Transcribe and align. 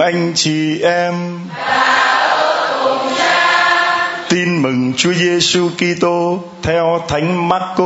cùng 0.00 0.06
anh 0.06 0.32
chị 0.34 0.80
em. 0.82 1.40
Tin 4.28 4.62
mừng 4.62 4.92
Chúa 4.96 5.12
Giêsu 5.12 5.68
Kitô 5.68 6.38
theo 6.62 7.04
Thánh 7.08 7.48
Marco. 7.48 7.84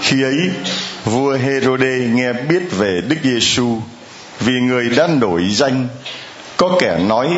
Khi 0.00 0.22
ấy, 0.22 0.50
vua 1.04 1.36
Herode 1.36 1.98
nghe 1.98 2.32
biết 2.32 2.62
về 2.70 3.00
Đức 3.08 3.16
Giêsu 3.22 3.76
vì 4.40 4.52
người 4.52 4.88
đã 4.96 5.06
nổi 5.06 5.42
danh, 5.50 5.88
có 6.56 6.76
kẻ 6.80 6.98
nói, 7.08 7.28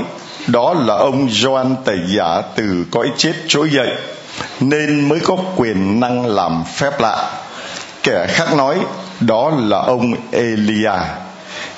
đó 0.47 0.75
là 0.87 0.95
ông 0.95 1.29
Gioan 1.31 1.77
tẩy 1.85 1.99
giả 2.07 2.43
từ 2.57 2.85
cõi 2.91 3.07
chết 3.17 3.33
trỗi 3.49 3.71
dậy, 3.71 3.95
nên 4.61 5.09
mới 5.09 5.21
có 5.21 5.37
quyền 5.57 6.01
năng 6.01 6.27
làm 6.27 6.65
phép 6.77 7.01
lạ. 7.01 7.31
Kẻ 8.03 8.27
khác 8.29 8.55
nói 8.57 8.77
đó 9.27 9.53
là 9.59 9.79
ông 9.79 10.15
Elia. 10.31 10.93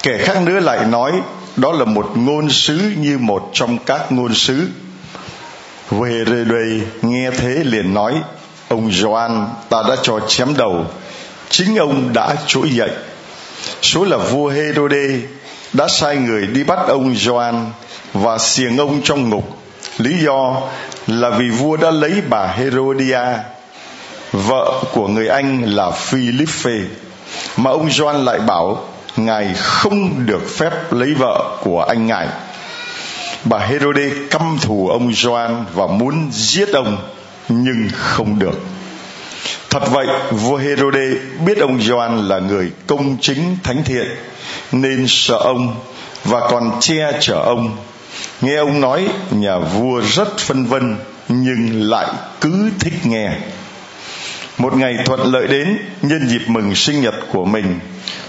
Kẻ 0.02 0.18
khác 0.18 0.42
nữa 0.42 0.60
lại 0.60 0.86
nói, 0.86 1.12
đó 1.56 1.72
là 1.72 1.84
một 1.84 2.10
ngôn 2.14 2.50
sứ 2.50 2.92
như 2.98 3.18
một 3.18 3.50
trong 3.52 3.78
các 3.78 4.12
ngôn 4.12 4.34
sứ. 4.34 4.68
Herode 5.90 6.86
nghe 7.02 7.30
thế 7.30 7.50
liền 7.64 7.94
nói, 7.94 8.14
ông 8.68 8.92
Gioan, 8.92 9.48
ta 9.68 9.82
đã 9.88 9.96
cho 10.02 10.20
chém 10.20 10.56
đầu. 10.56 10.84
Chính 11.50 11.76
ông 11.76 12.12
đã 12.12 12.36
trỗi 12.46 12.70
dậy. 12.70 12.90
Số 13.82 14.04
là 14.04 14.16
vua 14.16 14.48
Herode 14.48 15.20
đã 15.72 15.88
sai 15.88 16.16
người 16.16 16.46
đi 16.46 16.64
bắt 16.64 16.78
ông 16.88 17.14
Gioan 17.14 17.70
và 18.12 18.38
xiềng 18.38 18.78
ông 18.78 19.02
trong 19.02 19.30
ngục. 19.30 19.58
Lý 19.98 20.18
do 20.24 20.62
là 21.06 21.30
vì 21.30 21.50
vua 21.50 21.76
đã 21.76 21.90
lấy 21.90 22.12
bà 22.28 22.46
Herodia. 22.46 23.20
Vợ 24.32 24.82
của 24.92 25.08
người 25.08 25.28
anh 25.28 25.62
là 25.62 25.90
Philippe 25.90 26.72
mà 27.56 27.70
ông 27.70 27.90
Gioan 27.90 28.24
lại 28.24 28.38
bảo, 28.38 28.84
ngài 29.16 29.54
không 29.54 30.26
được 30.26 30.42
phép 30.56 30.92
lấy 30.92 31.14
vợ 31.14 31.58
của 31.60 31.82
anh 31.82 32.06
ngài. 32.06 32.28
Bà 33.44 33.58
Herode 33.58 34.10
căm 34.30 34.58
thù 34.62 34.88
ông 34.88 35.12
Gioan 35.12 35.64
và 35.74 35.86
muốn 35.86 36.28
giết 36.32 36.68
ông, 36.72 36.96
nhưng 37.48 37.88
không 37.92 38.38
được. 38.38 38.60
Thật 39.70 39.90
vậy, 39.90 40.06
vua 40.30 40.56
Herode 40.56 41.14
biết 41.46 41.58
ông 41.58 41.80
Gioan 41.82 42.28
là 42.28 42.38
người 42.38 42.70
công 42.86 43.16
chính 43.20 43.56
thánh 43.62 43.84
thiện, 43.84 44.06
nên 44.72 45.04
sợ 45.08 45.36
ông 45.36 45.74
và 46.24 46.40
còn 46.50 46.70
che 46.80 47.12
chở 47.20 47.34
ông. 47.34 47.76
Nghe 48.40 48.56
ông 48.56 48.80
nói, 48.80 49.08
nhà 49.30 49.58
vua 49.58 50.00
rất 50.00 50.38
phân 50.38 50.64
vân, 50.64 50.96
nhưng 51.28 51.90
lại 51.90 52.06
cứ 52.40 52.70
thích 52.80 53.06
nghe 53.06 53.30
một 54.58 54.76
ngày 54.76 54.96
thuận 55.04 55.32
lợi 55.32 55.46
đến, 55.46 55.78
nhân 56.02 56.28
dịp 56.28 56.42
mừng 56.46 56.74
sinh 56.74 57.02
nhật 57.02 57.14
của 57.32 57.44
mình, 57.44 57.78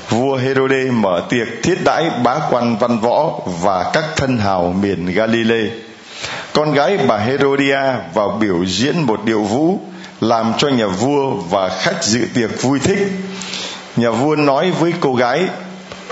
vua 0.10 0.36
Herode 0.36 0.84
mở 0.92 1.24
tiệc 1.30 1.48
thiết 1.64 1.84
đãi 1.84 2.10
bá 2.24 2.40
quan 2.52 2.78
văn 2.78 3.00
võ 3.00 3.40
và 3.62 3.92
các 3.94 4.04
thân 4.16 4.38
hào 4.38 4.76
miền 4.82 5.06
Galilee. 5.06 5.70
Con 6.54 6.74
gái 6.74 6.98
bà 6.98 7.18
Herodia 7.18 7.80
vào 8.14 8.38
biểu 8.42 8.66
diễn 8.66 9.02
một 9.02 9.26
điệu 9.26 9.44
vũ, 9.44 9.80
làm 10.22 10.54
cho 10.58 10.68
nhà 10.68 10.88
vua 10.88 11.32
và 11.32 11.70
khách 11.70 12.04
dự 12.04 12.22
tiệc 12.34 12.62
vui 12.62 12.80
thích. 12.80 13.00
Nhà 13.96 14.12
vua 14.12 14.36
nói 14.36 14.72
với 14.72 14.94
cô 15.00 15.16
gái, 15.16 15.46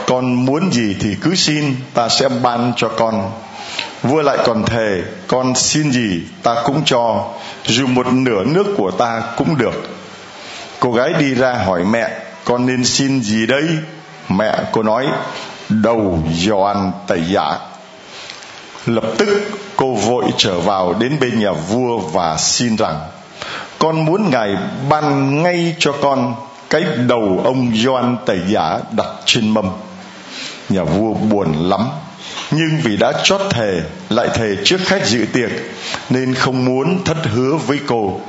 con 0.08 0.46
muốn 0.46 0.72
gì 0.72 0.96
thì 1.00 1.16
cứ 1.22 1.36
xin, 1.36 1.76
ta 1.94 2.09
sẽ 2.09 2.30
ban 2.30 2.74
cho 2.78 2.90
con. 2.90 3.32
Vua 4.03 4.22
lại 4.22 4.38
còn 4.46 4.66
thề, 4.66 5.02
con 5.28 5.56
xin 5.56 5.92
gì, 5.92 6.22
ta 6.44 6.56
cũng 6.66 6.82
cho, 6.86 7.28
dù 7.66 7.88
một 7.88 8.08
nửa 8.14 8.44
nước 8.44 8.68
của 8.78 8.92
ta 8.92 9.24
cũng 9.38 9.58
được 9.58 9.95
cô 10.85 10.91
gái 10.91 11.13
đi 11.13 11.34
ra 11.34 11.53
hỏi 11.53 11.84
mẹ, 11.84 12.09
con 12.44 12.66
nên 12.66 12.85
xin 12.85 13.22
gì 13.22 13.46
đây? 13.46 13.63
Mẹ 14.29 14.56
cô 14.72 14.84
nói, 14.84 15.07
đầu 15.69 16.23
Gioan 16.34 16.91
tẩy 17.07 17.22
giả. 17.28 17.57
Lập 18.85 19.03
tức 19.18 19.29
cô 19.75 19.94
vội 19.94 20.25
trở 20.38 20.59
vào 20.59 20.94
đến 20.94 21.18
bên 21.19 21.40
nhà 21.40 21.51
vua 21.51 21.97
và 21.97 22.38
xin 22.38 22.75
rằng, 22.75 23.00
con 23.79 24.06
muốn 24.06 24.29
ngài 24.29 24.56
ban 24.90 25.44
ngay 25.44 25.75
cho 25.79 25.94
con 26.01 26.35
cái 26.69 26.84
đầu 27.07 27.41
ông 27.44 27.72
Gioan 27.75 28.17
tẩy 28.25 28.40
giả 28.47 28.79
đặt 28.91 29.07
trên 29.25 29.50
mâm. 29.50 29.69
Nhà 30.69 30.84
vua 30.84 31.13
buồn 31.13 31.69
lắm, 31.69 31.88
nhưng 32.52 32.79
vì 32.84 32.97
đã 32.97 33.12
chót 33.23 33.41
thề, 33.50 33.81
lại 34.09 34.28
thề 34.34 34.56
trước 34.63 34.79
khách 34.85 35.07
dự 35.07 35.25
tiệc, 35.34 35.50
nên 36.09 36.34
không 36.34 36.66
muốn 36.66 37.03
thất 37.03 37.17
hứa 37.23 37.56
với 37.67 37.79
cô 37.88 38.22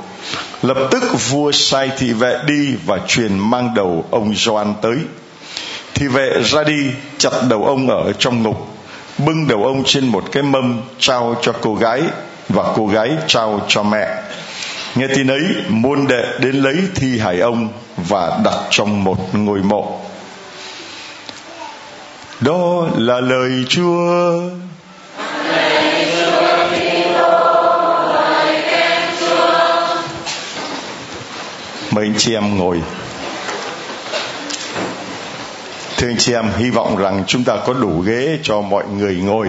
lập 0.61 0.77
tức 0.91 1.03
vua 1.29 1.51
sai 1.51 1.91
thị 1.97 2.13
vệ 2.13 2.37
đi 2.45 2.75
và 2.85 2.99
truyền 3.07 3.39
mang 3.39 3.73
đầu 3.75 4.05
ông 4.11 4.35
Gioan 4.35 4.73
tới. 4.81 4.97
Thị 5.93 6.07
vệ 6.07 6.41
ra 6.43 6.63
đi, 6.63 6.87
chặt 7.17 7.31
đầu 7.49 7.65
ông 7.65 7.89
ở 7.89 8.13
trong 8.19 8.43
ngục, 8.43 8.67
bưng 9.17 9.47
đầu 9.47 9.63
ông 9.63 9.83
trên 9.85 10.07
một 10.07 10.23
cái 10.31 10.43
mâm 10.43 10.81
trao 10.99 11.35
cho 11.41 11.53
cô 11.61 11.75
gái 11.75 12.01
và 12.49 12.73
cô 12.75 12.87
gái 12.87 13.11
trao 13.27 13.61
cho 13.67 13.83
mẹ. 13.83 14.07
Nghe 14.95 15.07
tin 15.15 15.27
ấy 15.27 15.41
môn 15.69 16.07
đệ 16.07 16.23
đến 16.39 16.55
lấy 16.55 16.77
thi 16.95 17.19
hài 17.19 17.39
ông 17.39 17.69
và 17.97 18.39
đặt 18.43 18.55
trong 18.69 19.03
một 19.03 19.35
ngôi 19.35 19.59
mộ. 19.59 19.99
Đó 22.39 22.87
là 22.97 23.19
lời 23.19 23.65
chúa. 23.69 24.39
Mời 31.97 32.05
anh 32.05 32.15
chị 32.17 32.33
em 32.33 32.57
ngồi. 32.57 32.81
Thưa 35.97 36.07
anh 36.07 36.17
chị 36.17 36.33
em, 36.33 36.45
hy 36.57 36.69
vọng 36.69 36.97
rằng 36.97 37.23
chúng 37.27 37.43
ta 37.43 37.57
có 37.65 37.73
đủ 37.73 37.99
ghế 37.99 38.39
cho 38.43 38.61
mọi 38.61 38.83
người 38.97 39.15
ngồi. 39.15 39.47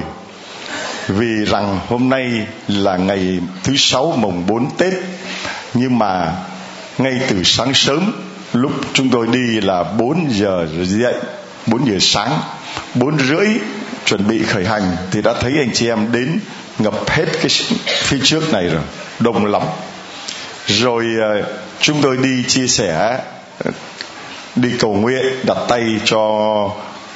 Vì 1.08 1.44
rằng 1.44 1.80
hôm 1.88 2.08
nay 2.08 2.46
là 2.68 2.96
ngày 2.96 3.38
thứ 3.64 3.76
sáu 3.76 4.14
mùng 4.16 4.46
4 4.46 4.70
Tết, 4.78 4.92
nhưng 5.74 5.98
mà 5.98 6.32
ngay 6.98 7.20
từ 7.28 7.42
sáng 7.44 7.74
sớm, 7.74 8.12
lúc 8.52 8.72
chúng 8.92 9.08
tôi 9.08 9.26
đi 9.26 9.60
là 9.60 9.82
4 9.82 10.28
giờ 10.30 10.68
dậy 10.82 11.14
4 11.66 11.86
giờ 11.86 11.96
sáng 12.00 12.40
4 12.94 13.18
rưỡi 13.18 13.48
chuẩn 14.04 14.28
bị 14.28 14.42
khởi 14.42 14.64
hành, 14.64 14.96
thì 15.10 15.22
đã 15.22 15.34
thấy 15.40 15.52
anh 15.58 15.70
chị 15.74 15.88
em 15.88 16.12
đến 16.12 16.40
ngập 16.78 17.10
hết 17.10 17.26
cái 17.32 17.48
phía 17.84 18.18
trước 18.22 18.52
này 18.52 18.68
rồi, 18.68 18.82
đông 19.20 19.46
lắm 19.46 19.62
rồi 20.68 21.06
ờ, 21.20 21.42
chúng 21.80 22.02
tôi 22.02 22.16
đi 22.16 22.44
chia 22.48 22.66
sẻ 22.66 23.20
ờ, 23.58 23.70
đi 24.56 24.68
cầu 24.78 24.94
nguyện, 24.94 25.24
đặt 25.46 25.56
tay 25.68 26.00
cho 26.04 26.20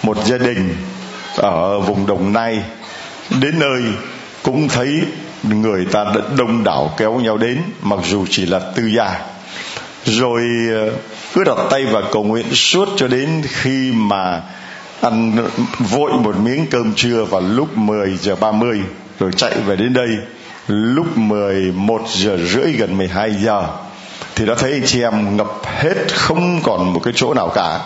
một 0.02 0.24
gia 0.26 0.38
đình 0.38 0.74
ở 1.36 1.80
vùng 1.80 2.06
đồng 2.06 2.32
nai. 2.32 2.62
Đến 3.40 3.58
nơi 3.58 3.82
cũng 4.42 4.68
thấy 4.68 5.00
người 5.42 5.86
ta 5.92 6.04
đông 6.36 6.64
đảo 6.64 6.94
kéo 6.96 7.20
nhau 7.20 7.36
đến, 7.38 7.62
mặc 7.82 7.98
dù 8.04 8.26
chỉ 8.30 8.46
là 8.46 8.60
tư 8.76 8.86
gia. 8.86 9.18
Rồi 10.04 10.42
ờ, 10.70 10.90
cứ 11.34 11.44
đặt 11.44 11.58
tay 11.70 11.84
và 11.84 12.02
cầu 12.12 12.24
nguyện 12.24 12.54
suốt 12.54 12.88
cho 12.96 13.08
đến 13.08 13.42
khi 13.48 13.92
mà 13.92 14.42
ăn 15.00 15.46
vội 15.78 16.12
một 16.12 16.36
miếng 16.36 16.66
cơm 16.70 16.94
trưa 16.94 17.24
vào 17.24 17.40
lúc 17.40 17.78
10 17.78 18.16
giờ 18.16 18.36
30 18.36 18.80
rồi 19.20 19.30
chạy 19.36 19.54
về 19.66 19.76
đến 19.76 19.92
đây 19.92 20.08
lúc 20.68 21.16
11 21.18 22.02
giờ 22.08 22.36
rưỡi 22.36 22.72
gần 22.72 22.98
12 22.98 23.34
giờ, 23.34 23.68
thì 24.34 24.46
đã 24.46 24.54
thấy 24.58 24.72
anh 24.72 24.86
chị 24.86 25.02
em 25.02 25.36
ngập 25.36 25.52
hết 25.64 25.94
không 26.14 26.60
còn 26.62 26.92
một 26.92 27.00
cái 27.04 27.12
chỗ 27.16 27.34
nào 27.34 27.48
cả 27.54 27.80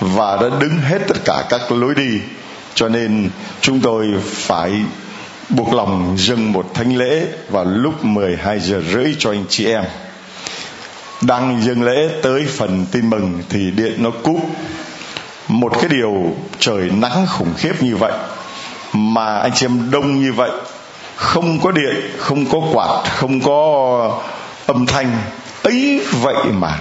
và 0.00 0.36
đã 0.36 0.48
đứng 0.60 0.78
hết 0.80 0.98
tất 1.08 1.16
cả 1.24 1.44
các 1.48 1.72
lối 1.72 1.94
đi. 1.94 2.20
Cho 2.74 2.88
nên 2.88 3.30
chúng 3.60 3.80
tôi 3.80 4.06
phải 4.22 4.72
buộc 5.48 5.74
lòng 5.74 6.16
dâng 6.18 6.52
một 6.52 6.74
thánh 6.74 6.96
lễ 6.96 7.26
vào 7.48 7.64
lúc 7.64 8.04
12 8.04 8.60
giờ 8.60 8.82
rưỡi 8.92 9.16
cho 9.18 9.30
anh 9.30 9.44
chị 9.48 9.66
em. 9.66 9.84
Đang 11.22 11.62
dâng 11.62 11.82
lễ 11.82 12.08
tới 12.22 12.46
phần 12.56 12.86
tin 12.92 13.10
mừng 13.10 13.42
thì 13.48 13.70
điện 13.70 14.02
nó 14.02 14.10
cúp. 14.10 14.40
Một 15.48 15.72
cái 15.80 15.88
điều 15.88 16.36
trời 16.58 16.90
nắng 16.90 17.26
khủng 17.26 17.54
khiếp 17.56 17.82
như 17.82 17.96
vậy, 17.96 18.12
mà 18.92 19.38
anh 19.38 19.52
chị 19.54 19.66
em 19.66 19.90
đông 19.90 20.20
như 20.22 20.32
vậy 20.32 20.50
không 21.16 21.60
có 21.60 21.70
điện, 21.70 22.10
không 22.18 22.46
có 22.46 22.58
quạt, 22.72 23.10
không 23.16 23.40
có 23.40 24.20
âm 24.66 24.86
thanh. 24.86 25.18
Ấy 25.62 26.00
vậy 26.22 26.44
mà, 26.52 26.78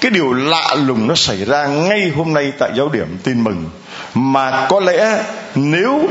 cái 0.00 0.10
điều 0.10 0.32
lạ 0.32 0.76
lùng 0.86 1.06
nó 1.06 1.14
xảy 1.14 1.44
ra 1.44 1.66
ngay 1.66 2.12
hôm 2.16 2.34
nay 2.34 2.52
tại 2.58 2.70
giáo 2.76 2.88
điểm, 2.88 3.18
tin 3.22 3.44
mừng. 3.44 3.64
Mà 4.14 4.66
có 4.68 4.80
lẽ 4.80 5.24
nếu 5.54 6.08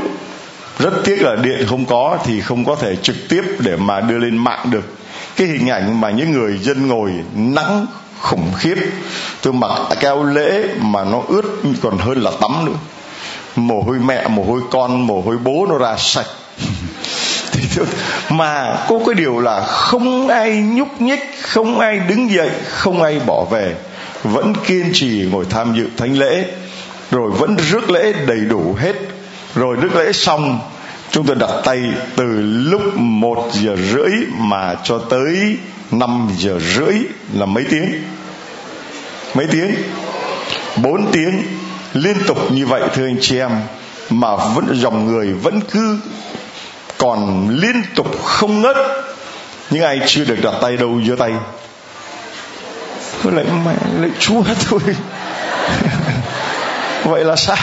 rất 0.80 0.94
tiếc 1.06 1.22
là 1.22 1.36
điện 1.36 1.66
không 1.70 1.86
có 1.86 2.18
thì 2.26 2.42
không 2.42 2.66
có 2.66 2.76
thể 2.76 2.96
trực 2.96 3.16
tiếp 3.30 3.44
để 3.60 3.76
mà 3.76 4.00
đưa 4.00 4.18
lên 4.18 4.38
mạng 4.38 4.66
được. 4.72 4.96
Cái 5.36 5.48
hình 5.48 5.70
ảnh 5.70 6.02
mà 6.02 6.10
những 6.10 6.32
người 6.32 6.58
dân 6.58 6.88
ngồi 6.88 7.12
nắng 7.36 7.86
khủng 8.20 8.52
khiếp, 8.58 8.76
tôi 9.42 9.54
mặc 9.54 9.72
cái 9.90 10.06
áo 10.06 10.24
lễ 10.24 10.64
mà 10.82 11.04
nó 11.04 11.22
ướt 11.28 11.44
còn 11.82 11.98
hơn 11.98 12.22
là 12.22 12.32
tắm 12.42 12.66
nữa. 12.66 12.78
Mồ 13.56 13.82
hôi 13.82 13.98
mẹ, 14.00 14.28
mồ 14.28 14.44
hôi 14.44 14.62
con, 14.72 15.08
mồ 15.08 15.22
hôi 15.22 15.38
bố 15.38 15.68
nó 15.70 15.78
ra 15.78 15.96
sạch 15.98 16.28
thì 17.62 17.82
mà 18.30 18.78
có 18.88 19.00
cái 19.06 19.16
điều 19.16 19.40
là 19.40 19.62
không 19.62 20.28
ai 20.28 20.52
nhúc 20.52 21.02
nhích, 21.02 21.20
không 21.42 21.80
ai 21.80 22.00
đứng 22.00 22.32
dậy, 22.32 22.50
không 22.70 23.02
ai 23.02 23.20
bỏ 23.26 23.46
về. 23.52 23.76
Vẫn 24.24 24.54
kiên 24.66 24.90
trì 24.94 25.28
ngồi 25.32 25.46
tham 25.50 25.74
dự 25.76 25.88
thánh 25.98 26.20
lễ. 26.20 26.46
Rồi 27.12 27.32
vẫn 27.32 27.58
rước 27.70 27.90
lễ 27.90 28.14
đầy 28.28 28.40
đủ 28.40 28.76
hết. 28.80 28.96
Rồi 29.56 29.76
rước 29.76 29.96
lễ 29.96 30.12
xong, 30.12 30.60
chúng 31.12 31.26
tôi 31.26 31.36
đặt 31.36 31.50
tay 31.66 31.82
từ 32.16 32.26
lúc 32.42 32.82
một 32.96 33.50
giờ 33.54 33.76
rưỡi 33.94 34.12
mà 34.38 34.76
cho 34.84 34.98
tới 35.10 35.58
5 35.92 36.30
giờ 36.38 36.60
rưỡi 36.76 36.94
là 37.34 37.46
mấy 37.46 37.64
tiếng? 37.70 38.04
Mấy 39.34 39.48
tiếng? 39.48 39.76
4 40.78 41.12
tiếng. 41.12 41.44
Liên 41.94 42.18
tục 42.28 42.52
như 42.52 42.66
vậy, 42.66 42.82
thưa 42.94 43.06
anh 43.06 43.18
chị 43.22 43.38
em, 43.38 43.52
mà 44.10 44.36
vẫn 44.36 44.66
dòng 44.74 45.06
người 45.06 45.34
vẫn 45.34 45.60
cứ 45.72 45.98
còn 47.00 47.50
liên 47.50 47.84
tục 47.96 48.24
không 48.24 48.62
ngớt 48.62 48.78
những 49.70 49.84
ai 49.84 50.00
chưa 50.06 50.26
được 50.26 50.38
đặt 50.44 50.54
tay 50.62 50.78
đâu, 50.78 51.02
giơ 51.08 51.16
tay. 51.16 51.32
Tôi 53.24 53.34
lại 53.34 53.46
mẹ 53.66 53.74
lại 54.00 54.10
chúa 54.20 54.44
thôi. 54.70 54.80
Vậy 57.04 57.24
là 57.24 57.36
sao? 57.36 57.58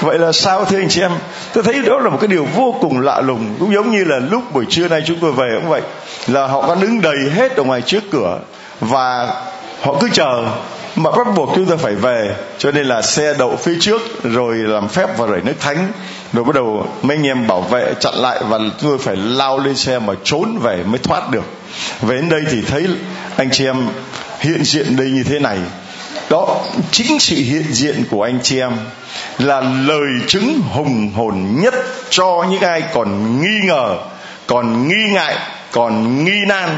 Vậy 0.00 0.18
là 0.18 0.32
sao 0.32 0.64
thưa 0.64 0.78
anh 0.78 0.88
chị 0.88 1.00
em? 1.00 1.10
Tôi 1.52 1.64
thấy 1.64 1.82
đó 1.82 1.98
là 1.98 2.10
một 2.10 2.18
cái 2.20 2.28
điều 2.28 2.46
vô 2.54 2.74
cùng 2.80 3.00
lạ 3.00 3.20
lùng, 3.20 3.56
cũng 3.60 3.74
giống 3.74 3.90
như 3.90 4.04
là 4.04 4.18
lúc 4.30 4.42
buổi 4.52 4.64
trưa 4.70 4.88
nay 4.88 5.02
chúng 5.06 5.18
tôi 5.20 5.32
về 5.32 5.46
cũng 5.60 5.70
vậy, 5.70 5.82
là 6.26 6.46
họ 6.46 6.66
có 6.66 6.74
đứng 6.74 7.00
đầy 7.00 7.16
hết 7.34 7.56
ở 7.56 7.62
ngoài 7.62 7.82
trước 7.82 8.02
cửa 8.10 8.38
và 8.80 9.34
họ 9.82 9.94
cứ 10.00 10.08
chờ, 10.12 10.44
mà 10.96 11.10
bắt 11.10 11.26
buộc 11.36 11.50
chúng 11.54 11.66
ta 11.66 11.76
phải 11.76 11.94
về, 11.94 12.34
cho 12.58 12.70
nên 12.70 12.86
là 12.86 13.02
xe 13.02 13.34
đậu 13.38 13.56
phía 13.56 13.74
trước, 13.80 14.00
rồi 14.24 14.54
làm 14.54 14.88
phép 14.88 15.18
và 15.18 15.26
rảy 15.26 15.40
nước 15.44 15.54
thánh 15.60 15.92
rồi 16.32 16.44
bắt 16.44 16.54
đầu 16.54 16.86
mấy 17.02 17.16
anh 17.16 17.26
em 17.26 17.46
bảo 17.46 17.60
vệ 17.60 17.94
chặn 18.00 18.14
lại 18.14 18.40
và 18.48 18.58
tôi 18.82 18.98
phải 18.98 19.16
lao 19.16 19.58
lên 19.58 19.76
xe 19.76 19.98
mà 19.98 20.14
trốn 20.24 20.58
về 20.62 20.82
mới 20.86 20.98
thoát 20.98 21.30
được. 21.30 21.44
Về 22.02 22.16
đến 22.16 22.28
đây 22.28 22.42
thì 22.50 22.62
thấy 22.62 22.86
anh 23.36 23.50
chị 23.52 23.64
em 23.64 23.88
hiện 24.40 24.64
diện 24.64 24.96
đây 24.96 25.10
như 25.10 25.22
thế 25.22 25.38
này. 25.38 25.58
Đó, 26.30 26.56
chính 26.90 27.18
sự 27.18 27.36
hiện 27.36 27.72
diện 27.72 28.04
của 28.10 28.22
anh 28.22 28.38
chị 28.42 28.60
em 28.60 28.72
là 29.38 29.60
lời 29.60 30.08
chứng 30.26 30.60
hùng 30.72 31.12
hồn 31.14 31.46
nhất 31.50 31.74
cho 32.10 32.44
những 32.50 32.60
ai 32.60 32.82
còn 32.94 33.40
nghi 33.40 33.66
ngờ, 33.66 33.96
còn 34.46 34.88
nghi 34.88 35.10
ngại, 35.12 35.36
còn 35.72 36.24
nghi 36.24 36.44
nan. 36.46 36.68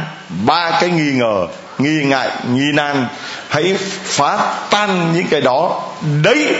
Ba 0.46 0.79
cái 0.81 0.91
nghi 0.91 1.12
ngờ, 1.12 1.46
nghi 1.79 2.05
ngại, 2.05 2.31
nghi 2.53 2.67
nan. 2.75 3.06
Hãy 3.49 3.75
phá 4.05 4.55
tan 4.70 5.12
những 5.14 5.26
cái 5.31 5.41
đó. 5.41 5.82
Đấy 6.23 6.55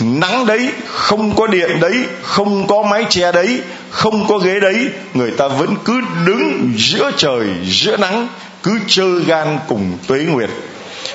nắng 0.00 0.46
đấy, 0.46 0.72
không 0.86 1.36
có 1.36 1.46
điện 1.46 1.80
đấy, 1.80 2.04
không 2.22 2.66
có 2.66 2.82
mái 2.82 3.04
che 3.08 3.32
đấy, 3.32 3.60
không 3.90 4.26
có 4.28 4.38
ghế 4.38 4.60
đấy, 4.60 4.88
người 5.14 5.30
ta 5.30 5.48
vẫn 5.48 5.74
cứ 5.84 6.00
đứng 6.26 6.72
giữa 6.76 7.10
trời, 7.16 7.46
giữa 7.64 7.96
nắng, 7.96 8.28
cứ 8.62 8.78
chơi 8.86 9.20
gan 9.26 9.58
cùng 9.68 9.98
tuế 10.06 10.18
nguyệt. 10.18 10.50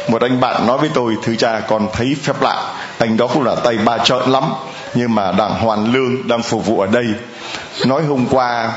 Một 0.08 0.22
anh 0.22 0.40
bạn 0.40 0.68
nói 0.68 0.78
với 0.78 0.90
tôi 0.94 1.16
thứ 1.24 1.36
cha, 1.36 1.60
con 1.68 1.88
thấy 1.94 2.16
phép 2.24 2.42
lạ, 2.42 2.74
anh 2.98 3.18
đó 3.18 3.28
cũng 3.28 3.44
là 3.44 3.56
tay 3.56 3.78
ba 3.78 3.98
trợn 3.98 4.30
lắm, 4.30 4.44
nhưng 4.94 5.16
mà 5.16 5.32
đang 5.32 5.52
hoàn 5.52 5.94
lương, 5.94 6.28
đang 6.28 6.44
phục 6.44 6.66
vụ 6.66 6.80
ở 6.80 6.88
đây. 6.88 7.06
Nói 7.86 8.04
hôm 8.04 8.26
qua, 8.32 8.72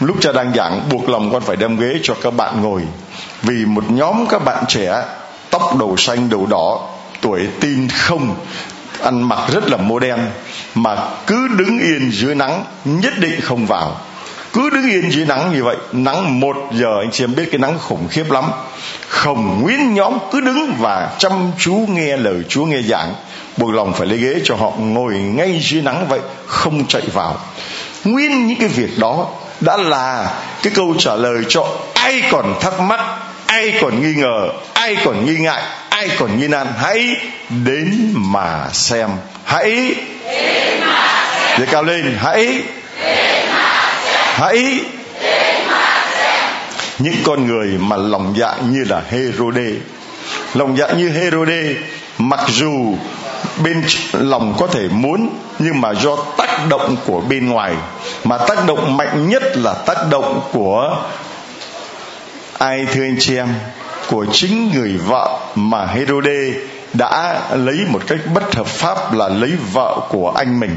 lúc 0.00 0.16
cha 0.20 0.32
đang 0.32 0.52
giảng, 0.54 0.88
buộc 0.90 1.08
lòng 1.08 1.32
con 1.32 1.42
phải 1.42 1.56
đem 1.56 1.76
ghế 1.76 1.98
cho 2.02 2.14
các 2.22 2.34
bạn 2.36 2.62
ngồi, 2.62 2.82
vì 3.42 3.64
một 3.64 3.84
nhóm 3.90 4.26
các 4.26 4.44
bạn 4.44 4.64
trẻ, 4.68 5.02
tóc 5.50 5.76
đầu 5.78 5.96
xanh 5.96 6.30
đầu 6.30 6.46
đỏ, 6.46 6.88
tuổi 7.20 7.48
tin 7.60 7.88
không 7.88 8.34
ăn 9.02 9.28
mặc 9.28 9.38
rất 9.52 9.70
là 9.70 9.76
modern 9.76 10.20
mà 10.74 10.96
cứ 11.26 11.48
đứng 11.48 11.78
yên 11.78 12.10
dưới 12.12 12.34
nắng, 12.34 12.64
nhất 12.84 13.12
định 13.18 13.40
không 13.40 13.66
vào. 13.66 14.00
Cứ 14.52 14.70
đứng 14.70 14.90
yên 14.90 15.10
dưới 15.10 15.26
nắng 15.26 15.52
như 15.54 15.64
vậy, 15.64 15.76
nắng 15.92 16.40
một 16.40 16.56
giờ 16.72 16.88
anh 17.00 17.10
chị 17.12 17.24
em 17.24 17.34
biết 17.34 17.48
cái 17.52 17.58
nắng 17.58 17.78
khủng 17.78 18.08
khiếp 18.10 18.30
lắm. 18.30 18.44
Không 19.08 19.62
nguyên 19.62 19.94
nhóm 19.94 20.18
cứ 20.32 20.40
đứng 20.40 20.74
và 20.78 21.10
chăm 21.18 21.50
chú 21.58 21.74
nghe 21.88 22.16
lời 22.16 22.36
chúa 22.48 22.64
nghe 22.64 22.82
giảng. 22.82 23.14
Buộc 23.56 23.74
lòng 23.74 23.92
phải 23.92 24.06
lấy 24.06 24.18
ghế 24.18 24.40
cho 24.44 24.54
họ 24.54 24.70
ngồi 24.78 25.14
ngay 25.14 25.60
dưới 25.62 25.82
nắng 25.82 26.06
vậy, 26.08 26.20
không 26.46 26.86
chạy 26.86 27.02
vào. 27.12 27.36
Nguyên 28.04 28.46
những 28.46 28.58
cái 28.58 28.68
việc 28.68 28.98
đó 28.98 29.26
đã 29.60 29.76
là 29.76 30.34
cái 30.62 30.72
câu 30.76 30.94
trả 30.98 31.16
lời 31.16 31.44
cho 31.48 31.68
ai 31.94 32.22
còn 32.30 32.54
thắc 32.60 32.80
mắc, 32.80 33.00
ai 33.46 33.72
còn 33.80 34.02
nghi 34.02 34.14
ngờ, 34.14 34.48
ai 34.74 34.96
còn 35.04 35.26
nghi 35.26 35.36
ngại 35.36 35.62
ai 35.96 36.10
còn 36.18 36.38
nghi 36.38 36.48
nan, 36.48 36.66
hãy 36.78 37.16
đến 37.64 38.12
mà 38.14 38.68
xem. 38.72 39.10
Hãy 39.44 39.94
để 41.58 41.66
cao 41.70 41.82
lên, 41.82 42.16
hãy 42.18 42.62
hãy 44.34 44.80
những 46.98 47.14
con 47.24 47.46
người 47.46 47.68
mà 47.78 47.96
lòng 47.96 48.34
dạ 48.38 48.54
như 48.70 48.84
là 48.88 49.02
Herode. 49.10 49.70
Lòng 50.54 50.76
dạ 50.76 50.86
như 50.96 51.10
Herode, 51.10 51.74
mặc 52.18 52.40
dù 52.48 52.96
bên 53.62 53.84
lòng 54.12 54.54
có 54.58 54.66
thể 54.66 54.88
muốn, 54.90 55.28
nhưng 55.58 55.80
mà 55.80 55.94
do 55.94 56.16
tác 56.36 56.68
động 56.68 56.96
của 57.06 57.20
bên 57.20 57.48
ngoài. 57.48 57.74
Mà 58.24 58.38
tác 58.38 58.66
động 58.66 58.96
mạnh 58.96 59.28
nhất 59.28 59.42
là 59.56 59.74
tác 59.74 59.96
động 60.10 60.40
của 60.52 61.04
ai, 62.58 62.86
thưa 62.92 63.02
anh 63.02 63.16
chị 63.20 63.36
em? 63.36 63.48
Của 64.08 64.26
chính 64.32 64.70
người 64.74 64.96
vợ 64.96 65.38
mà 65.54 65.86
Herode 65.86 66.52
đã 66.94 67.40
lấy 67.54 67.76
một 67.88 68.02
cách 68.06 68.18
bất 68.34 68.54
hợp 68.54 68.66
pháp 68.66 69.12
là 69.12 69.28
lấy 69.28 69.52
vợ 69.72 70.00
của 70.08 70.32
anh 70.36 70.60
mình. 70.60 70.76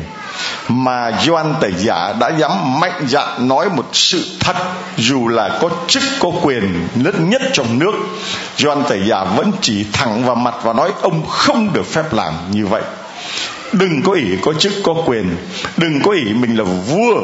Mà 0.68 1.12
Doan 1.26 1.54
tẩy 1.62 1.74
giả 1.78 2.14
đã 2.20 2.31
dám 2.38 2.80
mạnh 2.80 3.06
dạn 3.08 3.48
nói 3.48 3.70
một 3.70 3.90
sự 3.94 4.26
thật, 4.40 4.56
dù 4.98 5.28
là 5.28 5.58
có 5.62 5.70
chức, 5.88 6.04
có 6.20 6.30
quyền 6.42 6.88
lớn 7.04 7.30
nhất 7.30 7.42
trong 7.54 7.80
nước 7.80 7.94
Doan 8.58 8.84
tẩy 8.90 9.02
giả 9.08 9.24
vẫn 9.24 9.52
chỉ 9.62 9.86
thẳng 9.94 10.26
vào 10.26 10.36
mặt 10.36 10.56
và 10.64 10.74
nói 10.74 10.92
ông 11.02 11.26
không 11.26 11.74
được 11.74 11.86
phép 11.86 12.14
làm 12.14 12.34
như 12.52 12.66
vậy. 12.66 12.81
Đừng 13.74 14.02
có 14.06 14.14
ỷ 14.14 14.26
có 14.42 14.54
chức, 14.54 14.74
có 14.83 14.94
quyền. 15.06 15.38
Đừng 15.78 16.02
có 16.04 16.12
ỷ 16.12 16.33
mình 16.33 16.57
là 16.57 16.64
vua, 16.64 17.21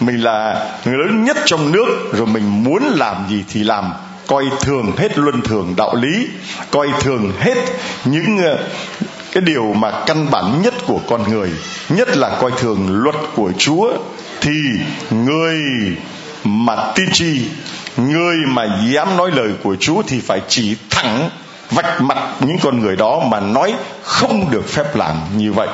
mình 0.00 0.22
là 0.22 0.66
người 0.84 0.94
lớn 0.98 1.24
nhất 1.24 1.36
trong 1.44 1.72
nước, 1.72 1.86
rồi 2.12 2.26
mình 2.26 2.64
muốn 2.64 2.82
làm 2.96 3.26
gì 3.30 3.44
thì 3.48 3.64
làm 3.64 3.92
coi 4.26 4.44
thường 4.60 4.92
hết 4.96 5.18
luân 5.18 5.42
thường 5.42 5.74
đạo 5.76 5.94
lý, 5.94 6.28
coi 6.70 6.88
thường 7.00 7.32
hết 7.40 7.56
những 8.04 8.38
ờ, 8.44 8.58
cái 9.32 9.40
điều 9.40 9.72
mà 9.72 9.90
căn 10.06 10.30
bản 10.30 10.62
nhất 10.62 10.74
của 10.86 11.00
con 11.08 11.30
người, 11.30 11.50
nhất 11.88 12.16
là 12.16 12.38
coi 12.40 12.50
thường 12.50 13.02
luật 13.02 13.16
của 13.34 13.52
chúa, 13.58 13.92
thì 14.40 14.60
người 15.10 15.62
mà 16.44 16.76
tin 16.94 17.08
chi 17.12 17.44
người 17.96 18.36
mà 18.46 18.66
dám 18.92 19.16
nói 19.16 19.30
lời 19.30 19.50
của 19.62 19.76
chúa 19.80 20.02
thì 20.06 20.20
phải 20.20 20.40
chỉ 20.48 20.76
thẳng 20.90 21.30
vạch 21.70 22.00
mặt 22.00 22.18
những 22.40 22.58
con 22.62 22.80
người 22.80 22.96
đó 22.96 23.22
mà 23.28 23.40
nói 23.40 23.74
không 24.02 24.50
được 24.50 24.68
phép 24.68 24.96
làm 24.96 25.16
như 25.36 25.52
vậy. 25.52 25.68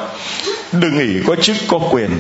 Đừng 0.73 0.99
nghĩ 0.99 1.23
có 1.27 1.37
chức 1.37 1.57
có 1.69 1.79
quyền, 1.91 2.11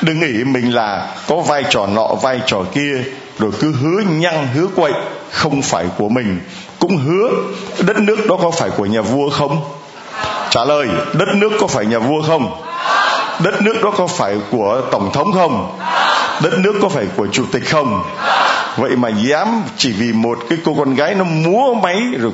đừng 0.00 0.20
nghĩ 0.20 0.44
mình 0.44 0.74
là 0.74 1.08
có 1.28 1.36
vai 1.36 1.64
trò 1.70 1.86
nọ, 1.86 2.06
vai 2.22 2.40
trò 2.46 2.64
kia 2.74 3.02
rồi 3.38 3.50
cứ 3.60 3.72
hứa 3.72 4.00
nhăng, 4.00 4.48
hứa 4.54 4.66
quậy, 4.76 4.92
không 5.30 5.62
phải 5.62 5.86
của 5.98 6.08
mình. 6.08 6.40
Cũng 6.78 6.96
hứa 6.96 7.30
đất 7.86 7.96
nước 7.96 8.26
đó 8.28 8.36
có 8.42 8.50
phải 8.50 8.70
của 8.70 8.86
nhà 8.86 9.00
vua 9.00 9.30
không? 9.30 9.60
Trả 10.50 10.64
lời, 10.64 10.88
đất 11.12 11.28
nước 11.34 11.52
có 11.60 11.66
phải 11.66 11.86
nhà 11.86 11.98
vua 11.98 12.22
không? 12.22 12.62
Đất 13.44 13.62
nước 13.62 13.74
đó 13.82 13.92
có 13.96 14.06
phải 14.06 14.36
của 14.50 14.82
tổng 14.92 15.10
thống 15.12 15.32
không? 15.32 15.78
Đất 16.42 16.58
nước 16.58 16.74
có 16.82 16.88
phải 16.88 17.06
của 17.16 17.26
chủ 17.26 17.44
tịch 17.52 17.70
không? 17.70 18.02
Vậy 18.76 18.96
mà 18.96 19.08
dám 19.08 19.62
chỉ 19.76 19.92
vì 19.92 20.12
một 20.12 20.38
cái 20.48 20.58
cô 20.64 20.74
con 20.78 20.94
gái 20.94 21.14
nó 21.14 21.24
múa 21.24 21.74
máy 21.82 22.00
rồi 22.18 22.32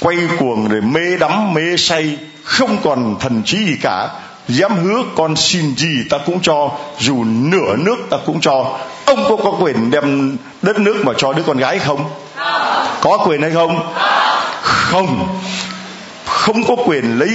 quay 0.00 0.16
cuồng 0.38 0.68
rồi 0.68 0.80
mê 0.80 1.16
đắm, 1.20 1.54
mê 1.54 1.76
say, 1.78 2.18
không 2.44 2.76
còn 2.84 3.16
thần 3.20 3.42
trí 3.44 3.58
gì 3.58 3.76
cả 3.82 4.08
dám 4.48 4.84
hứa 4.84 5.02
con 5.16 5.36
xin 5.36 5.76
gì 5.76 6.04
ta 6.10 6.18
cũng 6.26 6.40
cho, 6.42 6.70
dù 6.98 7.24
nửa 7.24 7.76
nước 7.76 7.96
ta 8.10 8.16
cũng 8.26 8.40
cho. 8.40 8.78
Ông 9.04 9.24
có 9.28 9.36
có 9.36 9.52
quyền 9.60 9.90
đem 9.90 10.36
đất 10.62 10.78
nước 10.78 10.96
mà 11.04 11.12
cho 11.16 11.32
đứa 11.32 11.42
con 11.42 11.58
gái 11.58 11.78
không? 11.78 12.04
Có 13.00 13.18
quyền 13.26 13.42
hay 13.42 13.50
không? 13.50 13.92
Không. 14.62 15.38
Không 16.26 16.64
có 16.64 16.76
quyền 16.86 17.18
lấy 17.18 17.30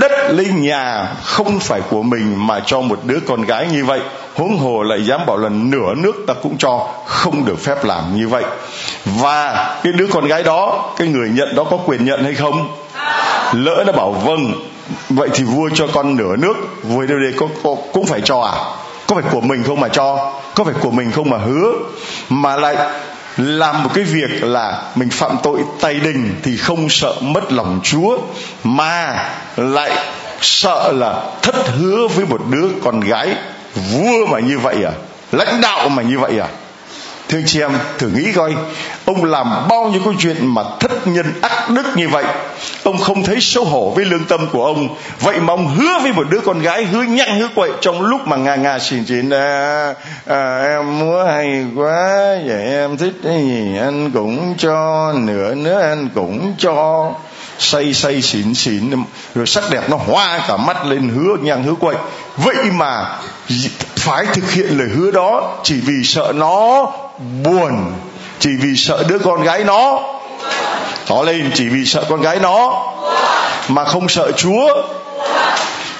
đất, 0.00 0.12
lấy 0.28 0.46
nhà 0.46 1.08
không 1.24 1.60
phải 1.60 1.80
của 1.90 2.02
mình 2.02 2.46
mà 2.46 2.60
cho 2.66 2.80
một 2.80 3.00
đứa 3.04 3.18
con 3.26 3.42
gái 3.42 3.66
như 3.72 3.84
vậy. 3.84 4.00
Huống 4.34 4.58
hồ 4.58 4.82
lại 4.82 5.06
dám 5.06 5.20
bảo 5.26 5.36
là 5.36 5.48
nửa 5.48 5.94
nước 5.96 6.12
ta 6.26 6.34
cũng 6.42 6.58
cho, 6.58 6.88
không 7.06 7.44
được 7.44 7.60
phép 7.60 7.84
làm 7.84 8.16
như 8.16 8.28
vậy. 8.28 8.44
Và 9.04 9.70
cái 9.84 9.92
đứa 9.92 10.06
con 10.06 10.26
gái 10.26 10.42
đó, 10.42 10.90
cái 10.96 11.08
người 11.08 11.28
nhận 11.28 11.54
đó 11.54 11.64
có 11.70 11.76
quyền 11.86 12.04
nhận 12.04 12.24
hay 12.24 12.34
không? 12.34 12.68
Lỡ 13.52 13.84
nó 13.86 13.92
bảo 13.92 14.12
vâng 14.12 14.52
vậy 15.08 15.28
thì 15.34 15.44
vua 15.44 15.68
cho 15.74 15.86
con 15.86 16.16
nửa 16.16 16.36
nước 16.36 16.54
vua 16.82 17.06
đây 17.06 17.32
có, 17.36 17.48
có 17.62 17.76
cũng 17.92 18.06
phải 18.06 18.20
cho 18.20 18.40
à? 18.40 18.52
Có 19.06 19.16
phải 19.16 19.24
của 19.32 19.40
mình 19.40 19.62
không 19.66 19.80
mà 19.80 19.88
cho? 19.88 20.32
Có 20.54 20.64
phải 20.64 20.74
của 20.80 20.90
mình 20.90 21.12
không 21.12 21.30
mà 21.30 21.38
hứa? 21.38 21.72
Mà 22.28 22.56
lại 22.56 22.76
làm 23.36 23.82
một 23.82 23.90
cái 23.94 24.04
việc 24.04 24.42
là 24.42 24.82
mình 24.94 25.10
phạm 25.10 25.36
tội 25.42 25.60
tay 25.80 25.94
đình 25.94 26.34
thì 26.42 26.56
không 26.56 26.88
sợ 26.88 27.14
mất 27.20 27.52
lòng 27.52 27.80
chúa 27.82 28.18
mà 28.64 29.28
lại 29.56 29.90
sợ 30.40 30.92
là 30.92 31.22
thất 31.42 31.54
hứa 31.78 32.08
với 32.08 32.26
một 32.26 32.40
đứa 32.50 32.68
con 32.84 33.00
gái 33.00 33.34
vua 33.74 34.26
mà 34.26 34.40
như 34.40 34.58
vậy 34.58 34.84
à? 34.84 34.92
Lãnh 35.32 35.60
đạo 35.60 35.88
mà 35.88 36.02
như 36.02 36.18
vậy 36.18 36.38
à? 36.38 36.48
Thưa 37.30 37.40
chị 37.46 37.60
em 37.60 37.70
thử 37.98 38.08
nghĩ 38.08 38.32
coi 38.32 38.54
ông 39.04 39.24
làm 39.24 39.68
bao 39.68 39.84
nhiêu 39.84 40.00
câu 40.04 40.14
chuyện 40.18 40.54
mà 40.54 40.62
thất 40.80 41.06
nhân 41.06 41.26
ác 41.42 41.70
đức 41.70 41.86
như 41.96 42.08
vậy? 42.08 42.24
Ông 42.82 42.98
không 42.98 43.24
thấy 43.24 43.40
xấu 43.40 43.64
hổ 43.64 43.92
với 43.96 44.04
lương 44.04 44.24
tâm 44.24 44.48
của 44.52 44.64
ông 44.64 44.96
vậy 45.20 45.40
mà 45.40 45.52
ông 45.52 45.68
hứa 45.68 45.98
với 46.02 46.12
một 46.12 46.26
đứa 46.30 46.40
con 46.40 46.60
gái 46.60 46.84
hứa 46.84 47.02
nhăn 47.02 47.40
hứa 47.40 47.48
quậy 47.54 47.70
trong 47.80 48.02
lúc 48.02 48.26
mà 48.26 48.36
ngà 48.36 48.56
ngà 48.56 48.78
xỉn 48.78 49.06
xỉn 49.06 49.30
à, 49.30 49.94
à, 50.26 50.62
em 50.62 50.98
múa 50.98 51.24
hay 51.24 51.66
quá 51.76 52.08
vậy 52.46 52.64
em 52.64 52.96
thích 52.96 53.14
cái 53.24 53.42
gì 53.42 53.78
anh 53.78 54.10
cũng 54.10 54.54
cho 54.58 55.12
nửa 55.16 55.54
nữa 55.54 55.80
anh 55.80 56.08
cũng 56.14 56.54
cho. 56.58 57.12
Say 57.58 57.94
say 57.94 58.22
xỉn 58.22 58.54
xỉn 58.54 58.90
rồi 59.34 59.46
sắc 59.46 59.64
đẹp 59.70 59.82
nó 59.90 59.96
hoa 59.96 60.40
cả 60.48 60.56
mắt 60.56 60.86
lên 60.86 61.08
hứa 61.08 61.36
nhăn 61.42 61.62
hứa 61.62 61.74
quậy. 61.74 61.96
Vậy 62.36 62.70
mà 62.72 63.18
phải 63.96 64.26
thực 64.26 64.52
hiện 64.52 64.78
lời 64.78 64.88
hứa 64.88 65.10
đó 65.10 65.58
chỉ 65.62 65.80
vì 65.80 66.04
sợ 66.04 66.32
nó 66.36 66.86
buồn 67.20 67.92
chỉ 68.38 68.50
vì 68.60 68.76
sợ 68.76 69.04
đứa 69.08 69.18
con 69.18 69.42
gái 69.42 69.64
nó. 69.64 70.00
Tỏ 71.06 71.22
lên 71.22 71.50
chỉ 71.54 71.68
vì 71.68 71.84
sợ 71.84 72.04
con 72.08 72.20
gái 72.20 72.38
nó, 72.38 72.86
mà 73.68 73.84
không 73.84 74.08
sợ 74.08 74.32
chúa, 74.32 74.82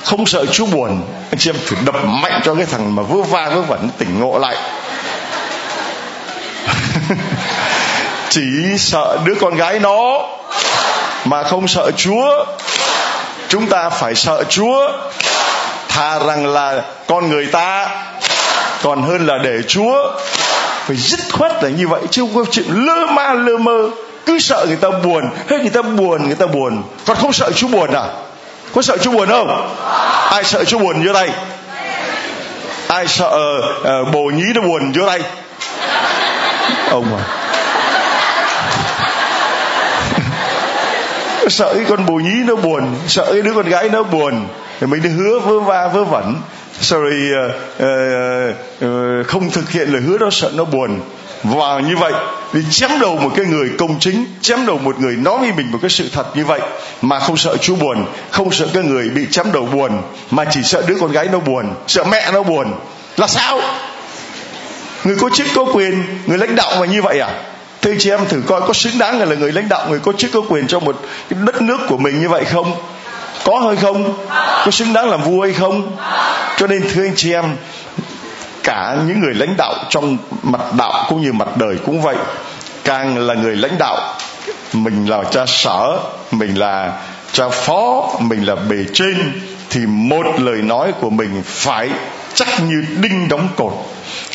không 0.04 0.26
sợ 0.26 0.46
chúa 0.46 0.66
buồn. 0.66 1.02
Anh 1.30 1.38
chị 1.38 1.50
em 1.50 1.56
thử 1.66 1.76
đập 1.84 2.04
mạnh 2.04 2.40
cho 2.44 2.54
cái 2.54 2.66
thằng 2.66 2.94
mà 2.94 3.02
vớ 3.02 3.22
va 3.22 3.48
vớ 3.48 3.62
vẩn 3.62 3.90
tỉnh 3.98 4.20
ngộ 4.20 4.38
lại. 4.38 4.56
Chỉ 8.28 8.42
sợ 8.78 9.18
đứa 9.24 9.34
con 9.40 9.56
gái 9.56 9.78
nó, 9.78 10.28
mà 11.24 11.42
không 11.42 11.68
sợ 11.68 11.90
chúa. 11.96 12.44
Chúng 13.48 13.66
ta 13.66 13.90
phải 13.90 14.14
sợ 14.14 14.44
chúa. 14.48 14.92
Thà 15.88 16.18
rằng 16.18 16.46
là 16.46 16.82
con 17.06 17.28
người 17.28 17.46
ta 17.46 17.88
còn 18.82 19.02
hơn 19.02 19.26
là 19.26 19.38
để 19.44 19.62
chúa 19.68 20.10
phải 20.90 20.96
dứt 20.96 21.20
khoát 21.32 21.62
là 21.62 21.68
như 21.68 21.88
vậy 21.88 22.00
chứ 22.10 22.22
không 22.22 22.34
có 22.34 22.44
chuyện 22.50 22.66
lơ 22.68 23.06
ma 23.06 23.34
lơ 23.34 23.56
mơ. 23.56 23.90
Cứ 24.26 24.38
sợ 24.38 24.64
người 24.68 24.76
ta 24.76 24.88
buồn 25.04 25.30
hết 25.48 25.60
người 25.60 25.70
ta 25.70 25.82
buồn 25.82 26.26
người 26.26 26.34
ta 26.34 26.46
buồn. 26.46 26.82
Còn 27.06 27.16
không 27.16 27.32
sợ 27.32 27.50
chú 27.52 27.68
buồn 27.68 27.92
à? 27.92 28.04
Có 28.74 28.82
sợ 28.82 28.96
chú 28.98 29.12
buồn 29.12 29.28
không? 29.28 29.76
Ai 30.30 30.44
sợ 30.44 30.64
chú 30.64 30.78
buồn 30.78 31.06
vô 31.06 31.12
đây? 31.12 31.30
Ai 32.88 33.08
sợ 33.08 33.60
uh, 34.02 34.12
bồ 34.12 34.22
nhí 34.22 34.44
nó 34.54 34.60
buồn 34.60 34.92
vô 34.92 35.06
đây? 35.06 35.20
Ông 36.90 37.16
à. 37.16 37.22
Sợ 41.48 41.74
cái 41.74 41.84
con 41.88 42.06
bồ 42.06 42.14
nhí 42.14 42.42
nó 42.44 42.56
buồn 42.56 42.94
sợ 43.08 43.26
cái 43.32 43.42
đứa 43.42 43.54
con 43.54 43.68
gái 43.68 43.88
nó 43.88 44.02
buồn. 44.02 44.46
Thì 44.80 44.86
mình 44.86 45.02
đi 45.02 45.08
hứa 45.08 45.38
vơ 45.38 45.60
va 45.60 45.88
vớ 45.88 46.04
vẩn 46.04 46.36
sorry 46.80 47.30
uh, 47.32 47.54
uh, 47.82 48.56
uh, 48.84 49.26
không 49.26 49.50
thực 49.50 49.70
hiện 49.70 49.88
lời 49.92 50.02
hứa 50.02 50.18
đó 50.18 50.28
sợ 50.30 50.50
nó 50.54 50.64
buồn. 50.64 51.00
Và 51.44 51.80
như 51.80 51.96
vậy 51.96 52.12
đi 52.52 52.60
chém 52.70 52.90
đầu 53.00 53.16
một 53.16 53.30
cái 53.36 53.46
người 53.46 53.70
công 53.78 54.00
chính 54.00 54.24
chém 54.40 54.66
đầu 54.66 54.78
một 54.78 55.00
người 55.00 55.16
nói 55.16 55.38
với 55.38 55.52
mình 55.52 55.72
một 55.72 55.78
cái 55.82 55.90
sự 55.90 56.08
thật 56.12 56.36
như 56.36 56.44
vậy 56.44 56.60
mà 57.02 57.18
không 57.18 57.36
sợ 57.36 57.56
chú 57.56 57.76
buồn 57.76 58.06
không 58.30 58.52
sợ 58.52 58.66
cái 58.74 58.82
người 58.82 59.10
bị 59.10 59.26
chém 59.30 59.52
đầu 59.52 59.66
buồn 59.66 60.02
mà 60.30 60.44
chỉ 60.50 60.62
sợ 60.62 60.82
đứa 60.86 60.96
con 61.00 61.12
gái 61.12 61.28
nó 61.32 61.38
buồn 61.38 61.74
sợ 61.86 62.04
mẹ 62.04 62.30
nó 62.32 62.42
buồn. 62.42 62.72
Là 63.16 63.26
sao? 63.26 63.60
Người 65.04 65.16
có 65.20 65.30
chức 65.30 65.46
có 65.54 65.64
quyền 65.74 66.04
người 66.26 66.38
lãnh 66.38 66.56
đạo 66.56 66.76
mà 66.80 66.86
như 66.86 67.02
vậy 67.02 67.20
à? 67.20 67.30
Thưa 67.82 67.94
chị 67.98 68.10
em 68.10 68.20
thử 68.28 68.42
coi 68.46 68.60
có 68.60 68.72
xứng 68.72 68.98
đáng 68.98 69.18
là 69.18 69.36
người 69.36 69.52
lãnh 69.52 69.68
đạo 69.68 69.86
người 69.90 69.98
có 69.98 70.12
chức 70.12 70.30
có 70.32 70.40
quyền 70.48 70.66
cho 70.66 70.80
một 70.80 70.96
cái 71.30 71.38
đất 71.46 71.62
nước 71.62 71.78
của 71.88 71.96
mình 71.96 72.20
như 72.20 72.28
vậy 72.28 72.44
không? 72.44 72.74
Có 73.44 73.58
hay 73.66 73.76
không? 73.76 74.14
Có 74.64 74.70
xứng 74.70 74.92
đáng 74.92 75.10
làm 75.10 75.22
vua 75.22 75.42
hay 75.42 75.52
không? 75.52 75.96
Cho 76.56 76.66
nên, 76.66 76.82
thưa 76.92 77.02
anh 77.02 77.14
chị 77.16 77.32
em, 77.32 77.56
cả 78.62 78.96
những 79.06 79.20
người 79.20 79.34
lãnh 79.34 79.54
đạo 79.58 79.74
trong 79.88 80.18
mặt 80.42 80.60
đạo 80.78 81.04
cũng 81.08 81.22
như 81.22 81.32
mặt 81.32 81.56
đời 81.56 81.76
cũng 81.86 82.02
vậy. 82.02 82.16
Càng 82.84 83.26
là 83.26 83.34
người 83.34 83.56
lãnh 83.56 83.78
đạo, 83.78 83.98
mình 84.72 85.06
là 85.06 85.22
cha 85.30 85.46
sở, 85.46 85.98
mình 86.30 86.54
là 86.58 86.92
cha 87.32 87.48
phó, 87.48 88.10
mình 88.20 88.46
là 88.46 88.54
bề 88.54 88.76
trên, 88.94 89.40
thì 89.70 89.80
một 89.86 90.26
lời 90.38 90.62
nói 90.62 90.92
của 91.00 91.10
mình 91.10 91.42
phải 91.46 91.88
chắc 92.40 92.60
như 92.60 92.84
đinh 93.00 93.28
đóng 93.28 93.48
cột. 93.56 93.72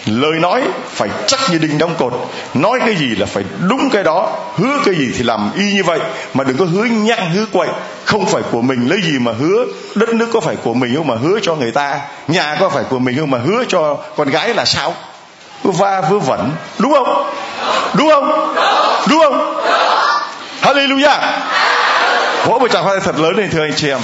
Lời 0.06 0.40
nói 0.40 0.62
phải 0.90 1.10
chắc 1.28 1.40
như 1.52 1.58
đinh 1.58 1.78
đóng 1.78 1.96
cột. 2.00 2.14
Nói 2.54 2.80
cái 2.86 2.96
gì 2.96 3.16
là 3.16 3.26
phải 3.26 3.44
đúng 3.68 3.90
cái 3.90 4.04
đó. 4.04 4.36
Hứa 4.56 4.80
cái 4.86 4.96
gì 4.96 5.12
thì 5.18 5.24
làm 5.24 5.52
y 5.56 5.74
như 5.74 5.84
vậy. 5.84 6.00
Mà 6.34 6.44
đừng 6.44 6.58
có 6.58 6.66
hứa 6.66 6.84
nhăn 6.84 7.30
hứa 7.30 7.46
quậy. 7.52 7.70
Không 8.06 8.26
phải 8.26 8.42
của 8.52 8.62
mình 8.62 8.90
lấy 8.90 9.02
gì 9.02 9.20
mà 9.20 9.32
hứa. 9.40 9.66
Đất 9.96 10.10
nước 10.10 10.28
có 10.34 10.40
phải 10.40 10.56
của 10.56 10.74
mình 10.74 10.96
không 10.96 11.08
mà 11.08 11.16
hứa 11.16 11.40
cho 11.42 11.56
người 11.56 11.72
ta? 11.72 12.00
Nhà 12.28 12.58
có 12.60 12.70
phải 12.70 12.84
của 12.90 13.00
mình 13.00 13.18
không 13.20 13.32
mà 13.32 13.38
hứa 13.38 13.64
cho 13.68 13.98
con 14.18 14.30
gái 14.30 14.54
là 14.54 14.66
sao? 14.66 14.94
Va 15.64 16.02
vớ 16.02 16.20
vẩn. 16.20 16.52
Đúng 16.80 16.94
không? 16.94 17.32
Đúng 17.94 18.10
không? 18.10 18.56
Đúng 19.10 19.20
không? 19.20 19.62
Hallelujah. 20.62 21.20
Vỗ 22.46 22.60
một 22.60 22.72
tràng 22.72 22.84
hoa 22.84 23.00
thật 23.04 23.20
lớn 23.20 23.36
lên 23.36 23.50
thưa 23.50 23.62
anh 23.62 23.74
chị 23.76 23.90
em. 23.90 24.00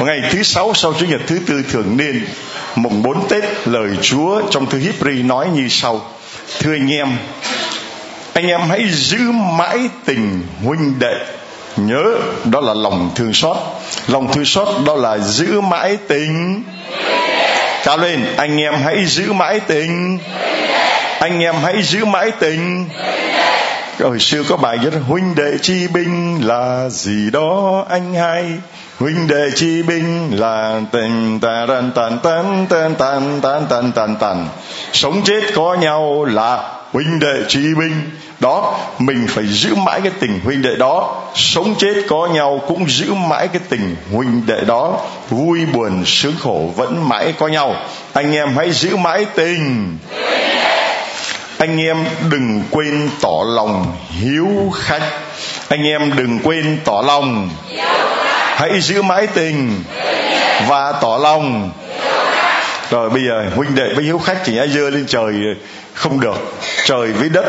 Ngày 0.00 0.20
thứ 0.30 0.42
sáu 0.42 0.74
sau 0.74 0.94
chủ 1.00 1.06
nhật 1.06 1.20
thứ 1.26 1.38
tư 1.46 1.62
thường 1.70 1.96
niên, 1.96 2.24
mùng 2.74 3.02
bốn 3.02 3.28
tết, 3.28 3.44
lời 3.64 3.90
chúa 4.02 4.42
trong 4.50 4.66
thư 4.66 4.78
Hebrew 4.78 5.26
nói 5.26 5.48
như 5.54 5.68
sau. 5.68 6.00
Thưa 6.60 6.72
anh 6.72 6.92
em 6.92 7.08
anh 8.32 8.46
em 8.46 8.60
hãy 8.60 8.88
giữ 8.88 9.18
mãi 9.58 9.78
tình 10.04 10.42
huynh 10.64 10.98
đệ. 10.98 11.14
Nhớ, 11.76 12.04
đó 12.44 12.60
là 12.60 12.74
lòng 12.74 13.10
thương 13.14 13.32
xót. 13.32 13.56
Lòng 14.08 14.32
thương 14.32 14.44
xót, 14.44 14.68
đó 14.86 14.94
là 14.94 15.18
giữ 15.18 15.60
mãi 15.60 15.96
tình 16.08 16.62
cao 17.84 17.98
lên, 17.98 18.26
anh 18.36 18.60
em 18.60 18.74
hãy 18.84 19.04
giữ 19.06 19.32
mãi 19.32 19.60
tình 19.60 20.18
anh 21.20 21.40
em 21.40 21.54
hãy 21.62 21.82
giữ 21.82 22.04
mãi 22.04 22.30
tình 22.38 22.88
hồi 24.00 24.18
xưa 24.18 24.42
có 24.48 24.56
bài 24.56 24.78
nhất 24.82 24.92
huynh 25.08 25.34
đệ 25.34 25.58
chi 25.62 25.88
binh 25.88 26.46
là 26.46 26.88
gì 26.88 27.30
đó, 27.30 27.84
anh 27.88 28.14
hay 28.14 28.52
huynh 28.98 29.26
đệ 29.26 29.50
chi 29.54 29.82
binh 29.82 30.30
là 30.40 30.80
tình 30.92 31.40
ta 31.40 31.66
tan 31.68 31.90
tan 31.94 32.18
tan 32.24 32.66
tan 32.68 32.94
tan 32.98 33.40
tan 33.42 33.66
tan 33.68 33.92
tan 33.92 34.16
tan. 34.20 34.48
Sống 34.92 35.22
chết 35.24 35.40
có 35.54 35.76
nhau 35.80 36.24
là 36.24 36.72
huynh 36.92 37.18
đệ 37.18 37.42
chi 37.48 37.74
binh. 37.78 38.10
Đó, 38.40 38.78
mình 38.98 39.26
phải 39.28 39.44
giữ 39.46 39.74
mãi 39.74 40.00
cái 40.00 40.12
tình 40.20 40.40
huynh 40.44 40.62
đệ 40.62 40.76
đó. 40.76 41.22
Sống 41.34 41.74
chết 41.78 41.94
có 42.08 42.28
nhau 42.34 42.60
cũng 42.68 42.88
giữ 42.88 43.14
mãi 43.14 43.48
cái 43.48 43.62
tình 43.68 43.96
huynh 44.12 44.46
đệ 44.46 44.60
đó. 44.66 45.00
Vui, 45.30 45.66
buồn, 45.66 46.02
sướng, 46.06 46.34
khổ 46.40 46.72
vẫn 46.76 47.08
mãi 47.08 47.34
có 47.38 47.48
nhau. 47.48 47.76
Anh 48.12 48.32
em 48.32 48.56
hãy 48.56 48.70
giữ 48.70 48.96
mãi 48.96 49.26
tình 49.34 49.98
anh 51.58 51.80
em 51.80 52.04
đừng 52.30 52.62
quên 52.70 53.10
tỏ 53.20 53.44
lòng 53.46 53.96
hiếu 54.20 54.72
khách. 54.74 55.10
Anh 55.68 55.82
em 55.86 56.16
đừng 56.16 56.38
quên 56.42 56.78
tỏ 56.84 57.02
lòng. 57.06 57.50
Hãy 58.56 58.80
giữ 58.80 59.02
mãi 59.02 59.26
tình 59.26 59.84
và 60.68 60.92
tỏ 60.92 61.18
lòng 61.22 61.70
rồi 62.90 63.10
bây 63.10 63.22
giờ 63.24 63.44
huynh 63.54 63.74
đệ 63.74 63.94
với 63.94 64.04
hiếu 64.04 64.18
khách 64.18 64.38
chỉ 64.44 64.58
ai 64.58 64.68
dơ 64.68 64.90
lên 64.90 65.06
trời 65.08 65.34
không 65.94 66.20
được. 66.20 66.36
Trời 66.84 67.12
với 67.12 67.28
đất 67.28 67.44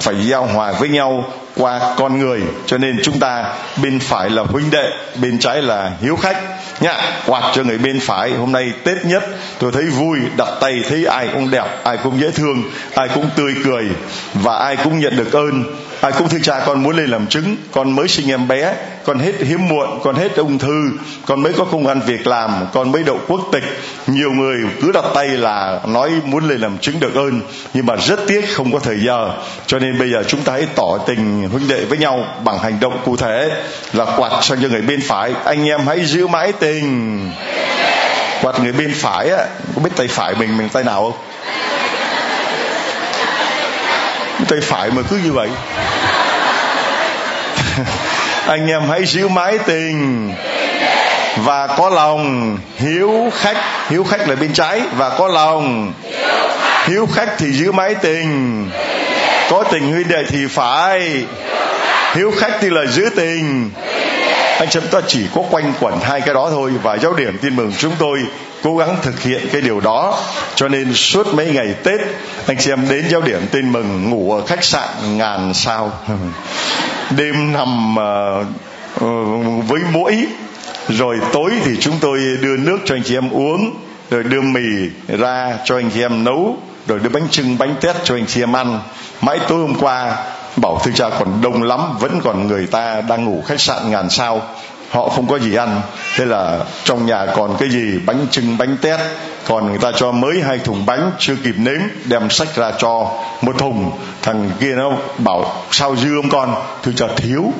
phải 0.00 0.14
giao 0.26 0.46
hòa 0.46 0.72
với 0.72 0.88
nhau 0.88 1.24
qua 1.56 1.94
con 1.96 2.18
người. 2.18 2.40
Cho 2.66 2.78
nên 2.78 3.00
chúng 3.02 3.18
ta 3.18 3.54
bên 3.82 3.98
phải 3.98 4.30
là 4.30 4.42
huynh 4.42 4.70
đệ, 4.70 4.90
bên 5.20 5.38
trái 5.38 5.62
là 5.62 5.90
hiếu 6.00 6.16
khách. 6.16 6.36
Nhá, 6.80 7.00
quạt 7.26 7.52
cho 7.54 7.62
người 7.62 7.78
bên 7.78 8.00
phải. 8.00 8.30
Hôm 8.30 8.52
nay 8.52 8.72
tết 8.84 9.04
nhất, 9.04 9.22
tôi 9.58 9.72
thấy 9.72 9.84
vui, 9.84 10.18
đặt 10.36 10.48
tay 10.60 10.82
thấy 10.88 11.04
ai 11.04 11.28
cũng 11.32 11.50
đẹp, 11.50 11.84
ai 11.84 11.98
cũng 12.02 12.20
dễ 12.20 12.30
thương, 12.30 12.62
ai 12.94 13.08
cũng 13.14 13.30
tươi 13.36 13.54
cười 13.64 13.84
và 14.34 14.56
ai 14.56 14.76
cũng 14.76 14.98
nhận 14.98 15.16
được 15.16 15.32
ơn 15.32 15.64
ai 16.02 16.12
cũng 16.12 16.28
thưa 16.28 16.38
cha 16.42 16.60
con 16.66 16.82
muốn 16.82 16.96
lên 16.96 17.10
làm 17.10 17.26
chứng. 17.26 17.56
Con 17.72 17.96
mới 17.96 18.08
sinh 18.08 18.30
em 18.30 18.48
bé. 18.48 18.74
Con 19.04 19.18
hết 19.18 19.32
hiếm 19.38 19.68
muộn. 19.68 20.00
Con 20.04 20.14
hết 20.14 20.36
ung 20.36 20.58
thư. 20.58 20.90
Con 21.26 21.42
mới 21.42 21.52
có 21.52 21.64
công 21.64 21.86
ăn 21.86 22.00
việc 22.06 22.26
làm. 22.26 22.50
Con 22.72 22.92
mới 22.92 23.02
đậu 23.02 23.18
quốc 23.28 23.40
tịch. 23.52 23.64
Nhiều 24.06 24.30
người 24.30 24.56
cứ 24.82 24.92
đặt 24.92 25.04
tay 25.14 25.28
là 25.28 25.80
nói 25.86 26.10
muốn 26.24 26.48
lên 26.48 26.60
làm 26.60 26.78
chứng 26.78 27.00
được 27.00 27.14
ơn, 27.14 27.40
nhưng 27.74 27.86
mà 27.86 27.96
rất 27.96 28.20
tiếc 28.26 28.44
không 28.54 28.72
có 28.72 28.78
thời 28.78 29.00
giờ. 29.00 29.30
Cho 29.66 29.78
nên 29.78 29.98
bây 29.98 30.10
giờ 30.10 30.22
chúng 30.28 30.40
ta 30.40 30.52
hãy 30.52 30.66
tỏ 30.74 30.98
tình 31.06 31.48
huynh 31.48 31.68
đệ 31.68 31.84
với 31.84 31.98
nhau 31.98 32.24
bằng 32.44 32.58
hành 32.58 32.80
động 32.80 33.00
cụ 33.04 33.16
thể 33.16 33.50
là 33.92 34.04
quạt 34.16 34.32
sang 34.42 34.62
cho 34.62 34.68
người 34.68 34.82
bên 34.82 35.00
phải. 35.00 35.32
Anh 35.44 35.68
em 35.68 35.86
hãy 35.86 36.04
giữ 36.04 36.26
mãi 36.26 36.52
tình. 36.52 37.30
Quạt 38.42 38.60
người 38.60 38.72
bên 38.72 38.94
phải 38.94 39.30
á, 39.30 39.44
có 39.74 39.82
biết 39.84 39.90
tay 39.96 40.08
phải 40.08 40.34
mình 40.34 40.56
mình 40.56 40.68
tay 40.68 40.84
nào 40.84 41.02
không? 41.02 41.20
Tay 44.48 44.60
phải 44.62 44.90
mà 44.90 45.02
cứ 45.10 45.16
như 45.24 45.32
vậy. 45.32 45.48
anh 48.46 48.66
em 48.66 48.82
hãy 48.88 49.06
giữ 49.06 49.28
mãi 49.28 49.58
tình 49.66 50.32
và 51.36 51.66
có 51.66 51.90
lòng 51.90 52.58
hiếu 52.76 53.32
khách. 53.40 53.56
Hiếu 53.90 54.04
khách 54.04 54.28
là 54.28 54.34
bên 54.34 54.52
trái 54.52 54.80
và 54.96 55.08
có 55.18 55.28
lòng 55.28 55.92
hiếu 56.86 57.08
khách 57.14 57.38
thì 57.38 57.52
giữ 57.52 57.72
mãi 57.72 57.94
tình. 57.94 58.70
Có 59.50 59.64
tình 59.72 59.92
huynh 59.92 60.08
đệ 60.08 60.24
thì 60.28 60.46
phải 60.46 61.24
hiếu 62.14 62.32
khách 62.38 62.52
thì 62.60 62.70
là 62.70 62.86
giữ 62.86 63.10
tình. 63.16 63.70
Anh 64.58 64.68
chúng 64.70 64.86
ta 64.86 65.00
chỉ 65.06 65.20
có 65.34 65.42
quanh 65.50 65.72
quẩn 65.80 66.00
hai 66.00 66.20
cái 66.20 66.34
đó 66.34 66.48
thôi 66.50 66.70
và 66.82 66.96
giáo 66.96 67.14
điểm 67.14 67.38
tin 67.38 67.56
mừng 67.56 67.72
chúng 67.78 67.92
tôi 67.98 68.18
cố 68.62 68.76
gắng 68.76 68.96
thực 69.02 69.22
hiện 69.22 69.48
cái 69.52 69.60
điều 69.60 69.80
đó. 69.80 70.18
Cho 70.54 70.68
nên 70.68 70.94
suốt 70.94 71.34
mấy 71.34 71.46
ngày 71.46 71.74
tết, 71.84 72.00
anh 72.46 72.56
chị 72.58 72.70
em 72.70 72.88
đến 72.88 73.04
giáo 73.08 73.20
điểm 73.20 73.46
tin 73.50 73.72
mừng 73.72 74.10
ngủ 74.10 74.32
ở 74.32 74.46
khách 74.46 74.64
sạn 74.64 75.18
ngàn 75.18 75.54
sao. 75.54 75.92
đêm 77.16 77.52
nằm 77.52 77.94
uh, 77.94 78.46
với 79.68 79.80
mũi. 79.92 80.26
Rồi 80.88 81.18
tối 81.32 81.50
thì 81.64 81.76
chúng 81.80 81.94
tôi 82.00 82.18
đưa 82.40 82.56
nước 82.56 82.78
cho 82.84 82.94
anh 82.94 83.02
chị 83.04 83.16
em 83.16 83.30
uống 83.30 83.70
rồi 84.10 84.22
đưa 84.22 84.40
mì 84.40 84.90
ra 85.08 85.58
cho 85.64 85.76
anh 85.76 85.90
chị 85.94 86.00
em 86.00 86.24
nấu 86.24 86.56
rồi 86.86 86.98
đưa 86.98 87.08
bánh 87.08 87.28
trưng 87.30 87.58
bánh 87.58 87.74
tét 87.80 87.96
cho 88.04 88.14
anh 88.14 88.26
chị 88.26 88.42
em 88.42 88.56
ăn. 88.56 88.80
Mãi 89.20 89.38
tối 89.48 89.58
hôm 89.58 89.74
qua 89.80 90.16
bảo 90.56 90.80
thưa 90.84 90.92
cha 90.94 91.10
còn 91.18 91.40
đông 91.42 91.62
lắm 91.62 91.80
vẫn 92.00 92.20
còn 92.24 92.46
người 92.46 92.66
ta 92.66 93.00
đang 93.00 93.24
ngủ 93.24 93.42
khách 93.46 93.60
sạn 93.60 93.90
ngàn 93.90 94.10
sao 94.10 94.42
họ 94.92 95.08
không 95.08 95.26
có 95.26 95.38
gì 95.38 95.54
ăn. 95.54 95.80
Thế 96.16 96.24
là 96.24 96.58
trong 96.84 97.06
nhà 97.06 97.26
còn 97.36 97.56
cái 97.58 97.70
gì? 97.70 97.98
Bánh 98.06 98.26
trưng 98.30 98.58
bánh 98.58 98.76
tét. 98.80 99.00
Còn 99.48 99.68
người 99.68 99.78
ta 99.78 99.92
cho 99.96 100.12
mới 100.12 100.40
hai 100.42 100.58
thùng 100.58 100.86
bánh, 100.86 101.10
chưa 101.18 101.36
kịp 101.44 101.54
nếm, 101.58 101.80
đem 102.04 102.30
sách 102.30 102.56
ra 102.56 102.72
cho 102.78 103.10
một 103.42 103.58
thùng. 103.58 103.90
Thằng 104.22 104.50
kia 104.60 104.74
nó 104.74 104.92
bảo, 105.18 105.62
sao 105.70 105.96
dư 105.96 106.16
ông 106.16 106.28
con? 106.28 106.54
Thì 106.82 106.92
cho 106.96 107.08
thiếu. 107.16 107.52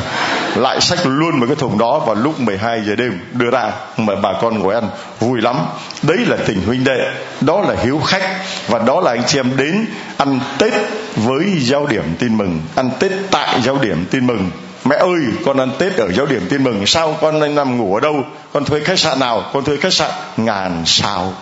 Lại 0.56 0.80
sách 0.80 0.98
luôn 1.04 1.40
một 1.40 1.46
cái 1.46 1.56
thùng 1.56 1.78
đó 1.78 1.98
vào 1.98 2.14
lúc 2.14 2.40
12 2.40 2.82
giờ 2.86 2.94
đêm, 2.96 3.20
đưa 3.32 3.50
ra, 3.50 3.72
mà 3.96 4.14
bà 4.22 4.32
con 4.42 4.58
ngồi 4.58 4.74
ăn, 4.74 4.88
vui 5.20 5.40
lắm. 5.40 5.56
Đấy 6.02 6.18
là 6.26 6.36
tình 6.46 6.62
huynh 6.66 6.84
đệ, 6.84 7.10
đó 7.40 7.60
là 7.60 7.74
hiếu 7.82 8.00
khách, 8.06 8.22
và 8.68 8.78
đó 8.78 9.00
là 9.00 9.10
anh 9.10 9.22
chị 9.26 9.38
em 9.38 9.56
đến 9.56 9.86
ăn 10.16 10.40
tết 10.58 10.72
với 11.16 11.44
giao 11.60 11.86
điểm 11.86 12.04
tin 12.18 12.38
mừng, 12.38 12.60
ăn 12.74 12.90
tết 12.98 13.12
tại 13.30 13.60
giao 13.62 13.78
điểm 13.78 14.04
tin 14.10 14.26
mừng 14.26 14.50
mẹ 14.84 14.96
ơi, 14.96 15.20
con 15.44 15.56
ăn 15.56 15.70
tết 15.78 15.96
ở 15.96 16.12
giáo 16.12 16.26
điểm 16.26 16.46
tin 16.50 16.64
mừng, 16.64 16.86
sao 16.86 17.16
con 17.20 17.40
đang 17.40 17.54
nằm 17.54 17.78
ngủ 17.78 17.94
ở 17.94 18.00
đâu? 18.00 18.24
Con 18.52 18.64
thuê 18.64 18.80
khách 18.80 18.98
sạn 18.98 19.20
nào? 19.20 19.44
Con 19.52 19.64
thuê 19.64 19.76
khách 19.76 19.92
sạn 19.92 20.10
ngàn 20.36 20.82
sao 20.86 21.32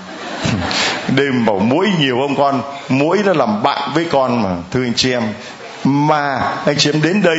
đêm 1.16 1.46
bảo 1.46 1.58
mũi 1.58 1.88
nhiều 2.00 2.18
không 2.20 2.36
con? 2.36 2.62
Mũi 2.88 3.18
nó 3.24 3.32
làm 3.32 3.62
bạn 3.62 3.90
với 3.94 4.04
con 4.04 4.42
mà, 4.42 4.56
thưa 4.70 4.82
anh 4.82 4.94
chị 4.94 5.12
em. 5.12 5.22
Mà 5.84 6.38
anh 6.66 6.76
chị 6.78 6.90
em 6.90 7.02
đến 7.02 7.22
đây, 7.22 7.38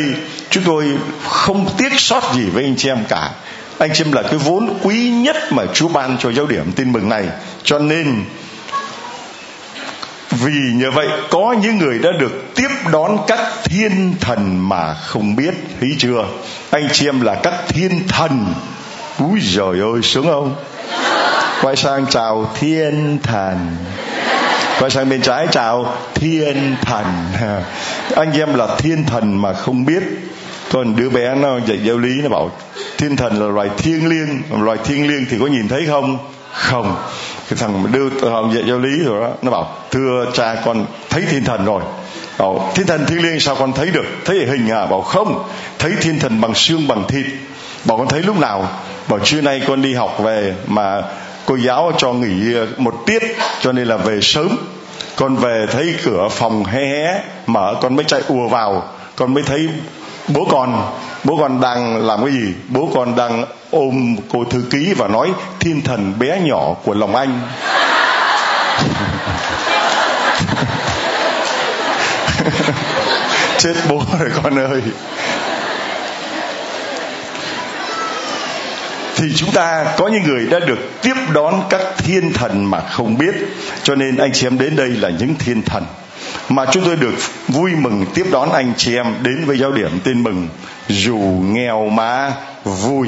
chúng 0.50 0.64
tôi 0.64 0.86
không 1.28 1.70
tiếc 1.78 2.00
sót 2.00 2.24
gì 2.34 2.46
với 2.46 2.64
anh 2.64 2.76
chị 2.78 2.90
em 2.90 3.04
cả. 3.10 3.32
Anh 3.78 3.90
chị 3.94 4.04
em 4.04 4.12
là 4.12 4.22
cái 4.22 4.38
vốn 4.38 4.80
quý 4.84 5.10
nhất 5.10 5.36
mà 5.52 5.64
Chúa 5.74 5.88
ban 5.88 6.18
cho 6.18 6.32
giáo 6.32 6.46
điểm 6.46 6.72
tin 6.76 6.92
mừng 6.92 7.10
này. 7.10 7.26
Cho 7.64 7.80
nên 7.80 8.24
vì 10.32 10.74
như 10.74 10.92
vậy, 10.92 11.08
có 11.30 11.56
những 11.62 11.78
người 11.78 12.00
đã 12.00 12.10
được 12.20 12.56
tiếp 12.56 12.68
đón 12.92 13.18
các 13.28 13.40
thiên 13.64 14.16
thần 14.20 14.70
mà 14.70 14.94
không 14.94 15.36
biết, 15.36 15.54
thấy 15.80 15.90
chưa? 15.98 16.26
Anh 16.72 16.88
chị 16.92 17.08
em 17.08 17.22
là 17.22 17.36
các 17.36 17.54
thiên 17.68 18.08
thần. 18.08 18.54
Úi 19.20 19.40
giời 19.44 19.80
ơi, 19.80 20.02
sướng 20.04 20.26
không? 20.26 20.56
Quay 21.62 21.76
sang 21.76 22.06
chào 22.10 22.52
thiên 22.60 23.20
thần. 23.24 23.76
Quay 24.80 24.92
sang 24.92 25.10
bên 25.10 25.22
trái 25.22 25.48
chào 25.52 25.94
thiên 26.14 26.76
thần. 26.82 27.06
Anh 28.16 28.34
em 28.34 28.54
là 28.54 28.68
thiên 28.78 29.04
thần 29.04 29.42
mà 29.42 29.54
không 29.54 29.86
biết. 29.86 30.04
Còn 30.72 30.96
đứa 30.96 31.10
bé 31.10 31.36
nó 31.36 31.60
dạy 31.66 31.80
giáo 31.84 31.98
lý, 31.98 32.22
nó 32.24 32.30
bảo 32.30 32.52
thiên 32.98 33.16
thần 33.16 33.42
là 33.42 33.48
loài 33.48 33.70
thiêng 33.78 34.08
liêng. 34.08 34.42
Loài 34.64 34.78
thiêng 34.86 35.08
liêng 35.08 35.26
thì 35.30 35.38
có 35.40 35.48
nhìn 35.48 35.68
thấy 35.68 35.86
không? 35.86 36.18
Không 36.52 36.96
cái 37.50 37.58
thằng 37.60 37.92
đưa 37.92 38.10
thằng 38.10 38.52
dạy 38.54 38.64
giáo 38.68 38.80
lý 38.80 39.04
rồi 39.04 39.22
đó, 39.22 39.30
nó 39.42 39.52
bảo, 39.52 39.78
thưa 39.92 40.26
cha, 40.34 40.56
con 40.66 40.86
thấy 41.10 41.22
thiên 41.22 41.44
thần 41.44 41.66
rồi. 41.66 41.82
Bảo, 42.38 42.72
thiên 42.76 42.88
thần 42.88 43.06
thiêng 43.06 43.24
liêng 43.24 43.40
sao 43.40 43.56
con 43.56 43.74
thấy 43.74 43.92
được? 43.92 44.06
Thấy 44.26 44.46
hình 44.46 44.72
à? 44.72 44.86
Bảo, 44.86 45.02
không, 45.02 45.44
thấy 45.80 45.92
thiên 46.02 46.20
thần 46.20 46.42
bằng 46.42 46.54
xương 46.54 46.88
bằng 46.88 47.04
thịt. 47.08 47.26
Bảo, 47.86 47.98
con 47.98 48.08
thấy 48.08 48.22
lúc 48.22 48.40
nào? 48.40 48.70
Bảo, 49.08 49.20
trưa 49.20 49.42
nay 49.42 49.62
con 49.68 49.82
đi 49.82 49.94
học 49.94 50.20
về 50.20 50.56
mà 50.68 51.04
cô 51.46 51.56
giáo 51.56 51.92
cho 51.98 52.14
nghỉ 52.14 52.56
một 52.78 53.04
tiết, 53.06 53.24
cho 53.62 53.72
nên 53.72 53.88
là 53.88 53.98
về 53.98 54.22
sớm. 54.22 54.58
Con 55.16 55.36
về 55.36 55.66
thấy 55.72 55.96
cửa 56.04 56.28
phòng 56.32 56.66
hé 56.66 56.80
hé, 56.80 57.22
mở, 57.48 57.76
con 57.82 57.96
mới 57.96 58.06
chạy 58.06 58.22
ùa 58.28 58.48
vào. 58.48 58.84
Con 59.16 59.34
mới 59.34 59.44
thấy 59.44 59.70
bố 60.28 60.48
con 60.52 60.92
bố 61.24 61.38
con 61.42 61.62
đang 61.62 62.08
làm 62.08 62.26
cái 62.26 62.34
gì? 62.34 62.54
Bố 62.70 62.90
con 62.96 63.16
đang 63.16 63.46
ôm 63.72 64.16
cô 64.30 64.44
thư 64.44 64.64
ký 64.70 64.94
và 64.94 65.08
nói, 65.08 65.34
thiên 65.60 65.82
thần 65.82 66.20
bé 66.20 66.40
nhỏ 66.40 66.74
của 66.84 66.94
lòng 66.94 67.16
anh. 67.16 67.40
Chết 73.58 73.74
bố 73.90 74.04
rồi, 74.20 74.30
con 74.44 74.60
ơi. 74.60 74.82
Thì 79.16 79.26
chúng 79.36 79.52
ta 79.52 79.86
có 79.98 80.08
những 80.08 80.24
người 80.24 80.46
đã 80.46 80.60
được 80.60 80.80
tiếp 81.02 81.16
đón 81.34 81.64
các 81.70 81.82
thiên 81.98 82.34
thần 82.34 82.66
mà 82.66 82.80
không 82.80 83.18
biết, 83.18 83.36
cho 83.84 83.96
nên 83.96 84.18
anh 84.18 84.32
chị 84.34 84.48
em 84.48 84.58
đến 84.58 84.76
đây 84.76 84.90
là 84.90 85.10
những 85.10 85.36
thiên 85.36 85.62
thần 85.62 85.86
mà 86.50 86.66
chúng 86.72 86.84
tôi 86.86 86.96
được 86.96 87.14
vui 87.48 87.72
mừng 87.76 88.06
tiếp 88.14 88.26
đón 88.32 88.52
anh 88.52 88.74
chị 88.78 88.96
em 88.96 89.16
đến 89.24 89.46
với 89.46 89.58
giáo 89.58 89.72
điểm 89.72 90.00
tin 90.04 90.24
mừng, 90.24 90.48
dù 90.88 91.18
nghèo 91.44 91.90
mà 91.90 92.34
vui 92.64 93.08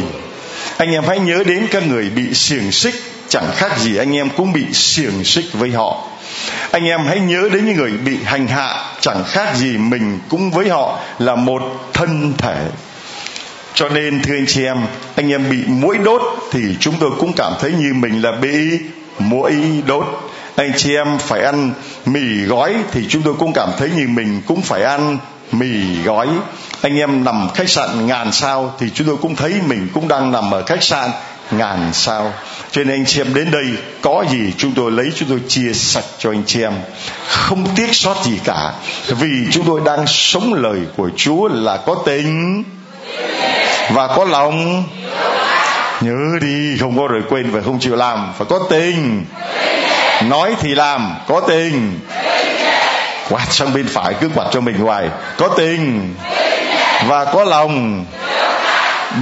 anh 0.79 0.91
em 0.91 1.03
hãy 1.03 1.19
nhớ 1.19 1.43
đến 1.45 1.67
các 1.71 1.87
người 1.87 2.09
bị 2.09 2.33
xiềng 2.33 2.71
xích, 2.71 2.95
chẳng 3.29 3.51
khác 3.55 3.79
gì 3.79 3.97
anh 3.97 4.15
em 4.15 4.29
cũng 4.37 4.53
bị 4.53 4.65
xiềng 4.73 5.23
xích 5.23 5.45
với 5.53 5.71
họ. 5.71 6.07
Anh 6.71 6.85
em 6.85 6.99
hãy 7.05 7.19
nhớ 7.19 7.49
đến 7.53 7.65
những 7.65 7.75
người 7.75 7.91
bị 7.91 8.17
hành 8.23 8.47
hạ, 8.47 8.95
chẳng 9.01 9.23
khác 9.27 9.55
gì 9.55 9.77
mình 9.77 10.19
cũng 10.29 10.51
với 10.51 10.69
họ 10.69 10.99
là 11.19 11.35
một 11.35 11.61
thân 11.93 12.33
thể. 12.37 12.65
Cho 13.73 13.89
nên, 13.89 14.21
thưa 14.21 14.33
anh 14.33 14.45
chị 14.47 14.65
em, 14.65 14.77
anh 15.15 15.31
em 15.31 15.49
bị 15.49 15.57
mũi 15.67 15.97
đốt 15.97 16.21
thì 16.51 16.61
chúng 16.79 16.95
tôi 16.99 17.11
cũng 17.19 17.33
cảm 17.35 17.53
thấy 17.61 17.71
như 17.71 17.93
mình 17.93 18.21
là 18.21 18.31
bị 18.31 18.79
mũi 19.19 19.53
đốt. 19.85 20.31
Anh 20.55 20.71
chị 20.77 20.95
em 20.95 21.17
phải 21.17 21.41
ăn 21.41 21.73
mì 22.05 22.45
gói 22.45 22.75
thì 22.91 23.05
chúng 23.09 23.21
tôi 23.21 23.33
cũng 23.33 23.53
cảm 23.53 23.69
thấy 23.77 23.89
như 23.95 24.07
mình 24.07 24.41
cũng 24.47 24.61
phải 24.61 24.83
ăn 24.83 25.17
mì 25.51 26.01
gói 26.03 26.27
anh 26.81 26.97
em 26.97 27.23
nằm 27.23 27.49
khách 27.55 27.69
sạn 27.69 28.07
ngàn 28.07 28.31
sao 28.31 28.73
thì 28.79 28.89
chúng 28.93 29.07
tôi 29.07 29.17
cũng 29.21 29.35
thấy 29.35 29.53
mình 29.67 29.87
cũng 29.93 30.07
đang 30.07 30.31
nằm 30.31 30.51
ở 30.51 30.63
khách 30.65 30.83
sạn 30.83 31.11
ngàn 31.51 31.89
sao. 31.93 32.33
Cho 32.71 32.83
nên 32.83 32.99
anh 32.99 33.05
chị 33.05 33.21
em 33.21 33.33
đến 33.33 33.51
đây, 33.51 33.65
có 34.01 34.25
gì 34.29 34.53
chúng 34.57 34.71
tôi 34.71 34.91
lấy, 34.91 35.11
chúng 35.15 35.29
tôi 35.29 35.39
chia 35.47 35.73
sạch 35.73 36.03
cho 36.17 36.31
anh 36.31 36.43
chị 36.45 36.61
em. 36.61 36.73
Không 37.27 37.67
tiếc 37.75 37.95
sót 37.95 38.15
gì 38.23 38.39
cả, 38.43 38.73
vì 39.07 39.47
chúng 39.51 39.65
tôi 39.65 39.81
đang 39.85 40.07
sống 40.07 40.53
lời 40.53 40.79
của 40.97 41.09
chúa 41.15 41.47
là 41.47 41.77
có 41.77 41.95
tình 42.05 42.63
và 43.89 44.07
có 44.07 44.25
lòng. 44.25 44.83
Nhớ 46.01 46.39
đi, 46.41 46.77
không 46.79 46.97
có 46.97 47.07
rồi 47.07 47.21
quên 47.29 47.51
và 47.51 47.61
không 47.65 47.79
chịu 47.79 47.95
làm, 47.95 48.33
phải 48.37 48.47
có 48.49 48.59
tình. 48.69 49.25
Nói 50.23 50.55
thì 50.59 50.75
làm, 50.75 51.15
có 51.27 51.41
tình. 51.47 51.99
Quạt 53.29 53.47
sang 53.49 53.73
bên 53.73 53.87
phải, 53.87 54.13
cứ 54.21 54.29
quạt 54.35 54.45
cho 54.51 54.61
mình 54.61 54.77
hoài, 54.77 55.09
có 55.37 55.47
tình 55.57 56.15
và 57.07 57.25
có 57.25 57.43
lòng. 57.43 58.05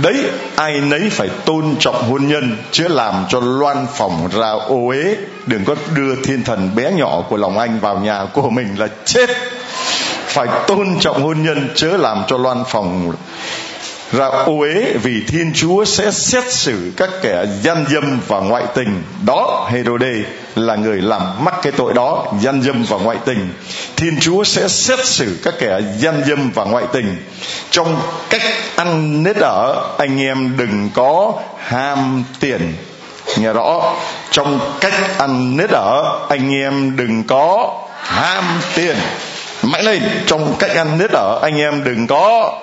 Đấy, 0.01 0.23
ai 0.55 0.81
nấy 0.81 1.09
phải 1.11 1.29
tôn 1.45 1.75
trọng 1.79 2.09
hôn 2.09 2.27
nhân 2.27 2.57
chứ 2.71 2.87
làm 2.87 3.25
cho 3.29 3.39
loan 3.39 3.87
phòng 3.93 4.29
ra 4.31 4.49
ô 4.49 4.87
uế. 4.87 5.15
Đừng 5.45 5.65
có 5.65 5.75
đưa 5.95 6.15
thiên 6.15 6.43
thần 6.43 6.75
bé 6.75 6.91
nhỏ 6.91 7.21
của 7.29 7.37
lòng 7.37 7.59
anh 7.59 7.79
vào 7.79 7.97
nhà 7.97 8.25
của 8.33 8.49
mình 8.49 8.75
là 8.77 8.87
chết. 9.05 9.29
Phải 10.25 10.47
tôn 10.67 10.99
trọng 10.99 11.23
hôn 11.23 11.43
nhân 11.43 11.69
chớ 11.75 11.97
làm 11.97 12.23
cho 12.27 12.37
loan 12.37 12.63
phòng 12.67 13.13
ra 14.11 14.25
uế 14.25 14.93
vì 15.03 15.23
thiên 15.27 15.51
chúa 15.55 15.85
sẽ 15.85 16.11
xét 16.11 16.53
xử 16.53 16.91
các 16.97 17.09
kẻ 17.21 17.45
gian 17.61 17.85
dâm 17.89 18.19
và 18.27 18.39
ngoại 18.39 18.63
tình. 18.75 19.03
Đó, 19.25 19.69
Herode 19.71 20.13
là 20.55 20.75
người 20.75 21.01
làm 21.01 21.21
mắc 21.45 21.55
cái 21.61 21.71
tội 21.71 21.93
đó, 21.93 22.25
gian 22.41 22.61
dâm 22.61 22.83
và 22.83 22.97
ngoại 22.97 23.17
tình. 23.25 23.53
Thiên 23.95 24.19
chúa 24.19 24.43
sẽ 24.43 24.67
xét 24.67 25.05
xử 25.05 25.37
các 25.43 25.53
kẻ 25.59 25.79
gian 25.97 26.21
dâm 26.27 26.51
và 26.51 26.63
ngoại 26.63 26.85
tình. 26.93 27.17
Trong 27.71 28.01
cách 28.29 28.41
ăn 28.75 29.23
nết 29.23 29.35
ở, 29.35 29.95
anh 29.97 30.21
em 30.21 30.57
đừng 30.57 30.89
có 30.93 31.33
ham 31.57 32.23
tiền. 32.39 32.73
Nghe 33.37 33.53
rõ, 33.53 33.95
trong 34.31 34.59
cách 34.79 35.17
ăn 35.17 35.57
nết 35.57 35.69
ở, 35.69 36.19
anh 36.29 36.53
em 36.53 36.95
đừng 36.95 37.23
có 37.23 37.73
ham 38.01 38.43
tiền. 38.75 38.95
Mạnh 39.63 39.85
lên, 39.85 40.03
trong 40.25 40.55
cách 40.59 40.71
ăn 40.75 40.97
nết 40.97 41.11
ở, 41.11 41.39
anh 41.41 41.57
em 41.57 41.83
đừng 41.83 42.07
có 42.07 42.53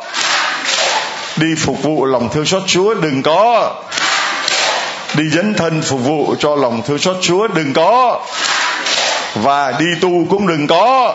đi 1.36 1.54
phục 1.58 1.82
vụ 1.82 2.04
lòng 2.04 2.28
thương 2.32 2.46
xót 2.46 2.62
Chúa, 2.66 2.94
đừng 2.94 3.22
có 3.22 3.72
đi 5.14 5.24
dấn 5.28 5.54
thân 5.54 5.82
phục 5.82 6.00
vụ 6.04 6.34
cho 6.38 6.56
lòng 6.56 6.82
thương 6.86 6.98
xót 6.98 7.16
Chúa, 7.20 7.48
đừng 7.48 7.72
có. 7.72 8.20
Và 9.34 9.72
đi 9.78 9.86
tu 10.00 10.26
cũng 10.30 10.46
đừng 10.46 10.66
có. 10.66 11.14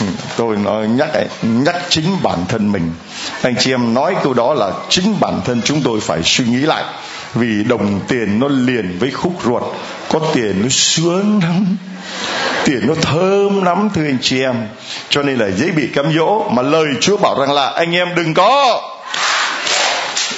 Tôi 0.36 0.56
nói 0.56 0.88
nhắc 0.88 1.08
nhắc 1.42 1.76
chính 1.88 2.16
bản 2.22 2.38
thân 2.48 2.72
mình. 2.72 2.92
Anh 3.42 3.54
chị 3.58 3.72
em, 3.72 3.94
nói 3.94 4.14
câu 4.22 4.34
đó 4.34 4.54
là 4.54 4.70
chính 4.88 5.20
bản 5.20 5.40
thân 5.44 5.62
chúng 5.64 5.82
tôi 5.82 6.00
phải 6.00 6.22
suy 6.24 6.44
nghĩ 6.44 6.58
lại 6.58 6.84
vì 7.34 7.64
đồng 7.64 8.00
tiền 8.08 8.40
nó 8.40 8.48
liền 8.48 8.98
với 8.98 9.10
khúc 9.10 9.32
ruột, 9.44 9.62
có 10.08 10.20
tiền 10.34 10.62
nó 10.62 10.68
sướng 10.70 11.40
lắm, 11.42 11.76
tiền 12.64 12.80
nó 12.86 12.94
thơm 13.02 13.64
lắm, 13.64 13.88
thưa 13.94 14.04
anh 14.04 14.18
chị 14.22 14.42
em. 14.42 14.68
Cho 15.08 15.22
nên 15.22 15.38
là 15.38 15.50
dễ 15.50 15.70
bị 15.70 15.86
cám 15.94 16.12
dỗ, 16.16 16.48
mà 16.50 16.62
lời 16.62 16.86
chúa 17.00 17.16
bảo 17.16 17.40
rằng 17.40 17.52
là 17.52 17.70
anh 17.70 17.94
em 17.94 18.14
đừng 18.14 18.34
có. 18.34 18.80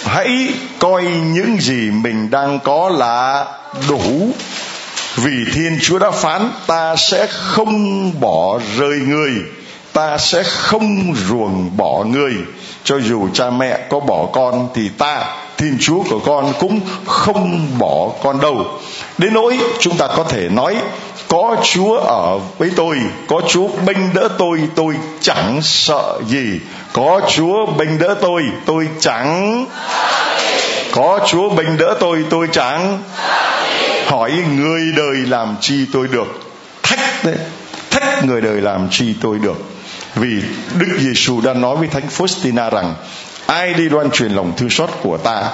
Hãy 0.04 0.48
coi 0.78 1.04
những 1.04 1.56
gì 1.60 1.90
mình 1.90 2.30
đang 2.30 2.58
có 2.58 2.88
là 2.88 3.46
đủ. 3.88 4.32
Vì 5.16 5.44
thiên 5.54 5.78
chúa 5.82 5.98
đã 5.98 6.10
phán, 6.10 6.50
ta 6.66 6.96
sẽ 6.96 7.26
không 7.26 8.12
bỏ 8.20 8.60
rơi 8.78 8.98
người 8.98 9.32
ta 9.94 10.18
sẽ 10.18 10.42
không 10.42 11.14
ruồng 11.28 11.76
bỏ 11.76 12.04
người 12.04 12.34
cho 12.84 12.98
dù 12.98 13.28
cha 13.32 13.50
mẹ 13.50 13.78
có 13.88 14.00
bỏ 14.00 14.26
con 14.32 14.68
thì 14.74 14.88
ta 14.88 15.24
thiên 15.56 15.76
chúa 15.80 16.02
của 16.10 16.18
con 16.18 16.52
cũng 16.58 16.80
không 17.06 17.78
bỏ 17.78 18.10
con 18.22 18.40
đâu. 18.40 18.66
Đến 19.18 19.34
nỗi 19.34 19.58
chúng 19.80 19.96
ta 19.96 20.06
có 20.16 20.24
thể 20.24 20.48
nói, 20.48 20.76
có 21.28 21.56
chúa 21.62 21.96
ở 21.96 22.38
với 22.58 22.70
tôi, 22.76 22.98
có 23.28 23.40
chúa 23.48 23.68
bênh 23.86 24.14
đỡ 24.14 24.28
tôi 24.38 24.60
tôi 24.74 24.94
chẳng 25.20 25.60
sợ 25.62 26.20
gì. 26.28 26.60
Có 26.92 27.20
chúa 27.28 27.66
bênh 27.66 27.98
đỡ 27.98 28.14
tôi 28.20 28.42
tôi 28.66 28.88
chẳng 29.00 29.66
có 30.92 31.20
chúa 31.26 31.50
bênh 31.50 31.76
đỡ 31.78 31.96
tôi 32.00 32.24
tôi 32.30 32.48
chẳng 32.52 33.02
hỏi 34.06 34.32
người 34.56 34.80
đời 34.96 35.16
làm 35.16 35.56
chi 35.60 35.86
tôi 35.92 36.08
được. 36.08 36.40
Thách 36.82 37.24
đấy 37.24 37.36
thách 37.90 38.24
người 38.24 38.40
đời 38.40 38.60
làm 38.60 38.88
chi 38.90 39.14
tôi 39.20 39.38
được. 39.38 39.56
Vì 40.14 40.42
Đức 40.78 40.96
Giêsu 40.98 41.40
đã 41.40 41.54
nói 41.54 41.76
với 41.76 41.88
Thánh 41.88 42.08
Faustina 42.16 42.70
rằng 42.70 42.94
ai 43.46 43.74
đi 43.74 43.88
loan 43.88 44.10
truyền 44.10 44.32
lòng 44.32 44.52
thương 44.56 44.70
xót 44.70 44.90
của 45.02 45.16
ta 45.16 45.50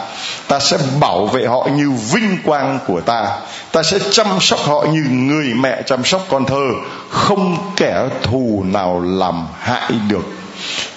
ta 0.50 0.58
sẽ 0.58 0.78
bảo 1.00 1.26
vệ 1.26 1.46
họ 1.46 1.68
như 1.76 1.90
vinh 1.90 2.38
quang 2.44 2.78
của 2.86 3.00
ta. 3.00 3.28
Ta 3.72 3.82
sẽ 3.82 3.98
chăm 4.10 4.26
sóc 4.40 4.60
họ 4.64 4.86
như 4.92 5.04
người 5.10 5.54
mẹ 5.54 5.82
chăm 5.86 6.04
sóc 6.04 6.26
con 6.28 6.46
thơ, 6.46 6.70
không 7.10 7.58
kẻ 7.76 8.08
thù 8.22 8.64
nào 8.66 9.00
làm 9.00 9.46
hại 9.60 9.92
được. 10.08 10.24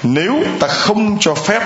Nếu 0.03 0.34
ta 0.60 0.67
không 0.67 1.17
cho 1.19 1.36
phép, 1.36 1.62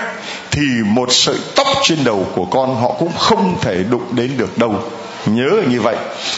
thì 0.51 0.61
một 0.85 1.11
sợi 1.11 1.35
tóc 1.55 1.67
trên 1.83 2.03
đầu 2.03 2.27
của 2.35 2.45
con 2.45 2.81
họ 2.81 2.91
cũng 2.99 3.11
không 3.17 3.57
thể 3.61 3.83
đụng 3.83 4.05
đến 4.11 4.31
được 4.37 4.57
đâu. 4.57 4.75
Nhớ 5.25 5.51
như 5.69 5.81
vậy. 5.81 5.95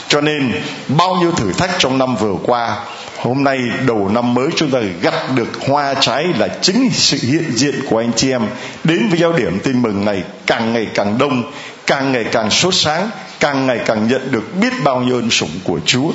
Cho 0.07 0.21
nên, 0.21 0.51
bao 0.87 1.15
nhiêu 1.15 1.31
thử 1.31 1.53
thách 1.53 1.71
trong 1.77 1.97
năm 1.97 2.15
vừa 2.15 2.35
qua 2.43 2.77
hôm 3.21 3.43
nay 3.43 3.59
đầu 3.87 4.09
năm 4.13 4.33
mới 4.33 4.47
chúng 4.55 4.71
ta 4.71 4.79
gặt 5.01 5.13
được 5.35 5.47
hoa 5.67 5.93
trái 5.93 6.25
là 6.37 6.47
chính 6.61 6.89
sự 6.93 7.17
hiện 7.21 7.51
diện 7.51 7.75
của 7.89 7.97
anh 7.97 8.11
chị 8.15 8.31
em. 8.31 8.41
Đến 8.83 9.09
với 9.09 9.19
giáo 9.19 9.33
điểm 9.33 9.59
tin 9.63 9.81
mừng 9.81 10.05
này 10.05 10.23
càng 10.47 10.73
ngày 10.73 10.87
càng 10.93 11.17
đông, 11.17 11.43
càng 11.87 12.11
ngày 12.11 12.25
càng 12.31 12.49
sốt 12.49 12.73
sáng, 12.75 13.09
càng 13.39 13.67
ngày 13.67 13.79
càng 13.85 14.07
nhận 14.07 14.31
được 14.31 14.55
biết 14.61 14.73
bao 14.83 15.01
nhiêu 15.01 15.15
ơn 15.15 15.29
sủng 15.29 15.59
của 15.63 15.79
chúa. 15.85 16.11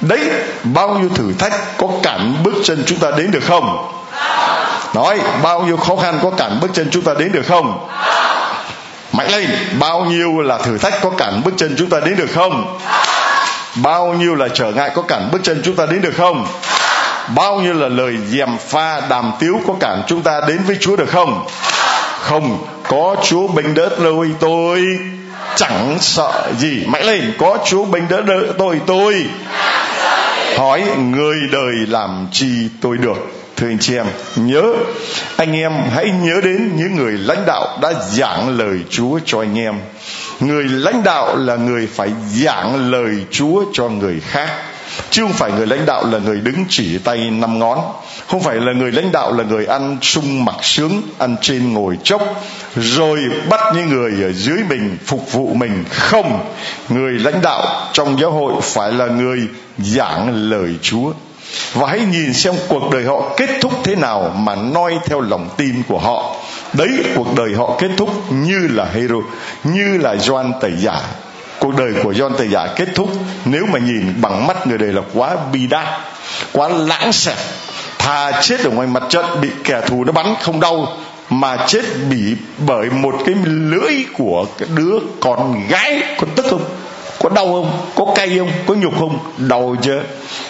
Đấy, 0.00 0.20
bao 0.64 0.98
nhiêu 0.98 1.08
thử 1.08 1.32
thách 1.38 1.78
có 1.78 1.88
cản 2.02 2.36
bước 2.42 2.54
chân 2.64 2.82
chúng 2.86 2.98
ta 2.98 3.10
đến 3.18 3.30
được 3.30 3.44
không? 3.44 3.88
Nói, 4.94 5.20
bao 5.42 5.62
nhiêu 5.62 5.76
khó 5.76 5.96
khăn 5.96 6.18
có 6.22 6.30
cản 6.30 6.60
bước 6.60 6.70
chân 6.72 6.88
chúng 6.90 7.02
ta 7.02 7.14
đến 7.18 7.32
được 7.32 7.46
không? 7.46 7.88
Mạnh 9.12 9.30
lên, 9.30 9.50
bao 9.78 10.04
nhiêu 10.04 10.40
là 10.40 10.58
thử 10.58 10.78
thách 10.78 10.94
có 11.02 11.10
cản 11.10 11.42
bước 11.44 11.54
chân 11.56 11.74
chúng 11.78 11.88
ta 11.88 12.00
đến 12.00 12.16
được 12.16 12.30
không? 12.34 12.78
Bao 13.76 14.14
nhiêu 14.14 14.34
là 14.34 14.48
trở 14.54 14.72
ngại 14.72 14.90
có 14.94 15.02
cản 15.02 15.28
bước 15.32 15.38
chân 15.42 15.62
chúng 15.64 15.76
ta 15.76 15.86
đến 15.86 16.02
được 16.02 16.14
không? 16.16 16.46
Bao 17.34 17.60
nhiêu 17.60 17.74
là 17.74 17.88
lời 17.88 18.16
dèm 18.28 18.58
pha 18.58 19.00
đàm 19.00 19.32
tiếu 19.40 19.60
có 19.66 19.74
cản 19.80 20.02
chúng 20.06 20.22
ta 20.22 20.40
đến 20.48 20.58
với 20.66 20.76
chúa 20.80 20.96
được 20.96 21.08
không? 21.08 21.46
Không, 22.20 22.66
có 22.88 23.16
chúa 23.22 23.48
bình 23.48 23.74
đỡ 23.74 23.88
tôi 24.02 24.30
tôi 24.40 24.82
chẳng 25.56 25.96
sợ 26.00 26.52
gì. 26.58 26.82
Mãi 26.86 27.04
lên, 27.04 27.32
có 27.38 27.58
chúa 27.64 27.84
bình 27.84 28.04
đỡ 28.08 28.20
đỡ 28.20 28.40
tôi 28.58 28.80
tôi 28.86 29.26
hỏi 30.56 30.82
người 30.98 31.36
đời 31.52 31.74
làm 31.88 32.26
chi 32.32 32.68
tôi 32.80 32.98
được. 32.98 33.16
Thưa 33.56 33.68
anh 33.68 33.78
chị 33.78 33.96
em, 33.96 34.06
nhớ, 34.36 34.62
anh 35.36 35.56
em 35.56 35.72
hãy 35.94 36.10
nhớ 36.22 36.40
đến 36.44 36.70
những 36.76 36.96
người 36.96 37.12
lãnh 37.12 37.46
đạo 37.46 37.78
đã 37.82 37.92
giảng 38.10 38.58
lời 38.58 38.78
chúa 38.90 39.18
cho 39.24 39.40
anh 39.40 39.58
em 39.58 39.74
người 40.40 40.64
lãnh 40.64 41.02
đạo 41.02 41.36
là 41.36 41.56
người 41.56 41.86
phải 41.86 42.10
giảng 42.32 42.90
lời 42.90 43.16
chúa 43.30 43.64
cho 43.72 43.88
người 43.88 44.20
khác, 44.20 44.50
chứ 45.10 45.22
không 45.22 45.32
phải 45.32 45.52
người 45.52 45.66
lãnh 45.66 45.86
đạo 45.86 46.06
là 46.06 46.18
người 46.18 46.40
đứng 46.40 46.64
chỉ 46.68 46.98
tay 46.98 47.30
năm 47.30 47.58
ngón. 47.58 47.78
Không 48.28 48.42
phải 48.42 48.56
là 48.56 48.72
người 48.72 48.92
lãnh 48.92 49.12
đạo 49.12 49.32
là 49.32 49.44
người 49.44 49.66
ăn 49.66 49.96
sung 50.02 50.44
mặc 50.44 50.56
sướng, 50.62 51.02
ăn 51.18 51.36
trên 51.40 51.72
ngồi 51.72 51.98
chốc, 52.04 52.22
rồi 52.76 53.20
bắt 53.50 53.60
những 53.74 53.88
người 53.88 54.12
ở 54.22 54.32
dưới 54.32 54.58
mình 54.68 54.98
phục 55.06 55.32
vụ 55.32 55.54
mình. 55.54 55.84
Không, 55.90 56.44
người 56.88 57.12
lãnh 57.12 57.42
đạo 57.42 57.90
trong 57.92 58.20
giáo 58.20 58.30
hội 58.30 58.52
phải 58.62 58.92
là 58.92 59.06
người 59.06 59.38
giảng 59.78 60.50
lời 60.50 60.70
chúa. 60.82 61.12
Và 61.74 61.88
hãy 61.88 62.00
nhìn 62.00 62.34
xem 62.34 62.54
cuộc 62.68 62.90
đời 62.92 63.04
họ 63.04 63.34
kết 63.36 63.50
thúc 63.60 63.72
thế 63.84 63.94
nào 63.94 64.34
mà 64.36 64.54
noi 64.54 64.98
theo 65.06 65.20
lòng 65.20 65.48
tin 65.56 65.82
của 65.88 65.98
họ 65.98 66.36
đấy, 66.72 67.04
cuộc 67.14 67.34
đời 67.36 67.54
họ 67.54 67.76
kết 67.78 67.90
thúc 67.96 68.10
như 68.30 68.68
là 68.70 68.84
hero 68.94 69.16
như 69.64 69.98
là 69.98 70.16
Doan 70.16 70.52
tẩy 70.60 70.72
giả. 70.78 71.00
Cuộc 71.58 71.76
đời 71.76 71.92
của 72.02 72.12
John 72.12 72.34
tẩy 72.34 72.48
giả 72.48 72.66
kết 72.76 72.88
thúc 72.94 73.10
nếu 73.44 73.66
mà 73.66 73.78
nhìn 73.78 74.14
bằng 74.20 74.46
mắt 74.46 74.66
người 74.66 74.78
đời 74.78 74.92
là 74.92 75.02
quá 75.14 75.36
bi 75.52 75.66
đát, 75.66 75.86
quá 76.52 76.68
lãng 76.68 77.12
xẹt 77.12 77.36
thà 77.98 78.40
chết 78.42 78.64
ở 78.64 78.70
ngoài 78.70 78.88
mặt 78.88 79.02
trận, 79.08 79.24
bị 79.40 79.48
kẻ 79.64 79.80
thù 79.86 80.04
nó 80.04 80.12
bắn 80.12 80.34
không 80.42 80.60
đau, 80.60 80.96
mà 81.30 81.56
chết 81.66 81.84
bị 82.10 82.36
bởi 82.66 82.90
một 82.90 83.14
cái 83.26 83.34
lưỡi 83.44 83.92
của 84.18 84.46
cái 84.58 84.68
đứa 84.76 84.98
con 85.20 85.68
gái, 85.68 86.02
con 86.18 86.30
tức 86.36 86.46
không? 86.50 86.64
Có 87.22 87.28
đau 87.28 87.44
không? 87.44 87.80
Có 87.94 88.12
cay 88.14 88.38
không? 88.38 88.50
Có 88.66 88.74
nhục 88.74 88.98
không? 88.98 89.18
Đau 89.38 89.76
chưa 89.82 90.02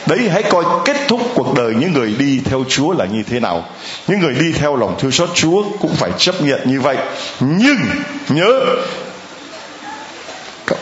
đấy, 0.07 0.29
hãy 0.33 0.43
coi 0.43 0.65
kết 0.85 0.97
thúc 1.09 1.21
cuộc 1.35 1.55
đời 1.55 1.75
những 1.75 1.93
người 1.93 2.15
đi 2.19 2.41
theo 2.45 2.65
chúa 2.69 2.93
là 2.93 3.05
như 3.05 3.23
thế 3.23 3.41
nào. 3.41 3.65
Những 4.09 4.21
người 4.21 4.35
đi 4.35 4.53
theo 4.53 4.77
lòng 4.77 4.95
thương 4.99 5.11
xót 5.11 5.29
chúa 5.35 5.65
cũng 5.81 5.95
phải 5.95 6.11
chấp 6.19 6.43
nhận 6.43 6.61
như 6.65 6.81
vậy. 6.81 6.97
Nhưng, 7.41 7.79
nhớ 8.29 8.61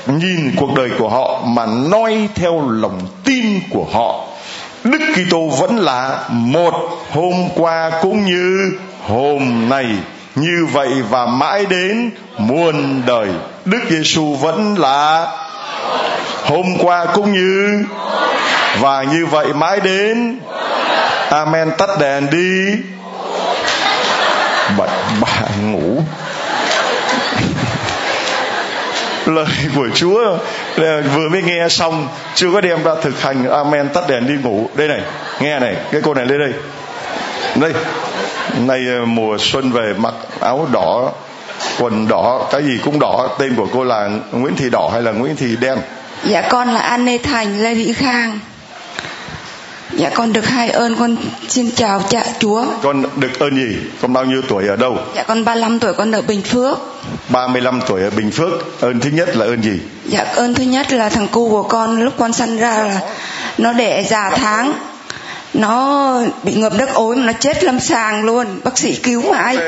nhìn 0.07 0.53
cuộc 0.57 0.75
đời 0.75 0.91
của 0.99 1.09
họ 1.09 1.43
mà 1.45 1.67
noi 1.67 2.29
theo 2.35 2.71
lòng 2.71 3.01
tin 3.25 3.61
của 3.71 3.87
họ, 3.93 4.27
Đức 4.85 4.99
Kitô 5.15 5.49
vẫn 5.61 5.79
là 5.79 6.25
một 6.29 6.75
hôm 7.11 7.49
qua 7.55 7.91
cũng 8.03 8.25
như 8.25 8.73
hôm 9.07 9.69
nay. 9.69 9.87
Như 10.37 10.67
vậy 10.73 10.89
và 11.11 11.27
mãi 11.27 11.67
đến 11.67 12.11
muôn 12.39 13.03
đời, 13.07 13.29
Đức 13.65 13.81
Giêsu 13.91 14.35
vẫn 14.35 14.79
là 14.79 15.27
hôm 16.45 16.67
qua 16.79 17.07
cũng 17.07 17.33
như. 17.33 17.85
Và 18.81 19.03
như 19.03 19.27
vậy 19.27 19.53
mãi 19.53 19.81
đến. 19.81 20.39
Amen. 21.31 21.71
Tắt 21.79 21.91
đèn 22.01 22.31
đi. 22.31 22.77
Bật 24.79 24.89
bà 25.21 25.47
ngủ. 25.63 26.03
Lời 29.27 29.47
của 29.77 29.89
Chúa 29.95 30.39
à, 30.77 31.01
vừa 31.15 31.29
mới 31.29 31.43
nghe 31.43 31.69
xong, 31.69 32.09
chưa 32.35 32.49
có 32.53 32.61
đem 32.61 32.83
ra 32.83 32.93
thực 33.03 33.23
hành. 33.23 33.51
Amen. 33.51 33.89
Tắt 33.89 34.09
đèn 34.09 34.27
đi 34.27 34.35
ngủ. 34.43 34.69
Đây 34.75 34.89
này, 34.89 35.01
nghe 35.41 35.59
này, 35.59 35.77
cái 35.93 36.01
cô 36.05 36.15
này 36.15 36.27
lên 36.27 36.39
đây. 36.41 36.53
Đây. 37.55 37.73
Này 38.59 38.81
à, 38.89 38.99
mùa 39.05 39.37
xuân 39.39 39.73
về, 39.73 39.93
mặc 39.97 40.15
áo 40.41 40.69
đỏ 40.73 41.13
quần 41.79 42.09
đỏ 42.09 42.49
cái 42.53 42.63
gì 42.65 42.79
cũng 42.85 42.99
đỏ 42.99 43.37
tên 43.39 43.57
của 43.57 43.67
cô 43.73 43.85
là 43.85 44.09
Nguyễn 44.33 44.57
Thị 44.57 44.71
đỏ 44.71 44.91
hay 44.93 45.03
là 45.03 45.13
Nguyễn 45.13 45.37
Thị 45.37 45.57
đen 45.61 45.79
dạ 46.25 46.41
con 46.51 46.69
là 46.69 46.81
An 46.81 47.05
Lê 47.05 47.19
Thành 47.19 47.63
Lê 47.63 47.75
Vĩ 47.75 47.93
Khang 47.93 48.39
Dạ 49.97 50.11
con 50.15 50.33
được 50.33 50.47
hai 50.47 50.71
ơn 50.71 50.97
con 50.97 51.17
xin 51.49 51.71
chào 51.71 52.03
cha 52.09 52.25
Chúa. 52.39 52.65
Con 52.83 53.03
được 53.17 53.39
ơn 53.39 53.57
gì? 53.57 53.77
Con 54.03 54.13
bao 54.13 54.25
nhiêu 54.25 54.43
tuổi 54.49 54.69
ở 54.69 54.77
đâu? 54.77 54.99
Dạ 55.17 55.23
con 55.23 55.45
35 55.45 55.79
tuổi 55.79 55.95
con 55.95 56.13
ở 56.13 56.23
Bình 56.23 56.43
Phước. 56.43 56.79
35 57.29 57.81
tuổi 57.87 58.03
ở 58.03 58.11
Bình 58.11 58.31
Phước. 58.31 58.81
Ơn 58.81 59.01
thứ 59.01 59.11
nhất 59.11 59.37
là 59.37 59.47
ơn 59.47 59.63
gì? 59.63 59.81
Dạ 60.05 60.25
ơn 60.35 60.55
thứ 60.55 60.65
nhất 60.65 60.93
là 60.93 61.09
thằng 61.09 61.29
cu 61.29 61.51
của 61.51 61.63
con 61.63 62.03
lúc 62.03 62.15
con 62.19 62.33
sinh 62.33 62.59
ra 62.59 62.79
là 62.79 63.01
nó 63.59 63.73
đẻ 63.73 64.03
già 64.03 64.31
tháng. 64.31 64.73
Nó 65.55 66.15
bị 66.43 66.55
ngập 66.55 66.73
đất 66.79 66.95
ối 66.95 67.17
mà 67.17 67.27
nó 67.27 67.33
chết 67.33 67.65
lâm 67.65 67.81
sàng 67.81 68.25
luôn. 68.25 68.47
Bác 68.65 68.79
sĩ 68.79 68.95
cứu 68.95 69.33
mãi. 69.33 69.59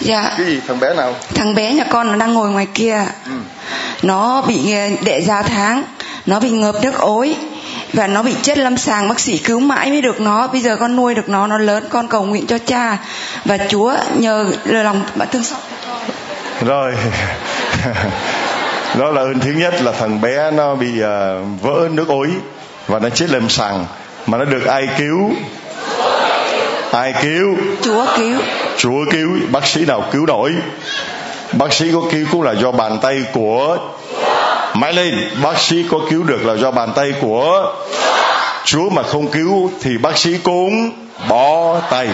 Dạ. 0.00 0.34
Cái 0.38 0.46
gì 0.46 0.60
thằng 0.68 0.80
bé 0.80 0.94
nào? 0.94 1.14
Thằng 1.34 1.54
bé 1.54 1.72
nhà 1.72 1.84
con 1.84 2.12
nó 2.12 2.16
đang 2.16 2.34
ngồi 2.34 2.50
ngoài 2.50 2.66
kia. 2.74 3.04
Ừ. 3.26 3.32
Nó 4.02 4.42
bị 4.42 4.74
đẻ 5.04 5.20
già 5.20 5.42
tháng. 5.42 5.82
Nó 6.26 6.40
bị 6.40 6.50
ngập 6.50 6.74
nước 6.82 6.98
ối 6.98 7.36
và 7.92 8.06
nó 8.06 8.22
bị 8.22 8.34
chết 8.42 8.58
lâm 8.58 8.76
sàng 8.76 9.08
bác 9.08 9.20
sĩ 9.20 9.38
cứu 9.38 9.60
mãi 9.60 9.90
mới 9.90 10.00
được 10.00 10.20
nó 10.20 10.46
bây 10.46 10.60
giờ 10.60 10.76
con 10.80 10.96
nuôi 10.96 11.14
được 11.14 11.28
nó 11.28 11.46
nó 11.46 11.58
lớn 11.58 11.84
con 11.90 12.08
cầu 12.08 12.24
nguyện 12.24 12.46
cho 12.46 12.58
cha 12.58 12.98
và 13.44 13.58
chúa 13.68 13.94
nhờ 14.18 14.46
lòng 14.64 15.04
bạn 15.14 15.28
thương 15.32 15.44
xót 15.44 15.58
rồi 16.60 16.94
đó 18.98 19.10
là 19.10 19.20
ơn 19.20 19.40
thứ 19.40 19.50
nhất 19.50 19.74
là 19.82 19.92
thằng 19.92 20.20
bé 20.20 20.50
nó 20.50 20.74
bị 20.74 20.88
uh, 20.88 21.62
vỡ 21.62 21.88
nước 21.92 22.08
ối 22.08 22.28
và 22.86 22.98
nó 22.98 23.08
chết 23.08 23.30
lâm 23.30 23.48
sàng 23.48 23.86
mà 24.26 24.38
nó 24.38 24.44
được 24.44 24.66
ai 24.66 24.88
cứu 24.98 25.30
ai 26.92 27.14
cứu 27.22 27.56
chúa 27.82 28.06
cứu 28.16 28.40
chúa 28.76 29.04
cứu 29.10 29.30
bác 29.50 29.66
sĩ 29.66 29.84
nào 29.84 30.04
cứu 30.12 30.26
nổi. 30.26 30.52
Bác 31.52 31.72
sĩ 31.72 31.92
có 31.92 32.00
cứu 32.10 32.26
cũng 32.32 32.42
là 32.42 32.52
do 32.52 32.72
bàn 32.72 32.98
tay 33.02 33.22
của 33.32 33.78
mãi 34.74 34.92
lên 34.92 35.14
bác 35.42 35.58
sĩ 35.58 35.84
có 35.90 35.98
cứu 36.10 36.22
được 36.22 36.46
là 36.46 36.54
do 36.54 36.70
bàn 36.70 36.92
tay 36.96 37.12
của 37.20 37.72
chúa 38.64 38.90
mà 38.90 39.02
không 39.02 39.28
cứu 39.28 39.70
thì 39.80 39.98
bác 39.98 40.18
sĩ 40.18 40.38
cũng 40.38 40.90
bỏ 41.28 41.80
tay. 41.90 42.08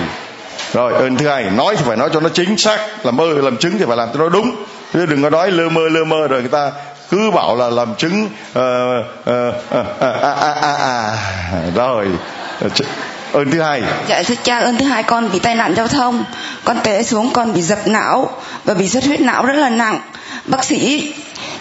Rồi 0.72 0.92
ơn 0.92 1.16
thứ 1.16 1.28
hai 1.28 1.44
nói 1.44 1.76
thì 1.76 1.84
phải 1.86 1.96
nói 1.96 2.10
cho 2.12 2.20
nó 2.20 2.28
chính 2.28 2.56
xác. 2.56 2.78
Làm 3.04 3.16
mơ, 3.16 3.26
làm 3.26 3.56
chứng 3.56 3.78
thì 3.78 3.84
phải 3.88 3.96
làm 3.96 4.08
cho 4.14 4.18
nó 4.18 4.28
đúng. 4.28 4.50
Chứ 4.92 5.06
đừng 5.06 5.22
có 5.22 5.30
nói 5.30 5.50
lơ 5.50 5.68
mơ 5.68 5.88
lơ 5.88 6.04
mơ 6.04 6.28
rồi 6.28 6.40
người 6.40 6.50
ta 6.50 6.70
cứ 7.10 7.30
bảo 7.30 7.56
là 7.56 7.70
làm 7.70 7.94
chứng 7.94 8.24
uh, 8.24 8.58
uh, 9.20 9.54
uh, 9.70 10.00
à, 10.00 10.34
à, 10.40 10.52
à, 10.62 10.72
à. 10.72 11.18
rồi 11.74 12.06
ờ, 12.60 12.68
ơn 13.32 13.50
thứ 13.50 13.60
hai. 13.60 13.82
Dạ 14.08 14.22
thưa 14.22 14.34
cha, 14.42 14.58
ơn 14.58 14.76
thứ 14.78 14.84
hai, 14.84 15.02
con 15.02 15.30
bị 15.32 15.38
tai 15.38 15.54
nạn 15.54 15.74
giao 15.76 15.88
thông, 15.88 16.24
con 16.64 16.80
té 16.82 17.02
xuống, 17.02 17.30
con 17.32 17.52
bị 17.52 17.62
dập 17.62 17.78
não 17.86 18.30
và 18.64 18.74
bị 18.74 18.88
xuất 18.88 19.04
huyết 19.04 19.20
não 19.20 19.46
rất 19.46 19.56
là 19.56 19.68
nặng. 19.68 20.00
Bác 20.44 20.64
sĩ 20.64 21.12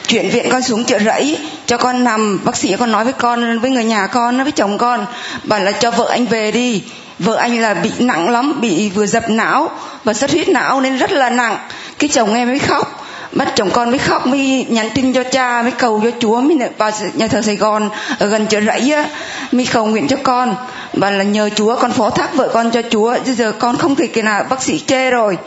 chuyển 0.08 0.30
viện 0.30 0.50
con 0.52 0.62
xuống 0.62 0.86
chợ 0.86 1.00
rẫy, 1.00 1.38
cho 1.66 1.78
con 1.78 2.04
nằm. 2.04 2.40
Bác 2.44 2.56
sĩ 2.56 2.76
con 2.80 2.92
nói 2.92 3.04
với 3.04 3.14
con, 3.14 3.60
với 3.60 3.72
người 3.72 3.84
nhà 3.84 4.08
con 4.08 4.44
với 4.44 4.52
chồng 4.52 4.78
con, 4.78 5.06
bảo 5.44 5.60
là 5.60 5.72
cho 5.72 5.92
vợ 5.92 6.08
anh 6.10 6.26
về 6.26 6.52
đi. 6.52 6.84
Vợ 7.20 7.36
anh 7.36 7.62
là 7.62 7.74
bị 7.74 7.92
nặng 8.00 8.30
lắm, 8.30 8.62
bị 8.62 8.90
vừa 8.90 9.06
dập 9.06 9.30
não 9.30 9.70
và 10.04 10.14
xuất 10.14 10.32
huyết 10.32 10.50
não 10.50 10.82
nên 10.82 10.98
rất 10.98 11.12
là 11.12 11.30
nặng. 11.30 11.58
Cái 12.00 12.10
chồng 12.10 12.34
em 12.34 12.48
mới 12.48 12.60
khóc 12.60 13.01
bắt 13.32 13.54
chồng 13.56 13.70
con 13.74 13.90
mới 13.90 14.00
khóc, 14.00 14.28
mới 14.28 14.66
nhắn 14.70 14.90
tin 14.96 15.14
cho 15.14 15.24
cha, 15.24 15.62
mới 15.62 15.72
cầu 15.72 16.02
cho 16.04 16.10
chúa, 16.20 16.42
mới 16.42 16.58
vào 16.78 16.92
nhà 17.14 17.28
thờ 17.28 17.42
sài 17.42 17.56
gòn, 17.56 17.90
ở 18.20 18.28
gần 18.28 18.48
chợ 18.48 18.62
rẫy 18.62 18.94
á, 18.94 19.06
mới 19.52 19.68
cầu 19.72 19.86
nguyện 19.86 20.08
cho 20.08 20.18
con. 20.24 20.56
Và 20.94 21.12
là 21.12 21.24
nhờ 21.24 21.50
chúa, 21.56 21.76
con 21.76 21.92
phó 21.92 22.10
thác 22.10 22.34
vợ 22.34 22.50
con 22.54 22.72
cho 22.72 22.82
chúa 22.92 23.16
bây 23.26 23.36
giờ 23.36 23.52
con 23.60 23.78
không 23.78 23.96
thể 23.96 24.08
cái 24.08 24.24
nào 24.24 24.44
bác 24.50 24.64
sĩ 24.64 24.80
chê 24.80 25.10
rồi. 25.10 25.38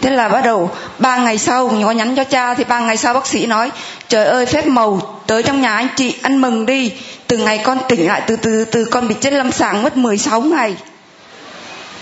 Thế 0.00 0.10
là 0.10 0.28
bắt 0.28 0.40
đầu, 0.44 0.70
ba 0.98 1.16
ngày 1.16 1.38
sau 1.38 1.68
có 1.84 1.90
nhắn 1.90 2.16
cho 2.16 2.24
cha, 2.24 2.54
thì 2.54 2.64
ba 2.64 2.80
ngày 2.80 2.96
sau 2.96 3.14
bác 3.14 3.26
sĩ 3.26 3.46
nói, 3.46 3.70
trời 4.08 4.24
ơi, 4.24 4.46
phép 4.46 4.66
màu, 4.66 5.20
tới 5.26 5.42
trong 5.42 5.60
nhà 5.60 5.74
anh 5.74 5.88
chị, 5.96 6.14
ăn 6.22 6.40
mừng 6.40 6.66
đi. 6.66 6.92
Từ 7.26 7.36
ngày 7.36 7.58
con 7.58 7.78
tỉnh 7.88 8.06
lại, 8.06 8.22
từ 8.26 8.36
từ 8.36 8.64
từ 8.64 8.84
con 8.84 9.08
bị 9.08 9.14
chết 9.20 9.32
lâm 9.32 9.52
sàng 9.52 9.82
mất 9.82 9.96
16 9.96 10.40
ngày. 10.40 10.76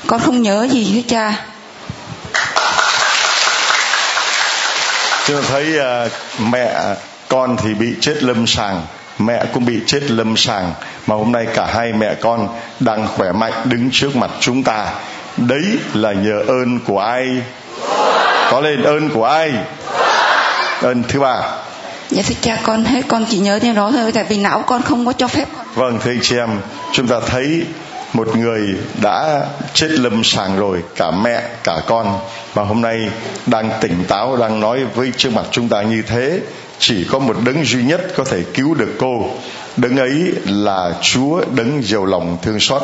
Con 0.07 0.21
không 0.21 0.43
nhớ 0.43 0.69
gì 0.71 0.85
hết, 0.85 1.03
cha 1.09 1.45
chúng 5.29 5.37
ta 5.37 5.43
thấy 5.49 5.79
uh, 5.79 6.13
mẹ 6.51 6.95
con 7.29 7.57
thì 7.57 7.75
bị 7.75 7.95
chết 8.01 8.23
lâm 8.23 8.47
sàng 8.47 8.83
mẹ 9.19 9.45
cũng 9.53 9.65
bị 9.65 9.81
chết 9.87 10.11
lâm 10.11 10.37
sàng. 10.37 10.73
Mà 11.07 11.15
hôm 11.15 11.33
nay 11.33 11.47
cả 11.55 11.67
hai 11.67 11.93
mẹ 11.93 12.15
con 12.15 12.49
đang 12.81 13.09
khỏe 13.17 13.33
mạnh 13.33 13.53
đứng 13.65 13.89
trước 13.93 14.17
mặt 14.17 14.31
chúng 14.41 14.63
ta. 14.63 14.87
Đấy 15.37 15.63
là 15.95 16.13
nhờ 16.13 16.43
ơn 16.47 16.81
của 16.87 16.99
ai? 16.99 17.29
Có 18.51 18.61
lên 18.61 18.83
ơn 18.83 19.11
của 19.11 19.25
ai? 19.25 19.53
Ơn 20.83 21.03
thứ 21.09 21.21
ba. 21.21 21.43
Dạ 22.11 22.23
thưa 22.27 22.35
cha 22.41 22.59
con 22.63 22.85
hết 22.85 23.03
con 23.09 23.25
chỉ 23.31 23.39
nhớ 23.39 23.59
theo 23.59 23.75
đó 23.75 23.91
thôi 23.93 24.13
tại 24.13 24.25
vì 24.29 24.37
não 24.37 24.63
con 24.67 24.83
không 24.83 25.07
có 25.07 25.13
cho 25.13 25.29
phép. 25.29 25.45
Vâng 25.75 25.99
thưa 26.05 26.13
chị 26.23 26.37
em 26.37 26.51
chúng 26.93 27.09
ta 27.09 27.17
thấy 27.27 27.65
một 28.13 28.37
người 28.37 28.75
đã 29.03 29.47
chết 29.75 29.91
lâm 29.91 30.25
sàng 30.25 30.59
rồi, 30.59 30.83
cả 30.97 31.11
mẹ, 31.11 31.43
cả 31.65 31.83
con. 31.87 32.19
Và 32.55 32.65
hôm 32.65 32.81
nay 32.81 33.09
đang 33.47 33.71
tỉnh 33.81 34.05
táo, 34.09 34.37
đang 34.37 34.61
nói 34.61 34.85
với 34.95 35.13
trước 35.17 35.33
mặt 35.33 35.45
chúng 35.51 35.69
ta 35.69 35.83
như 35.83 36.03
thế, 36.03 36.41
chỉ 36.79 37.07
có 37.11 37.19
một 37.19 37.37
đấng 37.45 37.65
duy 37.65 37.83
nhất 37.83 38.01
có 38.17 38.25
thể 38.25 38.43
cứu 38.55 38.75
được 38.75 38.95
cô. 38.99 39.25
Đấng 39.77 39.97
ấy 39.97 40.33
là 40.47 40.93
chúa 41.03 41.41
đấng 41.55 41.83
giàu 41.83 42.05
lòng 42.05 42.39
thương 42.43 42.61
xót. 42.61 42.83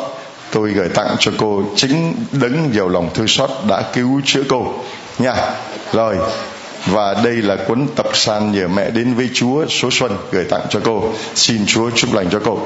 Tôi 0.53 0.71
gửi 0.71 0.89
tặng 0.89 1.17
cho 1.19 1.33
cô 1.39 1.63
chính 1.77 2.15
đấng 2.33 2.71
giàu 2.75 2.89
lòng 2.89 3.11
thương 3.15 3.29
xót 3.29 3.51
đã 3.69 3.83
cứu 3.93 4.21
chữa 4.25 4.43
cô. 4.49 4.75
Nha. 5.19 5.35
Rồi. 5.93 6.17
Và 6.87 7.15
đây 7.25 7.35
là 7.35 7.57
cuốn 7.57 7.87
tập 7.97 8.07
san 8.13 8.53
nhờ 8.53 8.69
mẹ 8.69 8.91
đến 8.91 9.15
với 9.15 9.31
Chúa 9.35 9.67
số 9.67 9.89
xuân 9.93 10.17
gửi 10.33 10.45
tặng 10.45 10.67
cho 10.71 10.81
cô. 10.85 11.13
Xin 11.35 11.67
Chúa 11.67 11.91
chúc 11.91 12.15
lành 12.15 12.31
cho 12.31 12.41
cô. 12.45 12.61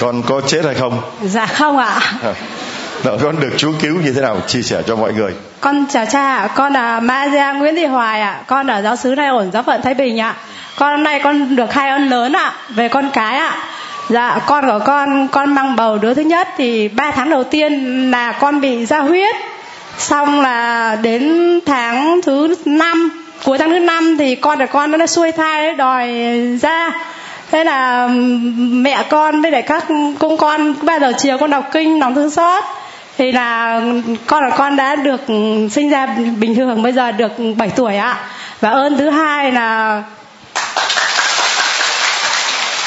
Con 0.00 0.22
có 0.22 0.40
chết 0.40 0.64
hay 0.64 0.74
không? 0.74 1.02
Dạ 1.22 1.46
không 1.46 1.78
ạ. 1.78 2.00
Đó, 3.04 3.16
con 3.22 3.40
được 3.40 3.50
Chúa 3.56 3.72
cứu 3.80 3.96
như 4.04 4.12
thế 4.12 4.20
nào? 4.20 4.40
Chia 4.46 4.62
sẻ 4.62 4.82
cho 4.86 4.96
mọi 4.96 5.12
người. 5.12 5.34
Con 5.60 5.84
chào 5.90 6.06
cha 6.06 6.36
ạ. 6.36 6.48
Con 6.54 6.72
là 6.72 7.00
Maria 7.00 7.44
Nguyễn 7.58 7.76
Thị 7.76 7.84
Hoài 7.84 8.20
ạ. 8.20 8.40
Con 8.46 8.66
ở 8.66 8.82
giáo 8.82 8.96
sứ 8.96 9.14
Nay 9.14 9.28
ổn 9.28 9.50
giáo 9.52 9.62
phận 9.62 9.82
Thái 9.82 9.94
Bình 9.94 10.20
ạ. 10.20 10.34
Con 10.76 10.90
hôm 10.90 11.02
nay 11.02 11.20
con 11.24 11.56
được 11.56 11.72
hai 11.72 11.90
ơn 11.90 12.08
lớn 12.08 12.32
ạ 12.32 12.52
về 12.68 12.88
con 12.88 13.10
cái 13.12 13.38
ạ. 13.38 13.56
Dạ 14.08 14.38
con 14.46 14.66
của 14.66 14.80
con 14.84 15.28
con 15.28 15.54
mang 15.54 15.76
bầu 15.76 15.98
đứa 15.98 16.14
thứ 16.14 16.22
nhất 16.22 16.48
thì 16.56 16.88
ba 16.88 17.10
tháng 17.10 17.30
đầu 17.30 17.44
tiên 17.44 18.10
là 18.10 18.32
con 18.32 18.60
bị 18.60 18.86
ra 18.86 18.98
huyết. 18.98 19.34
Xong 19.98 20.40
là 20.40 20.96
đến 21.02 21.60
tháng 21.66 22.20
thứ 22.22 22.54
năm 22.64 23.24
cuối 23.44 23.58
tháng 23.58 23.70
thứ 23.70 23.78
năm 23.78 24.16
thì 24.18 24.34
con 24.34 24.58
của 24.58 24.66
con 24.72 24.90
nó 24.90 25.06
xuôi 25.06 25.32
thai 25.32 25.74
đòi 25.74 26.08
ra 26.62 26.90
thế 27.50 27.64
là 27.64 28.08
mẹ 28.56 29.04
con 29.10 29.42
với 29.42 29.50
lại 29.50 29.62
các 29.62 29.84
cung 30.18 30.36
con 30.36 30.74
ba 30.82 30.98
giờ 30.98 31.12
chiều 31.18 31.38
con 31.38 31.50
đọc 31.50 31.64
kinh 31.72 31.98
nóng 31.98 32.14
thương 32.14 32.30
xót. 32.30 32.64
Thì 33.18 33.32
là 33.32 33.80
con 34.26 34.44
là 34.44 34.56
con 34.56 34.76
đã 34.76 34.96
được 34.96 35.20
sinh 35.70 35.90
ra 35.90 36.06
bình 36.38 36.54
thường 36.54 36.82
bây 36.82 36.92
giờ 36.92 37.12
được 37.12 37.32
7 37.56 37.70
tuổi 37.70 37.96
ạ. 37.96 38.16
Và 38.60 38.70
ơn 38.70 38.98
thứ 38.98 39.10
hai 39.10 39.52
là 39.52 40.02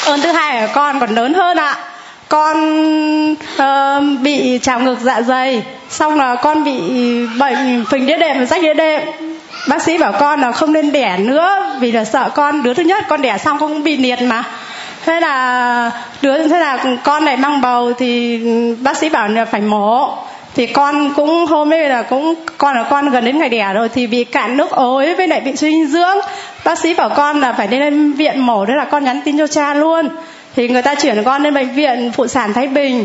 ơn 0.04 0.20
thứ 0.20 0.32
hai 0.32 0.66
của 0.66 0.72
con 0.74 1.00
còn 1.00 1.14
lớn 1.14 1.34
hơn 1.34 1.56
ạ. 1.56 1.76
Con 2.28 2.56
uh, 3.32 4.20
bị 4.20 4.58
trào 4.62 4.80
ngược 4.80 4.98
dạ 5.00 5.22
dày 5.22 5.62
xong 5.88 6.18
là 6.18 6.34
con 6.34 6.64
bị 6.64 6.80
bệnh 7.38 7.84
phình 7.90 8.06
đĩa 8.06 8.16
đệm 8.16 8.38
và 8.38 8.44
rách 8.44 8.62
đĩa 8.62 8.74
đệm 8.74 9.02
bác 9.68 9.82
sĩ 9.82 9.98
bảo 9.98 10.12
con 10.12 10.40
là 10.40 10.52
không 10.52 10.72
nên 10.72 10.92
đẻ 10.92 11.16
nữa 11.18 11.76
vì 11.80 11.92
là 11.92 12.04
sợ 12.04 12.30
con, 12.34 12.62
đứa 12.62 12.74
thứ 12.74 12.82
nhất 12.82 13.04
con 13.08 13.22
đẻ 13.22 13.38
xong 13.38 13.58
không 13.58 13.82
bị 13.82 13.96
liệt 13.96 14.22
mà. 14.22 14.44
Thế 15.04 15.20
là 15.20 15.90
đứa, 16.22 16.48
thế 16.48 16.60
là 16.60 16.96
con 17.04 17.24
này 17.24 17.36
mang 17.36 17.60
bầu 17.60 17.92
thì 17.92 18.40
bác 18.80 18.96
sĩ 18.96 19.08
bảo 19.08 19.28
là 19.28 19.44
phải 19.44 19.60
mổ. 19.60 20.18
Thì 20.56 20.66
con 20.66 21.14
cũng 21.16 21.46
hôm 21.46 21.70
nay 21.70 21.88
là 21.88 22.02
cũng, 22.02 22.34
con 22.58 22.76
là 22.76 22.82
con 22.90 23.10
gần 23.10 23.24
đến 23.24 23.38
ngày 23.38 23.48
đẻ 23.48 23.72
rồi 23.74 23.88
thì 23.88 24.06
bị 24.06 24.24
cạn 24.24 24.56
nước 24.56 24.70
ối 24.70 25.14
với 25.14 25.28
lại 25.28 25.40
bị 25.40 25.56
suy 25.56 25.70
dinh 25.70 25.86
dưỡng. 25.86 26.16
Bác 26.64 26.78
sĩ 26.78 26.94
bảo 26.94 27.08
con 27.08 27.40
là 27.40 27.52
phải 27.52 27.68
lên 27.68 28.12
viện 28.12 28.40
mổ, 28.40 28.66
Thế 28.66 28.74
là 28.74 28.84
con 28.84 29.04
nhắn 29.04 29.20
tin 29.24 29.38
cho 29.38 29.46
cha 29.46 29.74
luôn. 29.74 30.08
Thì 30.56 30.68
người 30.68 30.82
ta 30.82 30.94
chuyển 30.94 31.24
con 31.24 31.42
lên 31.42 31.54
bệnh 31.54 31.74
viện 31.74 32.12
phụ 32.16 32.26
sản 32.26 32.52
thái 32.52 32.66
bình. 32.66 33.04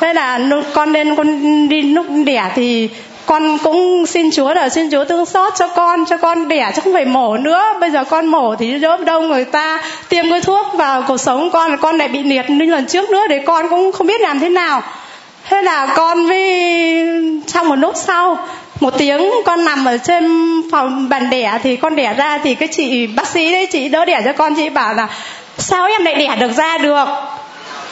Thế 0.00 0.14
là 0.14 0.40
con 0.74 0.92
lên, 0.92 1.16
con 1.16 1.68
đi 1.68 1.82
lúc 1.82 2.06
đẻ 2.26 2.50
thì 2.54 2.88
con 3.26 3.58
cũng 3.58 4.06
xin 4.06 4.30
chúa 4.30 4.54
là 4.54 4.68
xin 4.68 4.90
chúa 4.90 5.04
thương 5.04 5.26
xót 5.26 5.52
cho 5.56 5.68
con 5.68 6.04
cho 6.06 6.16
con 6.16 6.48
đẻ 6.48 6.72
chứ 6.74 6.80
không 6.84 6.92
phải 6.92 7.04
mổ 7.04 7.36
nữa. 7.36 7.62
Bây 7.80 7.90
giờ 7.90 8.04
con 8.04 8.26
mổ 8.26 8.54
thì 8.56 8.78
đỡ 8.78 8.96
đông 8.96 9.28
người 9.28 9.44
ta 9.44 9.82
tiêm 10.08 10.30
cái 10.30 10.40
thuốc 10.40 10.66
vào 10.74 11.02
cuộc 11.08 11.20
sống 11.20 11.50
con 11.50 11.76
con 11.76 11.98
lại 11.98 12.08
bị 12.08 12.22
liệt 12.22 12.50
như 12.50 12.64
lần 12.66 12.86
trước 12.86 13.10
nữa 13.10 13.26
để 13.28 13.38
con 13.46 13.68
cũng 13.68 13.92
không 13.92 14.06
biết 14.06 14.20
làm 14.20 14.40
thế 14.40 14.48
nào. 14.48 14.82
Thế 15.48 15.62
là 15.62 15.86
con 15.96 16.26
với, 16.26 16.64
trong 17.46 17.68
một 17.68 17.76
lúc 17.76 17.94
sau, 17.96 18.38
một 18.80 18.98
tiếng 18.98 19.30
con 19.44 19.64
nằm 19.64 19.84
ở 19.84 19.98
trên 19.98 20.26
phòng 20.72 21.08
bàn 21.08 21.30
đẻ 21.30 21.58
thì 21.62 21.76
con 21.76 21.96
đẻ 21.96 22.14
ra 22.14 22.38
thì 22.38 22.54
cái 22.54 22.68
chị 22.68 23.06
bác 23.06 23.26
sĩ 23.26 23.52
đấy, 23.52 23.66
chị 23.66 23.88
đỡ 23.88 24.04
đẻ 24.04 24.22
cho 24.24 24.32
con, 24.32 24.54
chị 24.54 24.68
bảo 24.68 24.94
là, 24.94 25.08
sao 25.58 25.86
em 25.86 26.04
lại 26.04 26.14
đẻ 26.14 26.36
được 26.40 26.52
ra 26.56 26.78
được? 26.78 27.04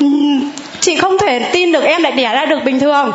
Ừ, 0.01 0.07
chị 0.81 0.97
không 0.97 1.19
thể 1.19 1.39
tin 1.53 1.73
được 1.73 1.85
em 1.85 2.03
lại 2.03 2.13
đẻ 2.13 2.35
ra 2.35 2.45
được 2.45 2.59
bình 2.65 2.81
thường 2.81 3.13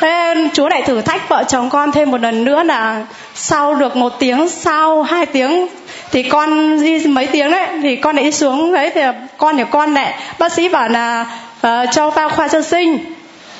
thế 0.00 0.34
chúa 0.52 0.68
lại 0.68 0.82
thử 0.82 1.00
thách 1.00 1.28
vợ 1.28 1.44
chồng 1.48 1.70
con 1.70 1.92
thêm 1.92 2.10
một 2.10 2.20
lần 2.20 2.44
nữa 2.44 2.62
là 2.62 3.02
sau 3.34 3.74
được 3.74 3.96
một 3.96 4.12
tiếng 4.18 4.48
sau 4.48 5.02
hai 5.02 5.26
tiếng 5.26 5.68
thì 6.10 6.22
con 6.22 6.80
đi 6.80 7.06
mấy 7.06 7.26
tiếng 7.26 7.50
đấy 7.50 7.66
thì 7.82 7.96
con 7.96 8.16
lại 8.16 8.24
đi 8.24 8.32
xuống 8.32 8.72
đấy 8.72 8.90
thì 8.94 9.02
con 9.36 9.56
thì 9.56 9.64
con 9.70 9.94
lại. 9.94 10.14
Bác 10.38 10.52
sĩ 10.52 10.68
bảo 10.68 10.88
là 10.88 11.26
uh, 11.66 11.70
cho 11.92 12.10
vào 12.10 12.28
khoa 12.28 12.48
sơ 12.48 12.62
sinh. 12.62 12.98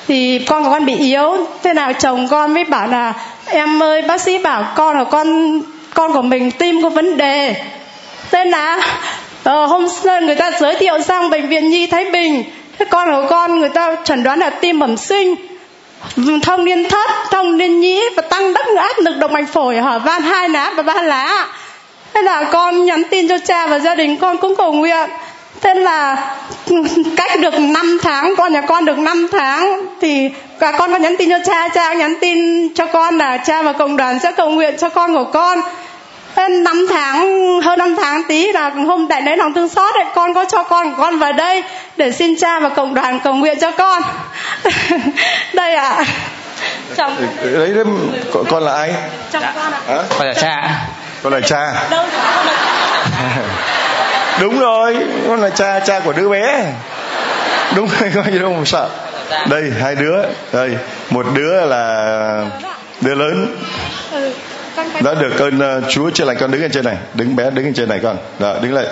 Thì 0.07 0.39
con 0.39 0.63
của 0.63 0.69
con 0.69 0.85
bị 0.85 0.95
yếu 0.95 1.47
thế 1.63 1.73
nào 1.73 1.93
chồng 1.93 2.27
con 2.27 2.53
mới 2.53 2.63
bảo 2.63 2.87
là 2.87 3.13
em 3.45 3.83
ơi 3.83 4.01
bác 4.01 4.21
sĩ 4.21 4.37
bảo 4.37 4.65
con 4.75 4.97
là 4.97 5.03
con 5.03 5.59
con 5.93 6.13
của 6.13 6.21
mình 6.21 6.51
tim 6.51 6.81
có 6.83 6.89
vấn 6.89 7.17
đề. 7.17 7.55
Thế 8.31 8.45
là 8.45 8.77
uh, 8.77 9.69
hôm 9.69 9.87
sau 10.03 10.21
người 10.21 10.35
ta 10.35 10.51
giới 10.59 10.75
thiệu 10.75 11.01
sang 11.01 11.29
bệnh 11.29 11.47
viện 11.47 11.69
nhi 11.69 11.87
thái 11.87 12.05
bình. 12.05 12.43
Thế 12.79 12.85
con 12.89 13.09
của 13.11 13.27
con 13.29 13.59
người 13.59 13.69
ta 13.69 13.95
chẩn 14.03 14.23
đoán 14.23 14.39
là 14.39 14.49
tim 14.49 14.79
bẩm 14.79 14.97
sinh 14.97 15.35
thông 16.43 16.65
liên 16.65 16.89
thất, 16.89 17.09
thông 17.31 17.55
liên 17.55 17.79
nhĩ 17.79 18.01
và 18.15 18.21
tăng 18.21 18.53
đất 18.53 18.65
áp 18.77 18.99
lực 18.99 19.17
động 19.17 19.33
mạch 19.33 19.49
phổi 19.53 19.77
hở 19.77 19.99
van 19.99 20.21
hai 20.21 20.49
lá 20.49 20.73
và 20.75 20.83
ba 20.83 21.01
lá 21.01 21.47
thế 22.13 22.21
là 22.23 22.43
con 22.43 22.85
nhắn 22.85 23.03
tin 23.09 23.27
cho 23.27 23.37
cha 23.37 23.67
và 23.67 23.79
gia 23.79 23.95
đình 23.95 24.17
con 24.17 24.37
cũng 24.37 24.55
cầu 24.55 24.73
nguyện. 24.73 25.09
Thế 25.61 25.73
là 25.73 26.15
cách 27.15 27.39
được 27.41 27.59
5 27.59 27.97
tháng, 28.01 28.35
con 28.35 28.53
nhà 28.53 28.61
con 28.61 28.85
được 28.85 28.97
5 28.97 29.27
tháng, 29.31 29.85
thì 30.01 30.29
cả 30.59 30.71
con 30.71 30.91
có 30.91 30.97
nhắn 30.97 31.17
tin 31.17 31.29
cho 31.29 31.37
cha 31.45 31.67
cha 31.67 31.93
nhắn 31.93 32.15
tin 32.21 32.69
cho 32.73 32.85
con 32.85 33.17
là 33.17 33.37
cha 33.37 33.61
và 33.61 33.73
cộng 33.73 33.97
đoàn 33.97 34.19
sẽ 34.23 34.31
cầu 34.31 34.49
nguyện 34.49 34.75
cho 34.77 34.89
con 34.89 35.13
của 35.13 35.23
con. 35.23 35.61
5 36.35 36.85
tháng 36.89 37.61
hơn 37.61 37.79
5 37.79 37.95
tháng 37.95 38.23
tí 38.23 38.51
là 38.51 38.69
hôm 38.69 39.07
đại 39.07 39.21
lễ 39.21 39.35
lòng 39.35 39.53
thương 39.53 39.69
xót 39.69 39.95
ấy, 39.95 40.05
con 40.15 40.33
có 40.33 40.45
cho 40.45 40.63
con 40.63 40.91
của 40.91 41.01
con 41.01 41.19
vào 41.19 41.33
đây 41.33 41.63
để 41.97 42.11
xin 42.11 42.39
cha 42.39 42.59
và 42.59 42.69
cộng 42.69 42.93
đoàn 42.93 43.19
cầu 43.23 43.33
nguyện 43.33 43.59
cho 43.61 43.71
con. 43.71 44.01
Đây 45.53 45.75
ạ. 45.75 45.89
À. 45.89 46.05
chồng 46.95 47.15
đấy, 47.43 47.69
đấy 47.75 47.85
con, 48.33 48.45
con 48.49 48.63
là 48.63 48.73
ai? 48.73 48.93
Chồng 49.31 49.41
dạ. 49.41 49.53
con 49.55 49.71
ạ. 49.71 49.79
À? 49.87 50.03
con 50.17 50.27
là 50.27 50.33
cha. 50.33 50.79
Con 51.23 51.33
là 51.33 51.39
cha. 51.39 51.73
Đâu? 51.89 52.05
Con 52.35 52.45
là 52.45 52.55
đúng 54.41 54.59
rồi 54.59 54.97
con 55.27 55.41
là 55.41 55.49
cha 55.49 55.79
cha 55.79 55.99
của 55.99 56.13
đứa 56.13 56.29
bé. 56.29 56.65
Đúng 57.75 57.89
rồi 57.99 58.11
coi 58.15 58.33
gì 58.33 58.39
đâu 58.39 58.53
mà 58.53 58.65
sợ. 58.65 58.89
Đây 59.49 59.71
hai 59.81 59.95
đứa. 59.95 60.21
Đây 60.53 60.77
một 61.09 61.25
đứa 61.33 61.65
là 61.65 62.45
đứa 63.01 63.15
lớn. 63.15 63.55
Ừ, 64.11 64.31
đã 65.03 65.13
được 65.13 65.39
ơn 65.39 65.57
uh, 65.57 65.83
Chúa 65.89 66.09
chữa 66.09 66.25
lành 66.25 66.37
con 66.39 66.51
đứng 66.51 66.61
ở 66.61 66.67
trên 66.73 66.85
này. 66.85 66.97
Đứng 67.13 67.35
bé 67.35 67.49
đứng 67.49 67.65
ở 67.65 67.71
trên 67.75 67.89
này 67.89 67.99
con. 68.03 68.17
Đó 68.39 68.55
đứng 68.61 68.73
lại. 68.73 68.85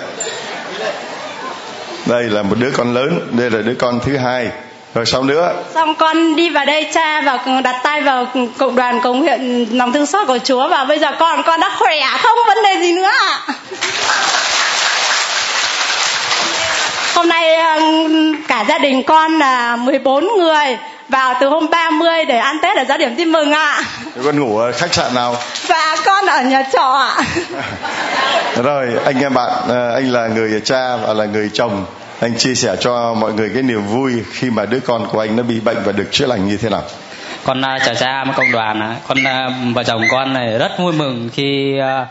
Đây 2.06 2.22
là 2.22 2.42
một 2.42 2.56
đứa 2.58 2.70
con 2.76 2.94
lớn 2.94 3.20
đây 3.30 3.50
là 3.50 3.58
đứa 3.62 3.74
con 3.74 4.00
thứ 4.04 4.16
hai. 4.16 4.48
Rồi 4.94 5.06
sau 5.06 5.22
nữa 5.22 5.52
xong 5.74 5.94
con 5.94 6.36
đi 6.36 6.48
vào 6.48 6.64
đây 6.64 6.90
cha 6.94 7.20
và 7.20 7.60
đặt 7.64 7.80
tay 7.84 8.00
vào 8.00 8.26
cộng 8.58 8.76
đoàn 8.76 9.00
cầu 9.02 9.14
nguyện 9.14 9.66
lòng 9.72 9.92
thương 9.92 10.06
xót 10.06 10.26
của 10.26 10.38
Chúa 10.44 10.68
và 10.68 10.84
bây 10.84 10.98
giờ 10.98 11.08
con 11.18 11.42
con 11.46 11.60
đã 11.60 11.70
khỏe 11.78 12.00
không 12.22 12.38
vấn 12.46 12.58
đề 12.62 12.80
gì 12.80 12.92
nữa 12.92 13.10
ạ 13.20 13.38
hôm 17.18 17.28
nay 17.28 17.54
ờ, 17.54 17.80
cả 18.48 18.64
gia 18.68 18.78
đình 18.78 19.02
con 19.02 19.38
là 19.38 19.76
14 19.76 20.28
người 20.38 20.76
vào 21.08 21.34
từ 21.40 21.48
hôm 21.48 21.70
30 21.70 22.24
để 22.24 22.38
ăn 22.38 22.56
Tết 22.62 22.76
ở 22.76 22.84
giáo 22.88 22.98
điểm 22.98 23.16
tin 23.16 23.32
mừng 23.32 23.52
ạ. 23.52 23.82
Con 24.24 24.40
ngủ 24.40 24.58
ở 24.58 24.72
khách 24.72 24.94
sạn 24.94 25.14
nào? 25.14 25.36
Và 25.66 25.96
con 26.04 26.26
ở 26.26 26.42
nhà 26.42 26.62
trọ 26.72 26.92
ạ. 26.92 27.16
Rồi 28.62 28.88
anh 29.04 29.20
em 29.20 29.34
bạn 29.34 29.50
ờ, 29.68 29.94
anh 29.94 30.12
là 30.12 30.26
người 30.26 30.60
cha 30.64 30.96
và 30.96 31.14
là 31.14 31.24
người 31.24 31.50
chồng. 31.52 31.86
Anh 32.20 32.34
chia 32.38 32.54
sẻ 32.54 32.76
cho 32.80 33.14
mọi 33.14 33.32
người 33.32 33.50
cái 33.54 33.62
niềm 33.62 33.86
vui 33.86 34.12
khi 34.32 34.50
mà 34.50 34.64
đứa 34.64 34.80
con 34.80 35.06
của 35.12 35.20
anh 35.20 35.36
nó 35.36 35.42
bị 35.42 35.60
bệnh 35.60 35.76
và 35.84 35.92
được 35.92 36.08
chữa 36.12 36.26
lành 36.26 36.48
như 36.48 36.56
thế 36.56 36.68
nào. 36.68 36.82
Con 37.44 37.62
à, 37.62 37.78
chào 37.86 37.94
cha 37.94 38.24
với 38.24 38.34
công 38.36 38.52
đoàn 38.52 38.80
ạ. 38.80 38.96
con 39.08 39.24
à, 39.24 39.48
vợ 39.74 39.84
chồng 39.84 40.02
con 40.10 40.32
này 40.32 40.58
rất 40.58 40.78
vui 40.78 40.92
mừng 40.92 41.28
khi 41.32 41.78
à, 41.78 42.06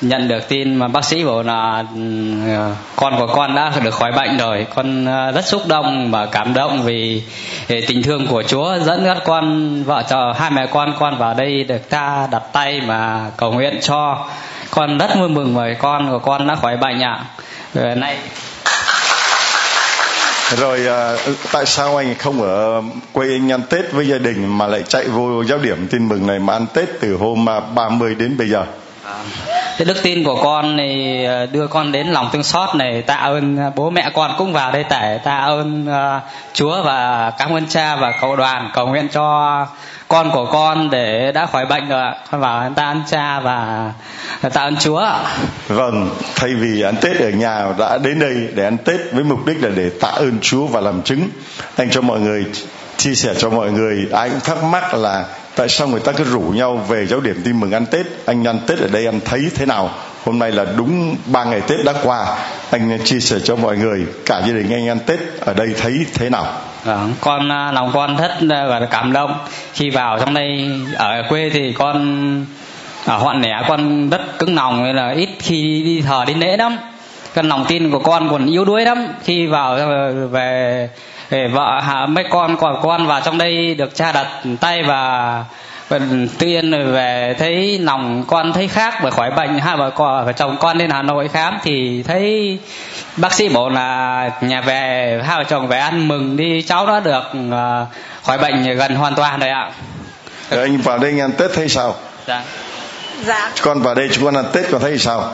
nhận 0.00 0.28
được 0.28 0.48
tin 0.48 0.76
mà 0.76 0.88
bác 0.88 1.04
sĩ 1.04 1.24
bảo 1.24 1.42
là 1.42 1.84
à, 2.46 2.74
con 2.96 3.18
của 3.18 3.26
con 3.26 3.54
đã 3.54 3.72
được 3.84 3.94
khỏi 3.94 4.12
bệnh 4.12 4.38
rồi 4.38 4.66
con 4.74 5.04
à, 5.08 5.30
rất 5.30 5.46
xúc 5.46 5.62
động 5.66 6.10
và 6.10 6.26
cảm 6.26 6.54
động 6.54 6.82
vì 6.84 7.22
vì 7.66 7.86
tình 7.86 8.02
thương 8.02 8.26
của 8.26 8.42
Chúa 8.42 8.78
dẫn 8.84 9.04
dắt 9.04 9.18
con 9.24 9.74
vợ 9.82 10.02
chồng 10.08 10.32
hai 10.36 10.50
mẹ 10.50 10.66
con 10.66 10.94
con 10.98 11.18
vào 11.18 11.34
đây 11.34 11.64
được 11.64 11.90
ta 11.90 12.28
đặt 12.30 12.42
tay 12.52 12.80
mà 12.80 13.30
cầu 13.36 13.52
nguyện 13.52 13.78
cho 13.82 14.26
con 14.70 14.98
rất 14.98 15.10
vui 15.18 15.28
mừng 15.28 15.56
vì 15.56 15.74
con 15.78 16.10
của 16.10 16.18
con 16.18 16.46
đã 16.46 16.54
khỏi 16.54 16.76
bệnh 16.76 17.00
ạ. 17.00 17.24
Rồi 17.74 17.94
nay 17.94 18.16
rồi 20.56 20.86
à, 20.86 21.16
tại 21.52 21.66
sao 21.66 21.96
anh 21.96 22.14
không 22.14 22.42
ở 22.42 22.82
quê 23.12 23.28
anh 23.28 23.52
ăn 23.52 23.62
tết 23.70 23.92
với 23.92 24.08
gia 24.08 24.18
đình 24.18 24.58
mà 24.58 24.66
lại 24.66 24.82
chạy 24.88 25.08
vô 25.08 25.44
giáo 25.44 25.58
điểm 25.58 25.88
tin 25.90 26.08
mừng 26.08 26.26
này 26.26 26.38
mà 26.38 26.52
ăn 26.52 26.66
tết 26.74 26.88
từ 27.00 27.16
hôm 27.16 27.48
à, 27.48 27.60
30 27.60 28.14
đến 28.14 28.36
bây 28.36 28.48
giờ 28.48 28.64
cái 29.78 29.84
đức 29.84 30.02
tin 30.02 30.24
của 30.24 30.42
con 30.42 30.76
này 30.76 31.24
ờ, 31.24 31.46
đưa 31.46 31.66
con 31.66 31.92
đến 31.92 32.06
lòng 32.06 32.28
thương 32.32 32.42
xót 32.42 32.74
này 32.74 33.02
tạ 33.02 33.14
ơn 33.14 33.56
ờ, 33.56 33.72
bố 33.76 33.90
mẹ 33.90 34.10
con 34.14 34.30
cũng 34.38 34.52
vào 34.52 34.72
đây 34.72 34.84
tải 34.84 35.18
tạ 35.18 35.36
ơn 35.36 35.86
uh, 35.88 36.22
Chúa 36.52 36.82
và 36.82 37.30
cảm 37.38 37.52
ơn 37.52 37.66
cha 37.66 37.96
và 37.96 38.12
cầu 38.20 38.36
đoàn 38.36 38.70
cầu 38.74 38.86
nguyện 38.86 39.08
cho 39.12 39.66
con 40.08 40.30
của 40.30 40.46
con 40.52 40.90
để 40.90 41.32
đã 41.32 41.46
khỏi 41.46 41.66
bệnh 41.66 41.88
rồi 41.88 42.00
ạ. 42.00 42.14
con 42.30 42.40
vào 42.40 42.72
tạ 42.76 42.82
ơn 42.82 43.02
cha 43.10 43.40
và 43.40 43.92
tạ 44.52 44.60
ơn 44.60 44.76
Chúa. 44.76 45.06
Vâng, 45.68 46.10
thay 46.34 46.54
vì 46.54 46.82
ăn 46.82 46.94
Tết 47.00 47.20
ở 47.20 47.30
nhà 47.30 47.66
đã 47.78 47.98
đến 47.98 48.18
đây 48.18 48.48
để 48.54 48.64
ăn 48.64 48.78
Tết 48.78 49.00
với 49.12 49.24
mục 49.24 49.46
đích 49.46 49.62
là 49.62 49.70
để 49.76 49.90
tạ 50.00 50.08
ơn 50.08 50.38
Chúa 50.42 50.66
và 50.66 50.80
làm 50.80 51.02
chứng. 51.02 51.28
Anh 51.76 51.90
cho 51.90 52.00
mọi 52.00 52.20
người 52.20 52.44
chia 52.96 53.14
sẻ 53.14 53.34
cho 53.38 53.50
mọi 53.50 53.70
người, 53.70 54.06
ai 54.12 54.30
cũng 54.30 54.40
thắc 54.40 54.64
mắc 54.64 54.94
là 54.94 55.24
tại 55.58 55.68
sao 55.68 55.88
người 55.88 56.00
ta 56.00 56.12
cứ 56.12 56.24
rủ 56.24 56.40
nhau 56.40 56.76
về 56.88 57.06
giáo 57.06 57.20
điểm 57.20 57.40
tin 57.44 57.60
mừng 57.60 57.72
ăn 57.72 57.86
Tết. 57.86 58.06
Anh 58.26 58.46
ăn 58.46 58.58
Tết 58.66 58.78
ở 58.78 58.88
đây 58.92 59.06
anh 59.06 59.20
thấy 59.24 59.40
thế 59.54 59.66
nào? 59.66 59.90
Hôm 60.24 60.38
nay 60.38 60.52
là 60.52 60.64
đúng 60.76 61.16
ba 61.26 61.44
ngày 61.44 61.60
Tết 61.60 61.78
đã 61.84 61.94
qua. 62.02 62.38
Anh 62.70 62.98
chia 63.04 63.20
sẻ 63.20 63.36
cho 63.44 63.56
mọi 63.56 63.76
người 63.76 64.06
cả 64.26 64.42
gia 64.46 64.52
đình 64.52 64.72
anh 64.72 64.88
ăn 64.88 64.98
Tết 65.06 65.18
ở 65.40 65.54
đây 65.54 65.74
thấy 65.80 66.06
thế 66.14 66.30
nào? 66.30 66.46
Vâng, 66.84 67.14
con 67.20 67.52
à, 67.52 67.72
lòng 67.72 67.90
con 67.94 68.16
rất 68.16 68.42
là 68.42 68.88
cảm 68.90 69.12
động 69.12 69.34
khi 69.74 69.90
vào 69.90 70.18
trong 70.18 70.34
đây 70.34 70.70
ở 70.96 71.22
quê 71.28 71.50
thì 71.52 71.72
con 71.72 72.44
ở 73.04 73.16
hoạn 73.16 73.40
nẻ 73.40 73.62
con 73.68 74.10
rất 74.10 74.38
cứng 74.38 74.54
lòng 74.54 74.84
nên 74.84 74.96
là 74.96 75.10
ít 75.10 75.28
khi 75.38 75.82
đi 75.84 76.02
thờ 76.02 76.24
đi 76.26 76.34
lễ 76.34 76.56
lắm 76.56 76.76
con 77.34 77.48
lòng 77.48 77.64
tin 77.68 77.90
của 77.90 77.98
con 77.98 78.28
còn 78.30 78.46
yếu 78.46 78.64
đuối 78.64 78.84
lắm 78.84 79.08
khi 79.24 79.46
vào 79.46 79.74
ờ, 79.76 80.26
về, 80.26 80.88
về 81.30 81.48
vợ 81.48 81.80
hạ 81.80 82.06
mấy 82.06 82.24
con 82.30 82.56
của 82.56 82.80
con 82.82 83.06
vào 83.06 83.20
trong 83.20 83.38
đây 83.38 83.74
được 83.74 83.94
cha 83.94 84.12
đặt 84.12 84.26
tay 84.60 84.82
và 84.82 85.44
và 85.88 85.98
tự 86.38 86.46
nhiên 86.46 86.70
rồi 86.70 86.84
về 86.84 87.34
thấy 87.38 87.78
lòng 87.78 88.24
con 88.26 88.52
thấy 88.52 88.68
khác 88.68 88.94
bởi 89.02 89.12
khỏi 89.12 89.30
bệnh 89.30 89.58
hai 89.58 89.76
vợ 89.76 89.90
con 89.90 90.26
vợ 90.26 90.32
chồng 90.32 90.56
con 90.60 90.78
lên 90.78 90.90
Hà 90.90 91.02
Nội 91.02 91.28
khám 91.28 91.58
thì 91.62 92.02
thấy 92.02 92.58
bác 93.16 93.32
sĩ 93.32 93.48
bảo 93.48 93.68
là 93.68 94.30
nhà 94.40 94.60
về 94.60 95.22
hai 95.26 95.36
vợ 95.36 95.44
chồng 95.48 95.68
về 95.68 95.78
ăn 95.78 96.08
mừng 96.08 96.36
đi 96.36 96.62
cháu 96.62 96.86
đã 96.86 97.00
được 97.00 97.22
ờ, 97.50 97.86
khỏi 98.22 98.38
bệnh 98.38 98.76
gần 98.76 98.94
hoàn 98.94 99.14
toàn 99.14 99.40
rồi 99.40 99.48
ạ 99.50 99.70
Rồi 100.50 100.60
anh 100.60 100.76
vào 100.76 100.98
đây 100.98 101.10
anh 101.10 101.20
ăn 101.20 101.32
Tết 101.32 101.50
thấy 101.54 101.68
sao? 101.68 101.94
dạ. 102.26 102.42
dạ 103.24 103.50
Con 103.62 103.82
vào 103.82 103.94
đây 103.94 104.08
chúng 104.12 104.24
con 104.24 104.34
ăn 104.34 104.44
Tết 104.52 104.64
con 104.70 104.80
thấy 104.80 104.98
sao? 104.98 105.32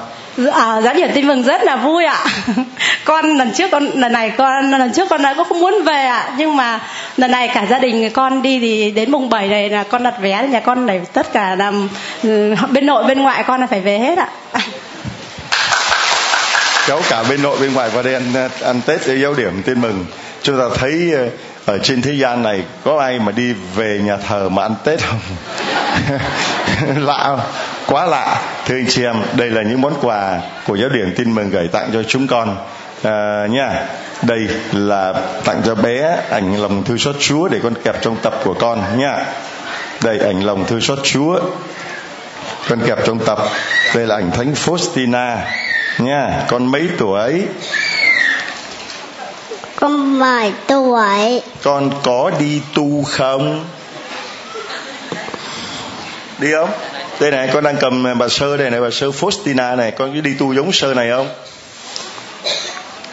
À, 0.53 0.81
giá 0.81 0.93
điểm 0.93 1.11
tin 1.15 1.27
mừng 1.27 1.43
rất 1.43 1.63
là 1.63 1.77
vui 1.77 2.05
ạ. 2.05 2.25
Con 3.05 3.37
lần 3.37 3.53
trước 3.53 3.71
con 3.71 3.87
lần 3.95 4.13
này 4.13 4.33
con 4.37 4.71
lần 4.71 4.93
trước 4.93 5.09
con 5.09 5.23
đã 5.23 5.35
có 5.35 5.45
không 5.45 5.61
muốn 5.61 5.83
về 5.85 6.05
ạ. 6.05 6.33
Nhưng 6.37 6.57
mà 6.57 6.81
lần 7.17 7.31
này 7.31 7.49
cả 7.55 7.67
gia 7.71 7.79
đình 7.79 8.11
con 8.11 8.43
đi 8.43 8.61
thì 8.61 8.91
đến 8.91 9.11
mùng 9.11 9.29
7 9.29 9.49
này 9.49 9.71
là 9.71 9.83
con 9.83 10.03
đặt 10.03 10.15
vé 10.21 10.47
nhà 10.51 10.61
con 10.61 10.87
này 10.87 11.01
tất 11.13 11.33
cả 11.33 11.55
là 11.55 11.73
ừ, 12.23 12.55
bên 12.71 12.87
nội 12.87 13.05
bên 13.05 13.23
ngoại 13.23 13.45
con 13.47 13.61
là 13.61 13.67
phải 13.67 13.81
về 13.81 13.99
hết 13.99 14.19
ạ. 14.19 14.29
Cháu 16.87 17.01
cả 17.11 17.25
bên 17.29 17.43
nội 17.43 17.59
bên 17.61 17.75
ngoài 17.75 17.91
qua 17.95 18.03
đây 18.03 18.15
ăn 18.15 18.49
ăn 18.63 18.81
Tết 18.87 19.01
để 19.07 19.17
giáo 19.17 19.35
điểm 19.35 19.63
tin 19.63 19.81
mừng. 19.81 20.07
Chúng 20.43 20.59
ta 20.59 20.65
thấy 20.79 21.13
ờ, 21.15 21.29
ở 21.67 21.79
trên 21.79 22.03
thế 22.03 22.13
gian 22.13 22.43
này 22.43 22.63
có 22.85 22.99
ai 23.01 23.19
mà 23.19 23.33
đi 23.33 23.55
về 23.77 24.01
nhà 24.05 24.17
thờ 24.17 24.49
mà 24.49 24.63
ăn 24.63 24.75
Tết 24.85 25.01
không? 25.01 25.21
Lạ 27.07 27.19
không? 27.25 27.41
Quá 27.87 28.07
lạ. 28.07 28.43
Thưa 28.67 28.75
anh 28.75 28.87
chị 28.89 29.05
em 29.05 29.17
đây 29.37 29.51
là 29.51 29.63
những 29.63 29.81
món 29.81 29.95
quà 30.03 30.41
của 30.67 30.75
giáo 30.75 30.89
điểm 30.89 31.15
tin 31.17 31.35
mừng 31.35 31.51
gửi 31.51 31.69
tặng 31.69 31.91
cho 31.93 32.03
chúng 32.03 32.27
con. 32.27 32.57
À, 33.03 33.47
nha 33.51 33.87
đây 34.23 34.49
là 34.73 35.15
tặng 35.45 35.63
cho 35.67 35.75
bé 35.75 36.17
ảnh 36.31 36.63
lòng 36.63 36.85
thư 36.85 36.99
xót 36.99 37.17
Chúa 37.21 37.49
để 37.49 37.61
con 37.63 37.75
kẹp 37.85 38.03
trong 38.03 38.17
tập 38.23 38.35
của 38.45 38.55
con 38.55 38.99
nha. 38.99 39.27
Đây 40.05 40.19
ảnh 40.19 40.41
lòng 40.45 40.65
thư 40.67 40.81
xót 40.81 40.99
Chúa 41.03 41.41
con 42.69 42.81
kẹp 42.87 42.99
trong 43.07 43.19
tập. 43.19 43.39
Đây 43.95 44.07
là 44.07 44.15
ảnh 44.15 44.31
thánh 44.31 44.53
Faustina 44.53 45.37
nha 45.99 46.45
con 46.49 46.67
mấy 46.67 46.89
tuổi? 46.99 47.43
Con 49.77 50.19
7 50.19 50.53
tuổi. 50.67 51.43
Con 51.63 51.91
có 52.03 52.31
đi 52.39 52.63
tu 52.75 53.03
không? 53.03 53.65
Đi 56.39 56.53
không 56.53 56.71
đây 57.21 57.31
này, 57.31 57.51
con 57.53 57.65
đang 57.65 57.77
cầm 57.81 58.19
bà 58.19 58.29
sơ 58.29 58.57
đây 58.57 58.71
này, 58.71 58.81
bà 58.81 58.91
sơ 58.91 59.07
Faustina 59.07 59.77
này. 59.77 59.91
Con 59.91 60.15
có 60.15 60.21
đi 60.21 60.35
tu 60.35 60.55
giống 60.55 60.73
sơ 60.73 60.95
này 60.95 61.11
không? 61.11 61.29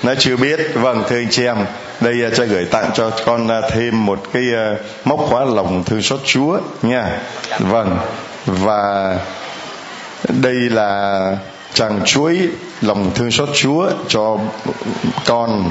Nó 0.04 0.14
chưa 0.20 0.36
biết. 0.36 0.60
Vâng 0.74 1.04
thưa 1.10 1.16
anh 1.16 1.28
chị 1.32 1.46
em, 1.46 1.58
đây 2.02 2.24
à, 2.24 2.30
cha 2.36 2.44
gửi 2.44 2.66
tặng 2.66 2.90
cho 2.94 3.12
con 3.26 3.48
à, 3.48 3.62
thêm 3.70 4.06
một 4.06 4.20
cái 4.34 4.44
à, 4.56 4.76
móc 5.06 5.20
khóa 5.20 5.46
lòng 5.46 5.84
thương 5.84 6.02
xót 6.02 6.20
Chúa 6.26 6.60
nha. 6.82 7.20
Vâng 7.60 7.98
và 8.46 9.18
đây 10.30 10.54
là 10.54 11.22
chàng 11.74 12.00
chuối 12.06 12.40
lòng 12.82 13.12
thương 13.16 13.32
xót 13.32 13.50
Chúa 13.54 13.90
cho 14.08 14.38
con. 15.26 15.70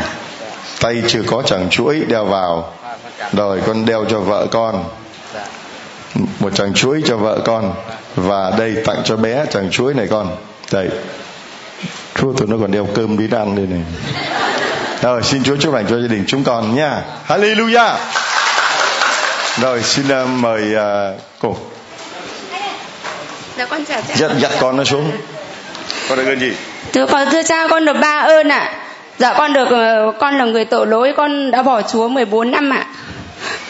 Tay 0.81 1.03
chưa 1.09 1.23
có 1.27 1.43
chàng 1.47 1.69
chuỗi 1.71 2.01
đeo 2.09 2.25
vào. 2.25 2.73
Rồi, 3.33 3.61
con 3.67 3.87
đeo 3.87 4.05
cho 4.11 4.21
vợ 4.21 4.47
con 4.51 4.85
một 6.15 6.55
chàng 6.55 6.75
chuối 6.75 7.03
cho 7.05 7.17
vợ 7.17 7.41
con 7.45 7.75
và 8.17 8.53
đây 8.59 8.77
tặng 8.87 9.03
cho 9.05 9.17
bé 9.17 9.47
chàng 9.51 9.71
chuối 9.71 9.95
này 9.95 10.07
con. 10.11 10.37
Đây. 10.73 10.89
Chúa 12.15 12.33
tụi 12.33 12.49
nó 12.49 12.57
còn 12.61 12.71
đeo 12.71 12.89
cơm 12.95 13.19
đi 13.19 13.37
ăn 13.37 13.57
đây 13.57 13.67
này. 13.67 13.81
Rồi 15.03 15.23
xin 15.23 15.43
Chúa 15.45 15.57
chúc 15.57 15.75
lành 15.75 15.87
cho 15.91 16.01
gia 16.01 16.09
đình 16.09 16.25
chúng 16.27 16.45
con 16.45 16.75
nha. 16.75 17.03
Hallelujah. 17.29 17.95
Rồi 19.61 19.83
xin 19.83 20.07
uh, 20.07 20.29
mời 20.29 20.75
uh, 20.75 21.21
cô. 21.41 21.57
Dạ 23.59 23.67
con 23.67 23.85
chào 23.85 24.01
cha. 24.09 24.15
Dắt 24.17 24.31
dắt 24.39 24.51
con 24.61 24.77
nó 24.77 24.85
xuống. 24.85 25.11
Con 26.09 26.19
được 26.19 26.27
ơn 26.27 26.41
gì? 26.41 26.53
Thưa 26.93 27.07
con 27.07 27.31
thưa 27.31 27.43
cha 27.43 27.69
con 27.69 27.85
được 27.85 27.97
ba 28.01 28.19
ơn 28.19 28.49
ạ. 28.49 28.73
Dạ 29.19 29.35
con 29.39 29.53
được 29.53 29.69
ờ, 29.71 30.13
con 30.19 30.39
là 30.39 30.45
người 30.45 30.65
tội 30.65 30.87
lỗi 30.87 31.13
con 31.17 31.51
đã 31.51 31.63
bỏ 31.63 31.83
chúa 31.83 32.09
14 32.09 32.51
năm 32.51 32.71
ạ 32.71 32.87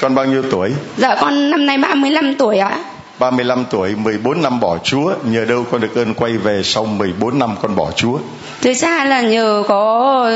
con 0.00 0.14
bao 0.14 0.24
nhiêu 0.24 0.42
tuổi? 0.50 0.72
Dạ 0.96 1.16
con 1.20 1.50
năm 1.50 1.66
nay 1.66 1.78
35 1.78 2.34
tuổi 2.34 2.58
ạ. 2.58 2.78
35 3.18 3.64
tuổi 3.70 3.94
14 3.94 4.42
năm 4.42 4.60
bỏ 4.60 4.78
Chúa. 4.84 5.12
Nhờ 5.24 5.44
đâu 5.44 5.64
con 5.70 5.80
được 5.80 5.94
ơn 5.96 6.14
quay 6.14 6.32
về 6.32 6.62
sau 6.64 6.84
14 6.84 7.38
năm 7.38 7.56
con 7.62 7.76
bỏ 7.76 7.90
Chúa? 7.96 8.18
Thưa 8.62 8.74
cha 8.74 9.04
là 9.04 9.20
nhờ 9.20 9.62
có 9.68 10.30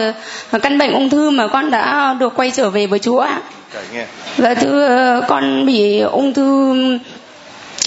căn 0.63 0.79
bệnh 0.79 0.93
ung 0.93 1.11
thư 1.11 1.31
mà 1.31 1.47
con 1.49 1.71
đã 1.71 2.15
được 2.21 2.33
quay 2.37 2.51
trở 2.51 2.71
về 2.71 2.87
với 2.87 2.99
chúa 2.99 3.19
ạ. 3.19 3.41
Nghe. 3.93 4.07
Dạ 4.39 4.55
thưa 4.55 5.21
con 5.29 5.67
bị 5.67 6.01
ung 6.01 6.35
thư 6.35 6.75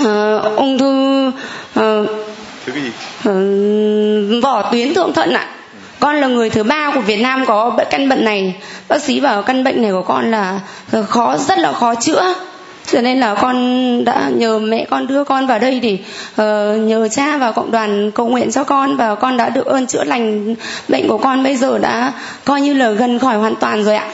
ờ, 0.05 0.39
ung 0.55 0.78
thư 0.78 1.32
Thứ 2.65 2.71
cái 2.73 2.84
gì? 2.84 2.91
ờ, 3.25 3.32
vỏ 4.41 4.71
tuyến 4.71 4.93
thượng 4.93 5.13
thận 5.13 5.34
ạ 5.34 5.47
con 6.00 6.16
là 6.16 6.28
người 6.28 6.50
thứ 6.50 6.64
ba 6.64 6.91
của 6.95 7.02
Việt 7.02 7.18
Nam 7.18 7.45
có 7.45 7.78
căn 7.89 8.10
bệnh 8.10 8.26
này. 8.26 8.56
Bác 8.88 9.02
sĩ 9.02 9.20
bảo 9.20 9.41
căn 9.41 9.64
bệnh 9.64 9.82
này 9.82 9.91
của 9.91 10.02
con 10.02 10.32
là 10.32 10.60
khó 11.10 11.38
rất 11.38 11.60
là 11.60 11.74
khó 11.74 11.95
chữa. 11.95 12.34
Cho 12.91 13.02
nên 13.02 13.20
là 13.20 13.36
con 13.36 14.06
đã 14.06 14.30
nhờ 14.34 14.60
mẹ 14.60 14.86
con 14.89 15.08
đưa 15.08 15.24
con 15.24 15.48
vào 15.48 15.60
đây 15.60 15.80
để 15.80 15.98
uh, 16.32 16.82
nhờ 16.82 17.08
cha 17.12 17.38
và 17.38 17.52
cộng 17.52 17.72
đoàn 17.72 18.12
cầu 18.12 18.28
nguyện 18.28 18.52
cho 18.52 18.64
con. 18.64 18.98
Và 18.98 19.16
con 19.16 19.38
đã 19.38 19.50
được 19.50 19.66
ơn 19.66 19.88
chữa 19.88 20.04
lành. 20.04 20.56
Bệnh 20.88 21.08
của 21.08 21.18
con 21.18 21.43
bây 21.43 21.58
giờ 21.58 21.78
đã 21.78 22.14
coi 22.45 22.62
như 22.62 22.74
là 22.74 22.89
gần 22.91 23.20
khỏi 23.20 23.38
hoàn 23.38 23.56
toàn 23.56 23.84
rồi 23.84 23.95
ạ. 23.95 24.08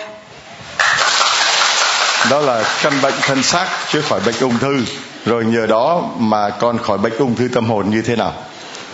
Đó 2.30 2.40
là 2.40 2.64
căn 2.84 2.94
bệnh 3.02 3.14
thân 3.22 3.44
xác 3.44 3.68
chữa 3.92 4.02
khỏi 4.02 4.20
bệnh 4.26 4.36
ung 4.42 4.58
thư. 4.60 4.78
Rồi 5.26 5.46
nhờ 5.46 5.66
đó 5.66 6.02
mà 6.18 6.50
con 6.50 6.78
khỏi 6.78 6.98
bệnh 6.98 7.14
ung 7.18 7.36
thư 7.36 7.48
tâm 7.54 7.66
hồn 7.66 7.90
như 7.90 8.02
thế 8.02 8.16
nào? 8.16 8.34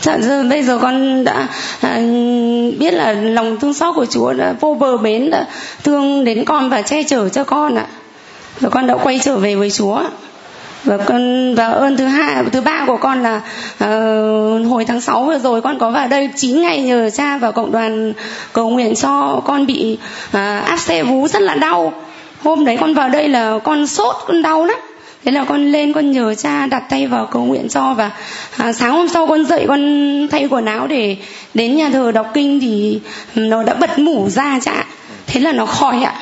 Dạ 0.01 0.17
giờ 0.17 0.43
bây 0.49 0.63
giờ 0.63 0.77
con 0.81 1.23
đã 1.23 1.47
à, 1.81 2.01
biết 2.79 2.93
là 2.93 3.11
lòng 3.11 3.59
thương 3.59 3.73
xót 3.73 3.95
của 3.95 4.05
Chúa 4.05 4.33
đã 4.33 4.53
vô 4.59 4.73
bờ 4.73 4.97
bến 4.97 5.29
đã 5.29 5.45
thương 5.83 6.23
đến 6.23 6.45
con 6.45 6.69
và 6.69 6.81
che 6.81 7.03
chở 7.03 7.29
cho 7.29 7.43
con 7.43 7.75
ạ. 7.75 7.85
Và 8.59 8.69
con 8.69 8.87
đã 8.87 8.95
quay 9.03 9.19
trở 9.23 9.37
về 9.37 9.55
với 9.55 9.71
Chúa. 9.71 10.01
Và 10.83 10.97
con 10.97 11.55
và 11.55 11.67
ơn 11.67 11.97
thứ 11.97 12.05
hai 12.05 12.43
thứ 12.51 12.61
ba 12.61 12.83
của 12.87 12.97
con 12.97 13.23
là 13.23 13.41
uh, 13.83 14.67
hồi 14.71 14.85
tháng 14.85 15.01
6 15.01 15.23
vừa 15.23 15.39
rồi 15.39 15.61
con 15.61 15.79
có 15.79 15.91
vào 15.91 16.07
đây 16.07 16.29
9 16.35 16.61
ngày 16.61 16.81
nhờ 16.81 17.09
cha 17.09 17.37
và 17.37 17.51
cộng 17.51 17.71
đoàn 17.71 18.13
cầu 18.53 18.69
nguyện 18.69 18.95
cho 18.95 19.41
con 19.45 19.65
bị 19.65 19.97
uh, 20.27 20.33
áp 20.65 20.77
xe 20.77 21.03
vú 21.03 21.27
rất 21.27 21.41
là 21.41 21.55
đau. 21.55 21.93
Hôm 22.43 22.65
đấy 22.65 22.77
con 22.79 22.93
vào 22.93 23.09
đây 23.09 23.29
là 23.29 23.59
con 23.63 23.87
sốt 23.87 24.15
con 24.27 24.41
đau 24.41 24.65
lắm 24.65 24.77
thế 25.25 25.31
là 25.31 25.45
con 25.45 25.71
lên 25.71 25.93
con 25.93 26.11
nhờ 26.11 26.35
cha 26.35 26.65
đặt 26.65 26.83
tay 26.89 27.07
vào 27.07 27.25
cầu 27.25 27.45
nguyện 27.45 27.69
cho 27.69 27.93
và 27.93 28.11
à, 28.57 28.73
sáng 28.73 28.91
hôm 28.91 29.09
sau 29.09 29.27
con 29.27 29.45
dậy 29.45 29.65
con 29.67 30.27
thay 30.31 30.47
quần 30.49 30.65
áo 30.65 30.87
để 30.87 31.17
đến 31.53 31.75
nhà 31.75 31.89
thờ 31.93 32.11
đọc 32.11 32.27
kinh 32.33 32.59
thì 32.59 32.99
nó 33.35 33.63
đã 33.63 33.73
bật 33.73 33.99
mủ 33.99 34.29
ra 34.29 34.59
cha. 34.61 34.85
Thế 35.27 35.39
là 35.39 35.51
nó 35.51 35.65
khỏi 35.65 36.03
ạ. 36.03 36.13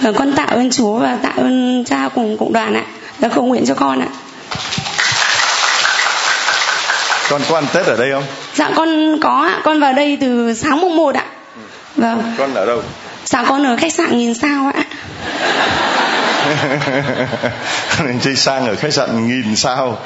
Và 0.00 0.12
con 0.12 0.32
tạ 0.32 0.42
ơn 0.42 0.70
chúa 0.70 0.98
và 0.98 1.16
tạ 1.22 1.32
ơn 1.36 1.84
cha 1.84 2.08
cùng 2.14 2.36
cộng 2.38 2.52
đoàn 2.52 2.74
ạ 2.74 2.84
đã 3.18 3.28
cầu 3.28 3.44
nguyện 3.46 3.66
cho 3.66 3.74
con 3.74 4.00
ạ. 4.00 4.08
Con 7.28 7.42
có 7.48 7.54
ăn 7.54 7.64
tết 7.72 7.86
ở 7.86 7.96
đây 7.96 8.12
không? 8.12 8.24
Dạ 8.54 8.70
con 8.74 9.18
có 9.20 9.48
ạ. 9.48 9.60
Con 9.64 9.80
vào 9.80 9.92
đây 9.92 10.18
từ 10.20 10.54
sáng 10.54 10.80
mùng 10.80 10.96
một 10.96 11.14
ạ. 11.14 11.24
Vâng 11.96 12.22
con 12.38 12.54
ở 12.54 12.66
đâu? 12.66 12.82
Dạ 13.24 13.44
con 13.48 13.66
ở 13.66 13.76
khách 13.76 13.92
sạn 13.92 14.18
nghìn 14.18 14.34
sao 14.34 14.72
ạ 14.74 14.84
nên 18.04 18.20
chơi 18.20 18.36
sang 18.36 18.66
ở 18.66 18.74
khách 18.76 18.92
sạn 18.92 19.26
nghìn 19.26 19.56
sao. 19.56 19.98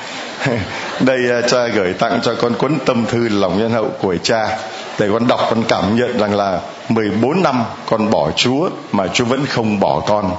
Đây 1.01 1.31
à, 1.31 1.41
cha 1.49 1.67
gửi 1.67 1.93
tặng 1.93 2.21
cho 2.23 2.35
con 2.35 2.55
cuốn 2.55 2.79
tâm 2.87 3.07
thư 3.07 3.29
lòng 3.29 3.59
nhân 3.59 3.73
hậu 3.73 3.89
của 4.01 4.17
cha, 4.23 4.59
để 4.99 5.09
con 5.13 5.27
đọc, 5.27 5.41
con 5.51 5.65
cảm 5.69 5.97
nhận 5.97 6.19
rằng 6.19 6.35
là 6.35 6.61
14 6.89 7.43
năm 7.43 7.65
con 7.87 8.11
bỏ 8.11 8.31
Chúa 8.37 8.69
mà 8.93 9.07
Chúa 9.07 9.25
vẫn 9.25 9.47
không 9.47 9.81
bỏ 9.81 10.01
con. 10.07 10.31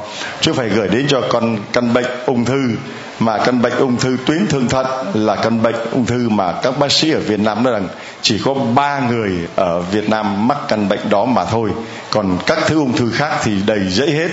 Chúa 0.42 0.54
phải 0.54 0.70
gửi 0.70 0.88
đến 0.88 1.08
cho 1.08 1.22
con 1.30 1.58
căn 1.74 1.94
bệnh 1.94 2.06
ung 2.26 2.46
thư, 2.46 2.70
mà 3.20 3.38
căn 3.38 3.62
bệnh 3.62 3.78
ung 3.78 3.98
thư 3.98 4.18
tuyến 4.26 4.48
thượng 4.48 4.68
thận 4.68 4.86
là 5.14 5.36
căn 5.36 5.62
bệnh 5.64 5.76
ung 5.92 6.06
thư 6.06 6.30
mà 6.30 6.52
các 6.52 6.80
bác 6.80 6.92
sĩ 6.92 7.12
ở 7.12 7.20
Việt 7.20 7.40
Nam 7.40 7.64
nói 7.64 7.74
rằng 7.74 7.88
chỉ 8.22 8.42
có 8.46 8.54
ba 8.54 9.00
người 9.00 9.32
ở 9.56 9.80
Việt 9.80 10.10
Nam 10.10 10.48
mắc 10.48 10.58
căn 10.68 10.90
bệnh 10.90 11.10
đó 11.10 11.26
mà 11.26 11.46
thôi. 11.46 11.70
Còn 12.10 12.38
các 12.46 12.58
thứ 12.68 12.76
ung 12.76 12.94
thư 12.94 13.12
khác 13.12 13.32
thì 13.44 13.52
đầy 13.66 13.80
dễ 13.90 14.06
hết 14.06 14.30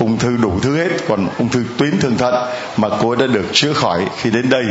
ung 0.00 0.18
thư 0.18 0.36
đủ 0.36 0.60
thứ 0.62 0.76
hết, 0.76 0.88
còn 1.08 1.28
ung 1.38 1.48
thư 1.48 1.64
tuyến 1.78 2.00
thượng 2.00 2.18
thận 2.18 2.34
mà 2.76 2.88
cô 3.02 3.14
đã 3.14 3.26
được 3.26 3.44
chữa 3.52 3.72
khỏi 3.72 4.06
khi 4.16 4.30
đến 4.30 4.50
đây. 4.50 4.64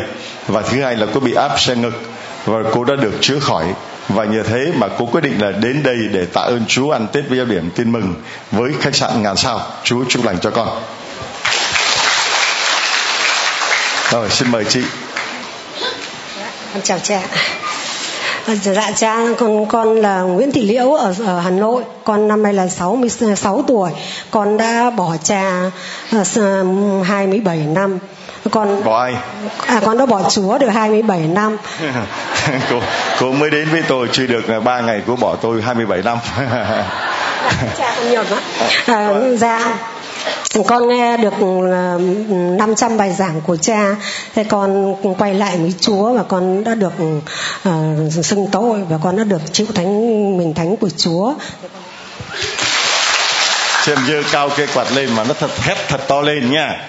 Và 0.48 0.62
thứ 0.62 0.82
hai 0.82 0.96
là 0.96 1.08
cô 1.14 1.20
bị 1.20 1.34
áp 1.34 1.60
xe 1.60 1.76
ngực 1.76 2.02
và 2.46 2.60
cô 2.74 2.84
đã 2.84 2.96
được 2.96 3.14
chữa 3.22 3.40
khỏi. 3.40 3.66
Và 4.10 4.26
nhờ 4.26 4.44
thế 4.44 4.72
mà 4.76 4.88
cô 4.98 5.06
quyết 5.06 5.22
định 5.22 5.42
là 5.42 5.52
đến 5.52 5.84
đây 5.84 5.98
để 6.12 6.26
tạ 6.26 6.42
ơn 6.42 6.66
Chúa 6.68 6.92
ăn 6.92 7.08
Tết 7.14 7.30
với 7.30 7.38
gia 7.38 7.46
điểm 7.46 7.70
tin 7.76 7.92
mừng 7.92 8.14
với 8.52 8.72
khách 8.82 8.96
sạn 8.96 9.24
ngàn 9.24 9.38
sao. 9.38 9.62
Chúa 9.84 10.06
chúc 10.10 10.26
lành 10.26 10.40
cho 10.40 10.52
con. 10.52 10.82
Rồi, 14.12 14.30
xin 14.30 14.52
mời 14.52 14.66
chị. 14.66 14.82
Con 16.74 16.82
chào 16.84 17.00
cha 17.00 17.22
dạ 18.48 18.92
cha 18.96 19.18
con 19.38 19.66
con 19.66 19.96
là 19.96 20.22
Nguyễn 20.22 20.52
Thị 20.52 20.62
Liễu 20.62 20.94
ở, 20.94 21.14
ở 21.26 21.40
Hà 21.40 21.50
Nội. 21.50 21.84
Con 22.04 22.28
năm 22.28 22.44
nay 22.44 22.54
là 22.54 22.68
66 22.68 23.64
tuổi. 23.68 23.92
Con 24.32 24.58
đã 24.58 24.90
bỏ 24.90 25.16
cha 25.24 25.72
27 27.04 27.58
năm. 27.58 28.00
Con 28.52 28.84
bỏ 28.84 29.02
ai? 29.02 29.14
À 29.68 29.82
con 29.86 29.98
đã 29.98 30.06
bỏ 30.06 30.30
chúa 30.30 30.58
được 30.58 30.70
27 30.70 31.20
năm. 31.20 31.58
Cô 32.70 32.82
cô 33.20 33.32
mới 33.32 33.50
đến 33.50 33.68
với 33.72 33.82
tôi 33.88 34.08
chưa 34.12 34.28
được 34.28 34.44
ba 34.64 34.82
ngày 34.82 35.02
cô 35.08 35.16
bỏ 35.16 35.36
tôi 35.36 35.62
27 35.62 36.02
năm. 36.02 36.18
Cha 37.78 37.96
con 37.96 38.10
nhiều 38.10 38.24
lắm 38.30 38.40
à, 38.86 39.12
dạ 39.38 39.78
con 40.68 40.88
nghe 40.88 41.18
được 41.18 41.34
à, 41.72 41.98
500 42.58 42.98
bài 42.98 43.14
giảng 43.18 43.42
của 43.42 43.58
cha 43.58 43.96
thế 44.36 44.44
con 44.44 44.96
quay 45.18 45.34
lại 45.34 45.58
với 45.58 45.74
Chúa 45.80 46.14
và 46.14 46.24
con 46.24 46.64
đã 46.64 46.76
được 46.76 46.94
uh, 47.70 48.26
xưng 48.26 48.48
tội 48.52 48.80
và 48.90 48.98
con 49.04 49.18
đã 49.18 49.24
được 49.24 49.42
chịu 49.52 49.68
thánh 49.76 50.38
mình 50.38 50.54
thánh 50.54 50.78
của 50.78 50.90
Chúa. 50.98 51.34
Xem 53.82 53.98
dơ 54.08 54.24
cao 54.32 54.50
cây 54.58 54.68
quạt 54.74 54.92
lên 54.92 55.16
mà 55.16 55.24
nó 55.24 55.34
thật 55.34 55.52
hét 55.62 55.76
thật 55.88 56.08
to 56.08 56.22
lên 56.22 56.52
nha. 56.52 56.88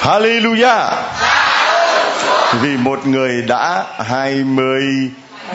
Hallelujah. 0.00 0.94
Vì 2.62 2.76
một 2.76 3.06
người 3.06 3.42
đã 3.42 3.84
hai 3.98 4.34
mươi 4.34 4.82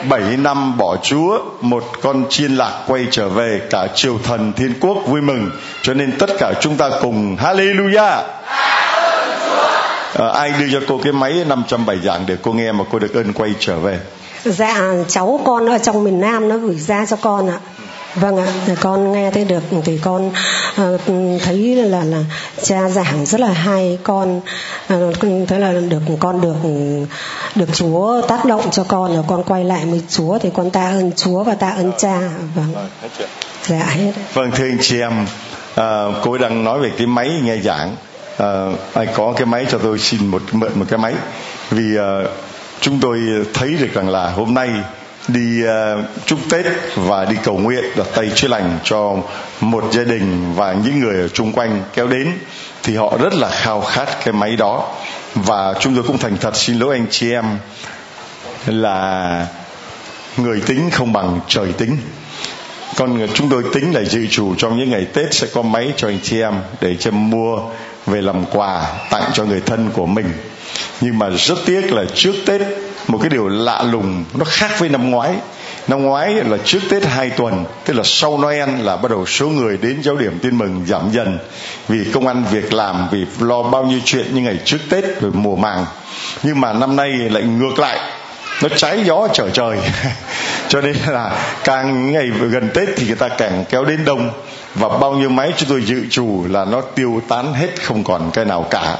bảy 0.08 0.36
năm 0.36 0.78
bỏ 0.78 0.96
Chúa, 1.02 1.38
một 1.60 1.84
con 2.02 2.24
chiên 2.28 2.54
lạc 2.54 2.84
quay 2.86 3.06
trở 3.10 3.28
về 3.28 3.60
cả 3.70 3.86
triều 3.94 4.18
thần 4.24 4.52
thiên 4.52 4.74
quốc 4.80 4.96
vui 5.06 5.20
mừng. 5.20 5.50
Cho 5.82 5.94
nên 5.94 6.12
tất 6.18 6.30
cả 6.38 6.52
chúng 6.60 6.76
ta 6.76 6.90
cùng 7.02 7.36
Hallelujah. 7.36 8.22
À, 10.18 10.28
ai 10.34 10.52
đưa 10.60 10.66
cho 10.72 10.86
cô 10.88 11.00
cái 11.04 11.12
máy 11.12 11.44
500 11.48 11.86
bài 11.86 11.98
giảng 12.04 12.24
để 12.26 12.36
cô 12.42 12.52
nghe 12.52 12.72
mà 12.72 12.84
cô 12.92 12.98
được 12.98 13.14
ơn 13.14 13.32
quay 13.32 13.54
trở 13.58 13.78
về? 13.78 14.00
Dạ 14.44 14.94
cháu 15.08 15.40
con 15.44 15.66
ở 15.66 15.78
trong 15.78 16.04
miền 16.04 16.20
Nam 16.20 16.48
nó 16.48 16.56
gửi 16.56 16.74
ra 16.74 17.06
cho 17.06 17.16
con 17.16 17.50
ạ 17.50 17.58
vâng 18.14 18.36
ạ 18.36 18.46
con 18.80 19.12
nghe 19.12 19.30
thấy 19.30 19.44
được 19.44 19.62
thì 19.84 19.98
con 19.98 20.28
uh, 20.28 21.00
thấy 21.44 21.76
là 21.76 22.04
là 22.04 22.18
cha 22.62 22.88
giảng 22.88 23.26
rất 23.26 23.40
là 23.40 23.52
hay. 23.52 23.98
Con 24.02 24.40
uh, 24.94 25.16
thấy 25.48 25.58
là 25.58 25.72
được 25.72 26.02
con 26.20 26.40
được 26.40 26.56
được 27.54 27.68
chúa 27.74 28.22
tác 28.22 28.44
động 28.44 28.70
cho 28.70 28.84
con. 28.84 29.14
Rồi 29.14 29.24
con 29.26 29.42
quay 29.42 29.64
lại 29.64 29.84
với 29.86 30.02
chúa 30.08 30.38
thì 30.38 30.50
con 30.54 30.70
ta 30.70 30.90
ơn 30.90 31.12
chúa 31.16 31.44
và 31.44 31.54
ta 31.54 31.70
ơn 31.70 31.92
cha. 31.98 32.20
Vâng. 32.54 32.88
Dạ 33.66 33.86
hết 33.88 34.12
vâng 34.34 34.50
thưa 34.50 34.64
anh 34.64 34.78
chị 34.80 35.00
em 35.00 35.26
uh, 35.80 36.14
cô 36.22 36.38
đang 36.38 36.64
nói 36.64 36.80
về 36.80 36.90
cái 36.98 37.06
máy 37.06 37.30
nghe 37.42 37.58
giảng. 37.58 37.96
Uh, 38.32 38.78
ai 38.94 39.06
có 39.06 39.32
cái 39.36 39.46
máy 39.46 39.66
cho 39.70 39.78
tôi 39.78 39.98
xin 39.98 40.26
một 40.26 40.42
mượn 40.52 40.70
một 40.74 40.84
cái 40.88 40.98
máy. 40.98 41.14
Vì 41.70 41.98
uh, 41.98 42.30
chúng 42.80 43.00
tôi 43.00 43.20
thấy 43.54 43.74
được 43.74 43.92
rằng 43.94 44.08
là 44.08 44.30
hôm 44.30 44.54
nay 44.54 44.70
đi 45.28 45.64
uh, 45.64 46.04
chúc 46.26 46.38
Tết 46.50 46.66
và 46.96 47.24
đi 47.24 47.36
cầu 47.44 47.58
nguyện 47.58 47.84
đặt 47.96 48.06
tay 48.14 48.30
chữa 48.34 48.48
lành 48.48 48.78
cho 48.84 49.16
một 49.60 49.84
gia 49.92 50.04
đình 50.04 50.54
và 50.54 50.72
những 50.72 51.00
người 51.00 51.20
ở 51.20 51.28
chung 51.28 51.52
quanh 51.52 51.82
kéo 51.94 52.08
đến 52.08 52.32
thì 52.82 52.96
họ 52.96 53.16
rất 53.22 53.34
là 53.34 53.48
khao 53.48 53.80
khát 53.80 54.24
cái 54.24 54.32
máy 54.32 54.56
đó. 54.56 54.94
Và 55.34 55.74
chúng 55.80 55.94
tôi 55.94 56.04
cũng 56.06 56.18
thành 56.18 56.36
thật 56.36 56.56
xin 56.56 56.78
lỗi 56.78 56.96
anh 56.96 57.06
chị 57.10 57.32
em 57.32 57.44
là 58.66 59.46
người 60.36 60.60
tính 60.60 60.90
không 60.90 61.12
bằng 61.12 61.40
trời 61.48 61.72
tính. 61.72 61.96
Còn 62.96 63.26
chúng 63.34 63.48
tôi 63.48 63.64
tính 63.74 63.94
là 63.94 64.04
dự 64.04 64.26
chủ 64.26 64.54
trong 64.54 64.78
những 64.78 64.90
ngày 64.90 65.04
Tết 65.04 65.34
sẽ 65.34 65.46
có 65.54 65.62
máy 65.62 65.92
cho 65.96 66.08
anh 66.08 66.18
chị 66.22 66.40
em 66.40 66.54
để 66.80 66.96
cho 66.96 67.10
mua 67.10 67.58
về 68.06 68.22
làm 68.22 68.44
quà 68.46 68.86
tặng 69.10 69.30
cho 69.32 69.44
người 69.44 69.60
thân 69.60 69.90
của 69.92 70.06
mình. 70.06 70.32
Nhưng 71.00 71.18
mà 71.18 71.30
rất 71.30 71.58
tiếc 71.66 71.92
là 71.92 72.04
trước 72.14 72.34
Tết 72.46 72.60
một 73.08 73.18
cái 73.20 73.30
điều 73.30 73.48
lạ 73.48 73.82
lùng, 73.82 74.24
nó 74.34 74.44
khác 74.44 74.70
với 74.78 74.88
năm 74.88 75.10
ngoái. 75.10 75.32
Năm 75.88 76.02
ngoái 76.02 76.34
là 76.34 76.58
trước 76.64 76.80
tết 76.90 77.04
hai 77.04 77.30
tuần, 77.30 77.64
tức 77.84 77.94
là 77.94 78.02
sau 78.04 78.38
noel 78.38 78.70
là 78.80 78.96
bắt 78.96 79.10
đầu 79.10 79.26
số 79.26 79.48
người 79.48 79.78
đến 79.82 80.02
giáo 80.02 80.16
điểm 80.16 80.38
tin 80.42 80.58
mừng 80.58 80.84
giảm 80.88 81.10
dần. 81.12 81.38
Vì 81.88 82.04
công 82.12 82.26
ăn 82.26 82.44
việc 82.50 82.72
làm, 82.72 83.08
vì 83.10 83.26
lo 83.40 83.62
bao 83.62 83.84
nhiêu 83.84 84.00
chuyện 84.04 84.34
như 84.34 84.40
ngày 84.40 84.58
trước 84.64 84.78
tết 84.90 85.04
rồi 85.20 85.30
mùa 85.34 85.56
màng. 85.56 85.86
Nhưng 86.42 86.60
mà 86.60 86.72
năm 86.72 86.96
nay 86.96 87.10
lại 87.10 87.42
ngược 87.42 87.78
lại, 87.78 87.98
nó 88.62 88.68
cháy 88.76 89.02
gió 89.04 89.28
trở 89.32 89.50
trời. 89.50 89.78
Cho 90.68 90.80
nên 90.80 90.96
là 91.06 91.54
càng 91.64 92.12
ngày 92.12 92.26
gần 92.26 92.70
tết 92.74 92.88
thì 92.96 93.06
người 93.06 93.16
ta 93.16 93.28
càng 93.28 93.64
kéo 93.70 93.84
đến 93.84 94.04
đông. 94.04 94.30
Và 94.74 94.88
bao 94.88 95.12
nhiêu 95.12 95.28
máy 95.28 95.52
chúng 95.56 95.68
tôi 95.68 95.82
dự 95.82 96.06
trù 96.10 96.44
là 96.48 96.64
nó 96.64 96.80
tiêu 96.80 97.22
tán 97.28 97.54
hết, 97.54 97.68
không 97.82 98.04
còn 98.04 98.30
cái 98.30 98.44
nào 98.44 98.66
cả 98.70 98.96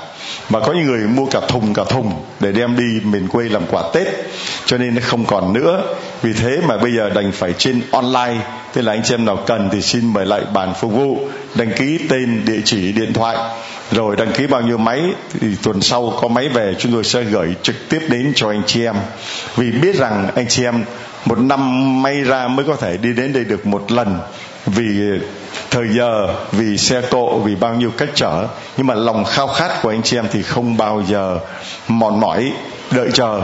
mà 0.49 0.61
có 0.61 0.73
những 0.73 0.85
người 0.85 1.07
mua 1.09 1.27
cả 1.27 1.41
thùng 1.49 1.75
cả 1.75 1.85
thùng 1.89 2.13
để 2.41 2.53
đem 2.53 2.77
đi 2.77 3.01
miền 3.05 3.29
quê 3.29 3.49
làm 3.49 3.63
quà 3.71 3.83
tết, 3.93 4.07
cho 4.67 4.79
nên 4.79 4.95
nó 4.95 5.01
không 5.05 5.25
còn 5.25 5.53
nữa. 5.53 5.83
Vì 6.23 6.33
thế 6.33 6.59
mà 6.69 6.77
bây 6.77 6.93
giờ 6.93 7.11
đành 7.11 7.33
phải 7.33 7.53
trên 7.59 7.83
online. 7.91 8.41
Tức 8.73 8.83
là 8.83 8.93
anh 8.93 9.03
chị 9.05 9.15
em 9.15 9.25
nào 9.25 9.37
cần 9.47 9.69
thì 9.73 9.83
xin 9.83 10.13
mời 10.13 10.27
lại 10.27 10.41
bàn 10.55 10.73
phục 10.81 10.93
vụ, 10.93 11.29
đăng 11.55 11.73
ký 11.73 11.99
tên, 12.09 12.45
địa 12.47 12.61
chỉ, 12.65 12.93
điện 12.93 13.13
thoại. 13.13 13.37
Rồi 13.93 14.17
đăng 14.17 14.33
ký 14.33 14.47
bao 14.47 14.61
nhiêu 14.61 14.79
máy 14.79 15.03
thì 15.41 15.49
tuần 15.63 15.81
sau 15.81 16.13
có 16.21 16.29
máy 16.29 16.49
về, 16.49 16.75
chúng 16.79 16.93
tôi 16.93 17.05
sẽ 17.05 17.23
gửi 17.23 17.55
trực 17.63 17.77
tiếp 17.89 18.01
đến 18.09 18.33
cho 18.37 18.49
anh 18.49 18.63
chị 18.67 18.85
em. 18.85 18.97
Vì 19.57 19.71
biết 19.71 19.97
rằng 19.97 20.29
anh 20.35 20.49
chị 20.49 20.65
em 20.65 20.85
một 21.25 21.39
năm 21.39 22.03
may 22.03 22.21
ra 22.21 22.49
mới 22.49 22.65
có 22.65 22.77
thể 22.77 22.97
đi 22.97 23.13
đến 23.13 23.33
đây 23.33 23.45
được 23.45 23.67
một 23.67 23.93
lần. 23.93 24.19
Vì 24.67 25.01
thời 25.73 25.89
giờ 25.89 26.29
vì 26.53 26.79
xe 26.79 27.01
cộ, 27.11 27.39
vì 27.39 27.55
bao 27.55 27.75
nhiêu 27.75 27.91
cách 27.99 28.09
trở, 28.15 28.47
nhưng 28.77 28.87
mà 28.87 28.95
lòng 28.95 29.25
khao 29.25 29.47
khát 29.49 29.83
của 29.83 29.91
anh 29.91 30.03
chị 30.03 30.19
em 30.19 30.27
thì 30.33 30.43
không 30.43 30.77
bao 30.77 31.03
giờ 31.09 31.39
mòn 31.89 32.21
mỏi, 32.21 32.53
đợi 32.91 33.11
chờ. 33.13 33.41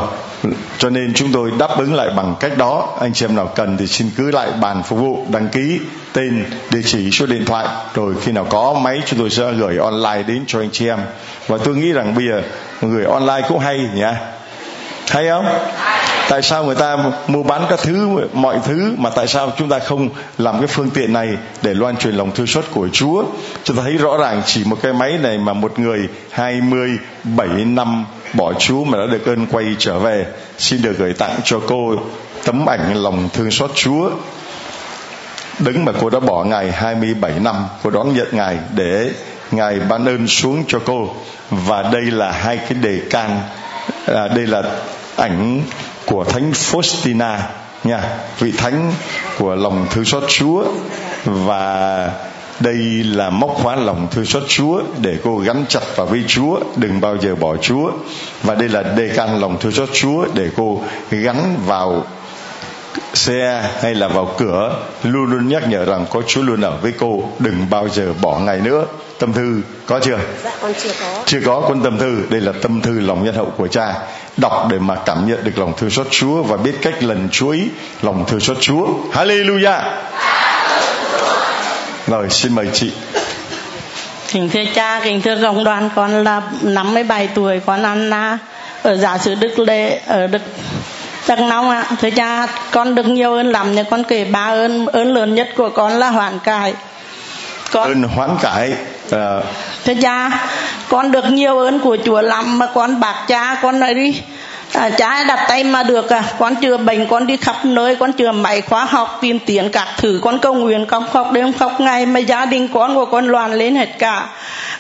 Cho 0.79 0.91
nên 0.91 1.15
chúng 1.15 1.33
tôi 1.33 1.51
đáp 1.59 1.79
ứng 1.79 1.95
lại 1.95 2.11
bằng 2.17 2.35
cách 2.41 2.59
đó. 2.59 2.97
Anh 3.01 3.13
chị 3.13 3.25
em 3.25 3.37
nào 3.37 3.47
cần 3.55 3.77
thì 3.77 3.87
xin 3.87 4.11
cứ 4.17 4.31
lại 4.31 4.49
bàn 4.61 4.83
phục 4.83 4.99
vụ, 4.99 5.27
đăng 5.29 5.49
ký 5.49 5.81
tên, 6.13 6.45
địa 6.71 6.83
chỉ, 6.85 7.11
số 7.11 7.27
điện 7.27 7.45
thoại. 7.45 7.67
Rồi 7.95 8.15
khi 8.23 8.33
nào 8.33 8.47
có 8.51 8.75
máy, 8.83 9.01
chúng 9.07 9.19
tôi 9.19 9.31
sẽ 9.31 9.53
gửi 9.53 9.77
online 9.77 10.23
đến 10.23 10.45
cho 10.47 10.61
anh 10.61 10.71
chị 10.73 10.89
em. 10.89 10.99
Và 11.47 11.59
tôi 11.65 11.77
nghĩ 11.77 11.93
rằng 11.93 12.15
bây 12.15 12.29
giờ 12.29 12.43
người 12.81 13.05
online 13.05 13.49
cũng 13.49 13.59
hay 13.59 13.79
nhỉ? 13.95 14.03
Hay 15.11 15.29
không? 15.29 15.47
Tại 16.29 16.43
sao 16.43 16.65
người 16.65 16.75
ta 16.75 16.97
mua 17.27 17.43
bán 17.43 17.67
các 17.71 17.81
thứ 17.83 18.09
mọi 18.33 18.59
thứ 18.65 18.95
mà 18.99 19.11
tại 19.11 19.27
sao 19.27 19.53
chúng 19.59 19.69
ta 19.69 19.79
không 19.79 20.09
làm 20.39 20.59
cái 20.59 20.67
phương 20.67 20.91
tiện 20.91 21.13
này 21.13 21.29
để 21.63 21.75
loan 21.75 21.97
truyền 21.97 22.15
lòng 22.15 22.31
thương 22.35 22.47
xót 22.47 22.65
của 22.71 22.89
Chúa? 22.93 23.25
Chúng 23.65 23.77
ta 23.77 23.83
thấy 23.83 23.97
rõ 23.97 24.17
ràng 24.17 24.43
chỉ 24.47 24.65
một 24.65 24.79
cái 24.83 24.93
máy 24.93 25.19
này 25.23 25.39
mà 25.39 25.53
một 25.53 25.79
người 25.79 26.09
27 26.31 27.49
năm 27.49 28.05
bỏ 28.35 28.53
Chúa 28.53 28.85
mà 28.85 28.99
đã 28.99 29.07
được 29.07 29.27
ơn 29.27 29.47
quay 29.47 29.67
trở 29.79 29.99
về. 29.99 30.27
Xin 30.59 30.83
được 30.83 30.99
gửi 30.99 31.13
tặng 31.13 31.41
cho 31.45 31.61
cô 31.67 31.95
tấm 32.45 32.67
ảnh 32.67 32.95
lòng 32.95 33.29
thương 33.33 33.51
xót 33.51 33.71
Chúa. 33.75 34.11
Đứng 35.59 35.85
mà 35.85 35.93
cô 36.01 36.11
đã 36.11 36.21
bỏ 36.21 36.45
ngày 36.45 36.73
27 36.73 37.33
năm 37.41 37.55
cô 37.83 37.91
đón 37.91 38.15
nhận 38.15 38.29
ngài 38.33 38.59
để 38.75 39.11
ngài 39.51 39.81
ban 39.81 40.05
ơn 40.05 40.29
xuống 40.29 40.65
cho 40.69 40.79
cô. 40.85 41.15
Và 41.51 41.83
đây 41.83 42.03
là 42.03 42.33
hai 42.33 42.57
cái 42.57 42.75
đề 42.75 43.01
can 43.11 43.41
à, 44.07 44.29
đây 44.29 44.47
là 44.47 44.63
ảnh 45.17 45.63
của 46.09 46.25
thánh 46.25 46.51
Faustina 46.53 47.39
nha 47.85 48.03
vị 48.39 48.53
thánh 48.53 48.93
của 49.39 49.55
lòng 49.55 49.87
thương 49.91 50.05
xót 50.05 50.23
Chúa. 50.29 50.65
Và 51.25 52.11
đây 52.61 52.75
là 53.05 53.31
móc 53.31 53.51
khóa 53.51 53.77
lòng 53.77 54.09
thương 54.11 54.25
xót 54.25 54.43
Chúa 54.49 54.83
để 54.99 55.17
cô 55.25 55.39
gắn 55.39 55.65
chặt 55.69 55.81
vào 55.97 56.07
với 56.07 56.25
Chúa 56.29 56.61
đừng 56.77 57.01
bao 57.01 57.17
giờ 57.17 57.35
bỏ 57.35 57.57
Chúa. 57.57 57.91
Và 58.43 58.55
đây 58.55 58.69
là 58.69 58.83
đề 58.83 59.09
can 59.17 59.41
lòng 59.41 59.59
thương 59.61 59.73
xót 59.73 59.89
Chúa 59.93 60.27
để 60.35 60.49
cô 60.57 60.81
gắn 61.11 61.57
vào 61.67 62.05
xe 63.15 63.71
hay 63.83 63.95
là 63.95 64.09
vào 64.09 64.35
cửa 64.39 64.77
luôn 65.03 65.25
luôn 65.25 65.49
nhắc 65.49 65.69
nhở 65.69 65.85
rằng 65.85 66.07
có 66.11 66.23
Chúa 66.27 66.43
luôn 66.43 66.61
ở 66.61 66.77
với 66.83 66.93
cô 66.99 67.23
đừng 67.39 67.67
bao 67.71 67.89
giờ 67.89 68.13
bỏ 68.23 68.39
ngày 68.39 68.61
nữa. 68.61 68.85
Tâm 69.19 69.33
thư 69.33 69.61
có 69.87 70.01
chưa? 70.01 70.19
Dạ 70.45 70.57
con 70.63 70.73
chưa 70.83 70.91
có. 71.01 71.23
Chưa 71.27 71.41
có 71.47 71.65
quân 71.69 71.83
tâm 71.83 71.99
thư. 71.99 72.23
Đây 72.31 72.41
là 72.41 72.53
tâm 72.63 72.81
thư 72.81 73.01
lòng 73.01 73.25
nhân 73.25 73.35
hậu 73.35 73.53
của 73.57 73.69
cha 73.69 73.95
đọc 74.41 74.67
để 74.71 74.79
mà 74.79 74.95
cảm 75.07 75.29
nhận 75.29 75.45
được 75.45 75.59
lòng 75.59 75.73
thương 75.77 75.91
xót 75.91 76.07
Chúa 76.11 76.43
và 76.43 76.57
biết 76.57 76.75
cách 76.83 77.03
lần 77.03 77.29
chuối 77.33 77.69
lòng 78.03 78.25
thương 78.29 78.41
xót 78.41 78.57
Chúa 78.61 78.87
Hallelujah 79.13 79.81
rồi 82.07 82.31
xin 82.31 82.55
mời 82.55 82.67
chị 82.73 82.91
Kính 84.29 84.49
thưa 84.49 84.65
cha, 84.75 85.01
kính 85.05 85.21
thưa 85.23 85.43
cộng 85.43 85.65
đoàn, 85.65 85.91
con 85.95 86.25
là 86.25 86.43
57 86.63 87.29
tuổi, 87.35 87.61
con 87.67 87.83
ăn 87.83 88.11
na 88.11 88.39
ở 88.83 88.97
giáo 88.97 89.19
sứ 89.19 89.35
Đức 89.35 89.59
Lê, 89.59 90.01
ở 90.07 90.27
Đức 90.27 90.43
Đắk 91.29 91.41
Nông 91.41 91.71
ạ. 91.71 91.85
Thưa 92.01 92.11
cha, 92.11 92.47
con 92.71 92.95
được 92.95 93.07
nhiều 93.07 93.35
ơn 93.35 93.53
lắm, 93.53 93.75
nhưng 93.75 93.87
con 93.91 94.05
kể 94.05 94.25
ba 94.25 94.45
ơn, 94.45 94.87
ơn 94.87 95.15
lớn 95.15 95.35
nhất 95.35 95.49
của 95.57 95.71
con 95.71 95.93
là 95.93 96.11
hoàn 96.11 96.39
cải. 96.39 96.75
Con, 97.73 97.83
ơn 97.83 98.03
hoán 98.03 98.37
cải 98.43 98.73
Ờ. 99.11 99.39
à, 99.39 99.43
thưa 99.85 99.95
cha, 100.03 100.31
con 100.89 101.13
được 101.13 101.25
nhiều 101.31 101.59
ơn 101.59 101.81
của 101.81 101.97
Chúa 102.05 102.21
lắm 102.21 102.59
mà 102.59 102.67
con 102.75 103.01
bạc 103.01 103.25
cha, 103.29 103.59
con 103.63 103.81
nói 103.81 103.95
đi. 103.95 104.23
À, 104.73 104.91
cha 104.91 105.25
đặt 105.25 105.45
tay 105.49 105.65
mà 105.65 105.83
được 105.83 106.11
à. 106.11 106.23
Con 106.39 106.57
chữa 106.57 106.77
bệnh 106.77 107.07
con 107.07 107.27
đi 107.27 107.37
khắp 107.37 107.65
nơi 107.65 107.97
con 107.97 108.13
chữa 108.13 108.33
máy 108.33 108.61
khóa 108.61 108.85
học 108.85 109.19
tìm 109.21 109.39
tiền 109.47 109.71
các 109.73 109.89
thứ. 109.97 110.21
Con 110.23 110.39
cầu 110.39 110.55
nguyện 110.55 110.87
con 110.87 111.07
khóc 111.13 111.33
đêm 111.33 111.53
khóc 111.53 111.81
ngày 111.81 112.07
mà 112.07 112.21
gia 112.21 112.45
đình 112.45 112.69
con 112.69 112.95
của 112.95 113.05
con 113.05 113.27
loạn 113.29 113.53
lên 113.53 113.77
hết 113.77 113.99
cả. 113.99 114.27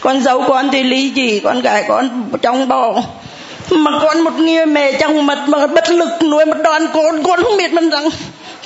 Con 0.01 0.21
dâu 0.21 0.45
con 0.49 0.69
thì 0.71 0.83
lý 0.83 1.09
gì 1.09 1.41
con 1.45 1.61
gái 1.61 1.85
con 1.89 2.25
trong 2.43 2.69
bầu 2.69 3.03
mà 3.71 3.91
con 4.03 4.21
một 4.21 4.39
người 4.39 4.67
mẹ 4.67 4.93
trong 4.93 5.27
mật 5.27 5.39
mà 5.49 5.67
bất 5.67 5.91
lực 5.91 6.09
nuôi 6.23 6.47
một 6.47 6.57
đoàn 6.65 6.87
con 6.93 7.23
con 7.23 7.43
không 7.43 7.57
biết 7.57 7.73
mình 7.73 7.91
rằng 7.91 8.09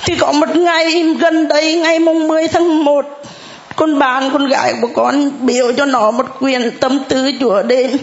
thì 0.05 0.15
có 0.15 0.31
một 0.31 0.55
ngày 0.55 1.03
gần 1.19 1.47
đây 1.47 1.75
ngày 1.75 1.99
mùng 1.99 2.27
10 2.27 2.47
tháng 2.47 2.83
1 2.83 3.05
con 3.75 3.99
bạn, 3.99 4.29
con 4.33 4.47
gái 4.47 4.73
của 4.81 4.87
con 4.93 5.31
biểu 5.39 5.73
cho 5.77 5.85
nó 5.85 6.11
một 6.11 6.25
quyền 6.39 6.71
tâm 6.79 6.99
tư 7.09 7.31
chúa 7.39 7.61
đến 7.61 7.97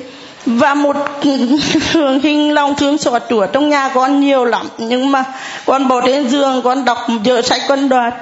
và 0.46 0.74
một 0.74 0.96
hương 1.92 2.20
hình 2.20 2.54
lòng 2.54 2.74
thương 2.74 2.98
xót 2.98 3.22
chúa 3.30 3.46
trong 3.46 3.68
nhà 3.68 3.90
con 3.94 4.20
nhiều 4.20 4.44
lắm. 4.44 4.68
Nhưng 4.78 5.12
mà 5.12 5.24
con 5.66 5.88
bỏ 5.88 6.00
trên 6.00 6.28
giường, 6.28 6.62
con 6.64 6.84
đọc 6.84 6.98
giờ 7.24 7.42
sách, 7.42 7.62
con 7.68 7.88
đoạt. 7.88 8.14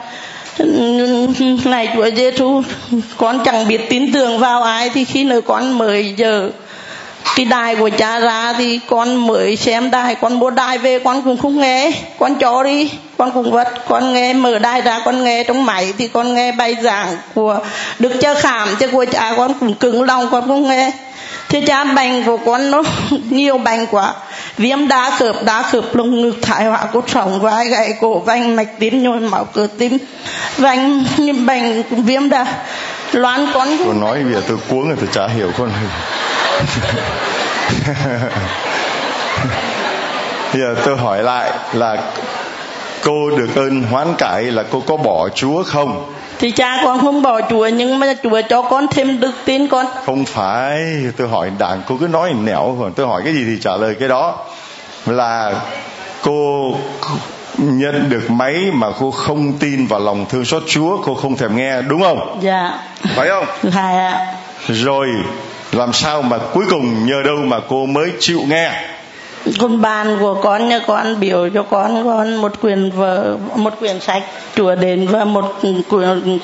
Này 1.64 1.88
chúa 1.94 2.11
giêsu 2.16 2.62
con 3.16 3.44
chẳng 3.44 3.68
biết 3.68 3.80
tin 3.90 4.12
tưởng 4.12 4.38
vào 4.38 4.62
ai 4.62 4.90
thì 4.90 5.05
khi 5.05 5.24
nữa 5.24 5.40
con 5.46 5.78
mời 5.78 6.14
giờ 6.16 6.51
cái 7.37 7.45
đài 7.45 7.76
của 7.76 7.91
cha 7.99 8.18
ra 8.18 8.53
thì 8.53 8.81
con 8.87 9.26
mới 9.26 9.57
xem 9.57 9.91
đài, 9.91 10.14
con 10.14 10.39
mua 10.39 10.51
đài 10.51 10.79
về, 10.79 10.99
con 10.99 11.22
cũng 11.22 11.37
không 11.37 11.61
nghe. 11.61 11.93
Con 12.18 12.35
cho 12.35 12.62
đi, 12.62 12.91
con 13.16 13.31
cũng 13.33 13.51
vật, 13.51 13.68
con 13.89 14.12
nghe, 14.12 14.33
mở 14.33 14.59
đài 14.59 14.81
ra, 14.81 15.01
con 15.05 15.24
nghe 15.24 15.45
trong 15.45 15.66
máy 15.66 15.93
thì 15.99 16.09
con 16.09 16.35
nghe 16.35 16.53
bài 16.53 16.76
giảng 16.83 17.16
của 17.35 17.59
đức 17.99 18.12
cha 18.20 18.35
khảm 18.35 18.68
chứ 18.79 18.89
của 18.89 19.05
cha 19.12 19.35
con 19.37 19.55
cũng 19.61 19.74
cứng 19.74 20.03
lòng, 20.03 20.29
con 20.31 20.49
không 20.49 20.68
nghe 20.68 20.93
thế 21.49 21.64
cha 21.66 21.84
bệnh 21.84 22.24
của 22.24 22.36
con 22.36 22.70
nó 22.70 22.82
nhiều 23.30 23.59
bệnh 23.59 23.86
quá. 23.86 24.14
Viêm 24.57 24.88
đa 24.88 25.11
khớp 25.18 25.36
đa 25.44 25.62
khớp 25.62 25.94
lồng 25.94 26.22
ngực, 26.22 26.42
thải 26.42 26.64
hóa 26.64 26.86
cốt 26.92 27.05
sống 27.09 27.40
vai 27.40 27.68
gãy 27.68 27.94
cổ, 28.01 28.18
vành 28.18 28.57
mạch 28.57 28.68
tím 28.78 29.03
nhồi 29.03 29.20
máu 29.20 29.44
cơ 29.44 29.68
tim. 29.78 29.99
Vành 30.57 31.05
bệnh 31.46 31.82
viêm 31.90 32.28
đa 32.28 32.46
loan 33.12 33.46
con 33.55 33.68
con 33.84 34.01
nói 34.01 34.24
bây 34.24 34.32
giờ 34.32 34.42
tôi 34.49 34.59
cuống 34.68 34.88
rồi, 34.88 34.96
tôi 35.01 35.09
chả 35.12 35.28
hiểu 35.28 35.53
con 35.59 35.70
bây 40.53 40.62
giờ 40.62 40.74
tôi 40.84 40.96
hỏi 40.96 41.22
lại 41.22 41.51
là 41.72 41.96
cô 43.05 43.30
được 43.30 43.49
ơn 43.57 43.82
hoán 43.82 44.14
cải 44.18 44.42
là 44.42 44.64
cô 44.70 44.80
có 44.86 44.96
bỏ 44.96 45.28
chúa 45.28 45.62
không? 45.62 46.12
Thì 46.39 46.51
cha 46.51 46.80
con 46.84 46.99
không 46.99 47.22
bỏ 47.22 47.41
chùa 47.51 47.66
nhưng 47.66 47.99
mà 47.99 48.14
chùa 48.22 48.41
cho 48.49 48.62
con 48.62 48.86
thêm 48.91 49.20
đức 49.20 49.32
tin 49.45 49.68
con 49.68 49.86
không 50.07 50.24
phải 50.24 50.80
tôi 51.16 51.28
hỏi 51.28 51.51
đàn 51.59 51.82
cô 51.86 51.97
cứ 52.01 52.09
nói 52.09 52.32
nẻo 52.32 52.76
rồi 52.80 52.91
tôi 52.97 53.07
hỏi 53.07 53.22
cái 53.24 53.34
gì 53.34 53.45
thì 53.45 53.59
trả 53.61 53.76
lời 53.76 53.97
cái 54.01 54.09
đó 54.09 54.45
là 55.07 55.55
cô 56.22 56.72
nhận 57.59 58.11
được 58.11 58.30
máy 58.30 58.70
mà 58.72 58.86
cô 58.99 59.11
không 59.11 59.53
tin 59.59 59.86
vào 59.86 60.01
lòng 60.01 60.26
thương 60.28 60.45
xót 60.45 60.62
Chúa 60.66 61.03
cô 61.03 61.14
không 61.14 61.36
thèm 61.36 61.57
nghe 61.57 61.82
đúng 61.82 62.03
không? 62.03 62.39
Dạ. 62.43 62.78
Phải 63.16 63.28
không? 63.28 63.45
Phải 63.72 63.97
ạ. 63.97 64.26
Rồi 64.68 65.09
làm 65.72 65.93
sao 65.93 66.22
mà 66.22 66.39
cuối 66.39 66.64
cùng 66.70 67.07
nhờ 67.07 67.22
đâu 67.26 67.36
mà 67.36 67.61
cô 67.68 67.86
mới 67.86 68.11
chịu 68.20 68.41
nghe? 68.49 68.72
Con 69.59 69.80
bàn 69.80 70.16
của 70.20 70.34
con 70.34 70.68
nha 70.68 70.80
con 70.86 71.20
biểu 71.20 71.49
cho 71.49 71.62
con 71.62 72.05
con 72.05 72.36
một 72.36 72.61
quyển 72.61 72.90
vở 72.90 73.36
một 73.55 73.74
quyển 73.78 74.01
sách 74.01 74.22
chùa 74.57 74.74
đến 74.74 75.07
và 75.07 75.24
một 75.24 75.55
quyển 75.88 76.38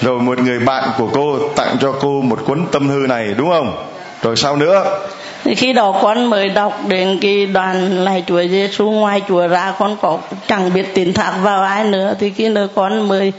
rồi 0.00 0.20
một 0.20 0.38
người 0.38 0.58
bạn 0.58 0.90
của 0.98 1.08
cô 1.12 1.38
tặng 1.56 1.76
cho 1.80 1.92
cô 2.00 2.20
một 2.20 2.38
cuốn 2.46 2.66
tâm 2.72 2.88
thư 2.88 3.06
này 3.08 3.34
đúng 3.36 3.50
không? 3.50 3.86
Rồi 4.22 4.36
sao 4.36 4.56
nữa? 4.56 4.84
Thì 5.44 5.54
khi 5.54 5.72
đó 5.72 5.94
con 6.02 6.30
mới 6.30 6.48
đọc 6.48 6.80
đến 6.88 7.18
cái 7.20 7.46
đoàn 7.46 8.04
này 8.04 8.24
chùa 8.26 8.42
Giêsu 8.42 8.90
ngoài 8.90 9.22
chùa 9.28 9.48
ra 9.48 9.74
con 9.78 9.96
có 10.02 10.18
chẳng 10.48 10.72
biết 10.74 10.94
tin 10.94 11.12
thạc 11.12 11.34
vào 11.42 11.62
ai 11.62 11.84
nữa. 11.84 12.14
Thì 12.20 12.30
khi 12.30 12.48
nữa 12.48 12.68
con 12.74 13.08
mới 13.08 13.32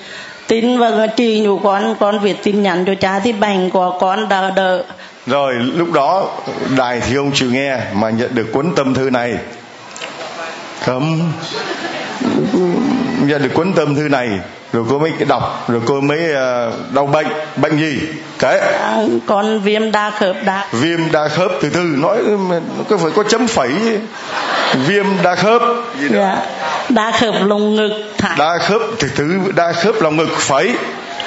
tin 0.48 0.80
và 0.80 1.08
chỉ 1.08 1.40
nhủ 1.40 1.58
con 1.58 1.96
con 2.00 2.20
viết 2.20 2.44
tin 2.44 2.64
nhắn 2.64 2.84
cho 2.88 2.96
cha. 2.96 3.20
Thì 3.20 3.34
bệnh 3.34 3.70
của 3.70 3.98
con 4.00 4.30
đỡ 4.30 4.52
đỡ 4.56 4.84
rồi 5.28 5.54
lúc 5.54 5.92
đó 5.92 6.28
đài 6.78 7.00
thì 7.00 7.16
ông 7.16 7.32
chịu 7.34 7.52
nghe 7.52 7.78
mà 7.94 8.10
nhận 8.10 8.36
được 8.36 8.52
cuốn 8.54 8.76
tâm 8.76 8.94
thư 8.94 9.10
này. 9.10 9.36
Cấm 10.86 11.22
nhận 13.22 13.44
được 13.44 13.54
cuốn 13.54 13.74
tâm 13.74 13.96
thư 13.96 14.10
này 14.10 14.30
rồi 14.74 14.86
cô 14.90 15.00
mới 15.00 15.12
đọc 15.28 15.66
rồi 15.68 15.82
cô 15.86 16.02
mới 16.02 16.20
uh, 16.20 16.94
đau 16.94 17.06
bệnh 17.06 17.28
bệnh 17.56 17.78
gì? 17.78 18.00
Cái 18.40 18.60
à, 18.60 18.98
con 19.26 19.60
viêm 19.60 19.92
đa 19.92 20.10
khớp 20.10 20.36
đa 20.46 20.68
viêm 20.72 21.12
đa 21.12 21.28
khớp 21.28 21.52
từ 21.62 21.70
từ 21.70 21.80
nói 21.80 22.18
có 22.90 22.98
phải 22.98 23.12
có 23.16 23.24
chấm 23.24 23.48
phẩy 23.48 23.72
viêm 24.88 25.06
đa 25.24 25.36
khớp. 25.36 25.62
Gì 26.00 26.10
nữa 26.10 26.20
dạ. 26.20 26.38
đa 26.90 27.12
khớp 27.12 27.36
lồng 27.46 27.76
ngực 27.76 27.92
thải. 28.18 28.38
đa 28.38 28.58
khớp 28.58 28.82
từ 29.00 29.08
từ 29.16 29.26
đa 29.56 29.72
khớp 29.72 30.02
lồng 30.02 30.18
ngực 30.18 30.30
phẩy. 30.40 30.74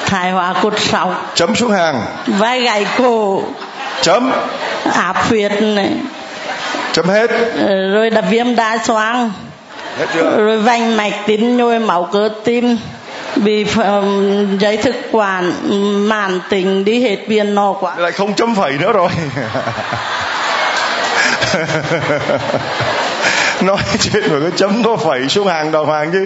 Thải 0.06 0.30
hóa 0.30 0.54
cột 0.62 0.80
sống 0.80 1.14
chấm 1.34 1.54
xuống 1.54 1.70
hàng. 1.70 2.02
Vai 2.26 2.60
gãy 2.60 2.86
cổ 2.98 3.42
chấm. 4.02 4.32
Áp 4.92 5.16
huyệt 5.28 5.62
này. 5.62 5.90
Chấm 6.92 7.08
hết. 7.08 7.30
Rồi 7.92 8.10
là 8.10 8.20
viêm 8.20 8.56
đa 8.56 8.78
xoang. 8.84 9.32
Hết 9.98 10.06
chưa? 10.14 10.36
rồi 10.36 10.58
vành 10.58 10.96
mạch 10.96 11.14
tín 11.26 11.56
nhồi 11.56 11.78
máu 11.78 12.08
cơ 12.12 12.28
tim. 12.44 12.78
Bị 13.36 13.66
um, 13.76 14.58
giấy 14.58 14.76
thực 14.76 14.96
quản 15.12 15.52
màn 16.08 16.40
tình 16.48 16.84
đi 16.84 17.02
hết 17.02 17.16
viên 17.26 17.54
no 17.54 17.72
quá. 17.72 17.94
Lại 17.96 18.12
không 18.12 18.34
chấm 18.34 18.54
phẩy 18.54 18.72
nữa 18.72 18.92
rồi. 18.92 19.08
Nói 23.60 23.76
chuyện 24.00 24.22
mà 24.30 24.38
có 24.42 24.50
chấm 24.56 24.82
có 24.84 24.96
phẩy 24.96 25.28
xuống 25.28 25.46
hàng 25.46 25.72
đầu 25.72 25.86
hàng 25.86 26.10
chứ. 26.12 26.24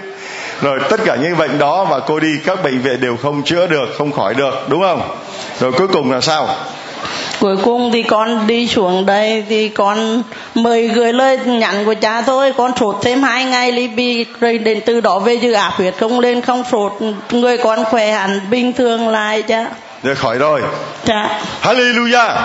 Rồi 0.61 0.79
tất 0.89 0.99
cả 1.05 1.15
những 1.15 1.37
bệnh 1.37 1.59
đó 1.59 1.83
mà 1.89 1.99
cô 2.07 2.19
đi 2.19 2.37
các 2.45 2.63
bệnh 2.63 2.79
viện 2.79 3.01
đều 3.01 3.17
không 3.17 3.43
chữa 3.43 3.67
được 3.67 3.85
không 3.97 4.11
khỏi 4.11 4.33
được 4.33 4.53
đúng 4.67 4.81
không? 4.81 5.17
Rồi 5.59 5.71
cuối 5.71 5.87
cùng 5.87 6.11
là 6.11 6.21
sao 6.21 6.49
cuối 7.43 7.57
cùng 7.57 7.91
thì 7.91 8.03
con 8.03 8.47
đi 8.47 8.67
xuống 8.67 9.05
đây 9.05 9.43
thì 9.49 9.69
con 9.69 10.23
mời 10.55 10.87
gửi 10.87 11.13
lời 11.13 11.37
nhắn 11.45 11.85
của 11.85 11.93
cha 11.93 12.21
thôi. 12.21 12.53
Con 12.57 12.71
sốt 12.79 12.95
thêm 13.01 13.23
hai 13.23 13.45
ngày 13.45 13.71
ly 13.71 13.87
bi 13.87 14.25
rồi 14.39 14.57
đến 14.57 14.81
từ 14.85 15.01
đó 15.01 15.19
về 15.19 15.33
dự 15.33 15.51
áp 15.51 15.73
huyết 15.75 15.93
không 15.99 16.19
lên 16.19 16.41
không 16.41 16.63
sốt. 16.71 16.91
Người 17.31 17.57
con 17.57 17.83
khỏe 17.85 18.11
hẳn 18.11 18.39
bình 18.49 18.73
thường 18.73 19.07
lại 19.07 19.41
cha. 19.41 19.65
Rồi 20.03 20.15
khỏi 20.15 20.37
rồi. 20.37 20.61
Dạ. 21.05 21.41
Hallelujah. 21.61 22.35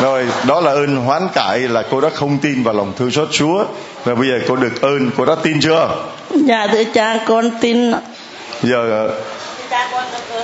Rồi 0.00 0.26
đó 0.46 0.60
là 0.60 0.70
ơn 0.70 0.96
hoán 0.96 1.28
cải 1.34 1.58
là 1.58 1.82
cô 1.90 2.00
đã 2.00 2.08
không 2.14 2.38
tin 2.38 2.62
vào 2.62 2.74
lòng 2.74 2.92
thương 2.98 3.10
xót 3.10 3.28
Chúa. 3.30 3.64
Và 4.04 4.14
bây 4.14 4.28
giờ 4.28 4.34
cô 4.48 4.56
được 4.56 4.82
ơn 4.82 5.10
cô 5.16 5.24
đã 5.24 5.34
tin 5.42 5.60
chưa? 5.60 5.88
Dạ 6.30 6.66
thưa 6.72 6.84
cha 6.84 7.18
con 7.26 7.50
tin 7.60 7.92
giờ 8.62 9.10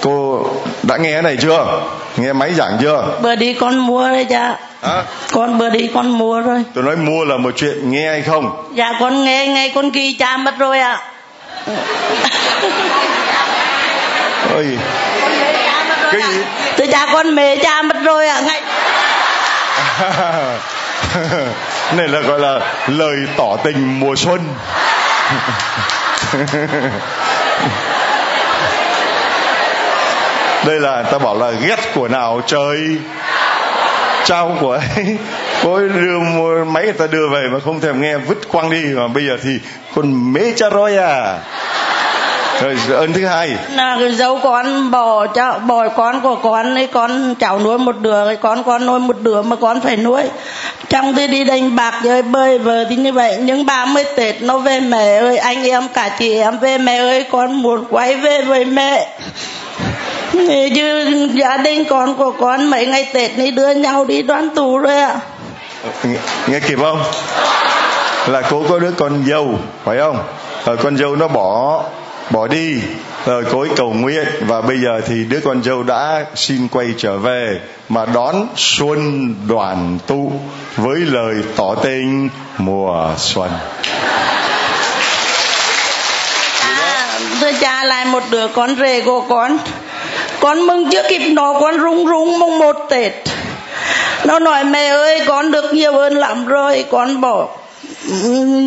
cô 0.02 0.46
đã 0.82 0.96
nghe 0.96 1.12
cái 1.12 1.22
này 1.22 1.36
chưa? 1.42 1.82
Nghe 2.16 2.32
máy 2.32 2.54
giảng 2.54 2.78
chưa? 2.80 3.04
Bữa 3.22 3.34
đi 3.34 3.54
con 3.54 3.78
mua 3.78 4.08
đấy 4.08 4.26
cha. 4.30 4.56
À, 4.82 5.02
con 5.32 5.58
bữa 5.58 5.70
đi 5.70 5.90
con 5.94 6.10
mua 6.10 6.40
rồi 6.40 6.62
tôi 6.74 6.84
nói 6.84 6.96
mua 6.96 7.24
là 7.24 7.36
một 7.36 7.50
chuyện 7.56 7.90
nghe 7.90 8.08
hay 8.10 8.22
không? 8.22 8.64
Dạ 8.74 8.92
con 9.00 9.24
nghe 9.24 9.46
ngay 9.46 9.72
con 9.74 9.90
ghi 9.90 10.16
cha 10.18 10.36
mất 10.36 10.58
rồi 10.58 10.80
ạ. 10.80 11.00
À. 11.66 11.74
ôi. 14.54 14.78
Cái 16.12 16.22
gì? 16.22 16.42
Tôi 16.76 16.86
cha 16.86 17.06
con 17.12 17.34
mê 17.34 17.56
cha 17.56 17.82
mất 17.82 17.96
rồi 18.04 18.28
ạ. 18.28 18.34
À. 18.34 18.40
ngay. 18.40 18.62
Này 21.96 22.08
là 22.08 22.20
gọi 22.20 22.40
là 22.40 22.60
lời 22.86 23.16
tỏ 23.36 23.56
tình 23.64 24.00
mùa 24.00 24.16
xuân 24.16 24.40
đây 30.66 30.80
là, 30.80 31.02
ta 31.02 31.18
bảo 31.18 31.38
là 31.38 31.50
ghét 31.50 31.78
của 31.94 32.08
nào? 32.08 32.40
Trời. 32.46 32.78
Trao 34.24 34.56
của 34.60 34.72
ấy. 34.72 35.16
Cô 35.64 35.74
ấy 35.74 35.88
đưa 35.88 36.64
máy 36.64 36.84
người 36.84 36.92
ta 36.92 37.06
đưa 37.06 37.28
về 37.28 37.40
mà 37.52 37.58
không 37.64 37.80
thèm 37.80 38.02
nghe, 38.02 38.16
vứt 38.16 38.48
quăng 38.48 38.70
đi. 38.70 38.82
Mà 38.82 39.08
bây 39.08 39.26
giờ 39.26 39.36
thì 39.42 39.58
con 39.94 40.32
mê 40.32 40.52
cha 40.56 40.68
rồi 40.68 40.96
à. 40.96 41.38
Rồi, 42.62 42.76
ơn 42.90 43.12
thứ 43.12 43.26
hai. 43.26 43.50
Là 43.74 43.96
cái 44.00 44.12
dấu 44.12 44.38
con, 44.42 44.90
bò 44.90 45.26
cho 45.26 45.58
bò 45.58 45.88
con 45.88 46.20
của 46.20 46.34
con 46.34 46.74
ấy, 46.74 46.86
con 46.86 47.34
cháu 47.34 47.58
nuôi 47.58 47.78
một 47.78 47.96
đứa, 48.00 48.26
cái 48.26 48.36
con 48.36 48.62
con 48.62 48.86
nuôi 48.86 49.00
một 49.00 49.16
đứa 49.20 49.42
mà 49.42 49.56
con 49.56 49.80
phải 49.80 49.96
nuôi. 49.96 50.22
Trong 50.88 51.16
khi 51.16 51.26
đi 51.26 51.44
đánh 51.44 51.76
bạc 51.76 51.94
rồi 52.04 52.22
bơi 52.22 52.58
vờ 52.58 52.84
thì 52.90 52.96
như 52.96 53.12
vậy. 53.12 53.36
Nhưng 53.40 53.66
ba 53.66 53.84
mươi 53.84 54.04
tết 54.16 54.42
nó 54.42 54.58
về 54.58 54.80
mẹ 54.80 55.18
ơi, 55.18 55.38
anh 55.38 55.68
em 55.68 55.88
cả 55.94 56.16
chị 56.18 56.34
em 56.34 56.58
về 56.58 56.78
mẹ 56.78 56.98
ơi, 56.98 57.26
con 57.30 57.62
muốn 57.62 57.84
quay 57.90 58.16
về 58.16 58.42
với 58.42 58.64
mẹ 58.64 59.08
như 60.34 61.28
gia 61.34 61.56
đình 61.56 61.84
con 61.90 62.16
của 62.16 62.32
con 62.40 62.70
mấy 62.70 62.86
ngày 62.86 63.10
tết 63.14 63.38
này 63.38 63.50
đưa 63.50 63.74
nhau 63.74 64.04
đi 64.04 64.22
đoán 64.22 64.48
tù 64.54 64.78
rồi 64.78 65.00
ạ. 65.00 65.16
Nghe, 66.04 66.18
nghe 66.48 66.60
kịp 66.60 66.78
không? 66.78 67.02
Là 68.26 68.42
cô 68.50 68.64
có 68.68 68.78
đứa 68.78 68.90
con 68.90 69.24
dâu 69.26 69.58
phải 69.84 69.98
không? 69.98 70.18
Rồi 70.66 70.76
con 70.76 70.96
dâu 70.96 71.16
nó 71.16 71.28
bỏ 71.28 71.82
bỏ 72.30 72.46
đi. 72.46 72.80
Rồi 73.26 73.44
cô 73.52 73.60
ấy 73.60 73.68
cầu 73.76 73.92
nguyện 73.92 74.26
và 74.40 74.60
bây 74.60 74.78
giờ 74.78 75.00
thì 75.06 75.24
đứa 75.24 75.40
con 75.44 75.62
dâu 75.62 75.82
đã 75.82 76.24
xin 76.34 76.68
quay 76.68 76.86
trở 76.98 77.18
về 77.18 77.60
mà 77.88 78.06
đón 78.06 78.46
xuân 78.56 79.34
đoàn 79.48 79.98
tụ 80.06 80.32
với 80.76 81.00
lời 81.00 81.34
tỏ 81.56 81.74
tình 81.74 82.28
mùa 82.58 83.08
xuân. 83.16 83.50
À, 86.60 87.08
thưa 87.40 87.52
cha 87.60 87.84
lại 87.84 88.04
một 88.04 88.22
đứa 88.30 88.48
con 88.48 88.76
rể 88.76 89.00
của 89.00 89.20
con 89.20 89.58
con 90.40 90.66
mừng 90.66 90.90
chưa 90.90 91.02
kịp 91.08 91.32
nó 91.32 91.52
con 91.60 91.80
rung 91.80 92.06
rung 92.06 92.38
mong 92.38 92.58
một 92.58 92.76
tết. 92.88 93.12
Nó 94.24 94.38
nói, 94.38 94.64
mẹ 94.64 94.88
ơi, 94.88 95.20
con 95.26 95.50
được 95.50 95.74
nhiều 95.74 95.92
hơn 95.92 96.14
lắm 96.14 96.46
rồi, 96.46 96.84
con 96.90 97.20
bỏ 97.20 97.48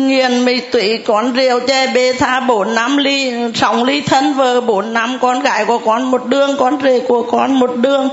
nghiền 0.06 0.44
mì 0.44 0.60
tụy 0.60 0.98
con 0.98 1.32
rượu 1.32 1.60
chè 1.60 1.86
bê 1.86 2.12
tha 2.12 2.40
bốn 2.40 2.74
năm 2.74 2.96
ly 2.96 3.32
sống 3.54 3.84
ly 3.84 4.00
thân 4.00 4.34
vợ 4.34 4.60
bốn 4.60 4.92
năm, 4.92 5.18
con 5.20 5.40
gái 5.40 5.64
của 5.64 5.78
con 5.78 6.10
một 6.10 6.26
đường, 6.26 6.56
con 6.58 6.78
rể 6.82 7.00
của 7.00 7.22
con 7.22 7.52
một 7.52 7.76
đường. 7.76 8.08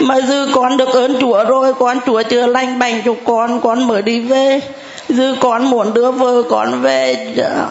Mà 0.00 0.20
dư 0.20 0.48
con 0.54 0.76
được 0.76 0.88
ơn 0.88 1.16
chúa 1.20 1.44
rồi, 1.44 1.74
con 1.74 1.98
chúa 2.06 2.22
chưa 2.22 2.46
lành 2.46 2.78
bệnh 2.78 3.02
cho 3.04 3.14
con 3.24 3.60
con 3.60 3.86
mới 3.86 4.02
đi 4.02 4.20
về. 4.20 4.60
Dư 5.08 5.34
con 5.40 5.64
muốn 5.64 5.94
đưa 5.94 6.10
vợ 6.10 6.42
con 6.50 6.82
về 6.82 7.34
dạ 7.36 7.66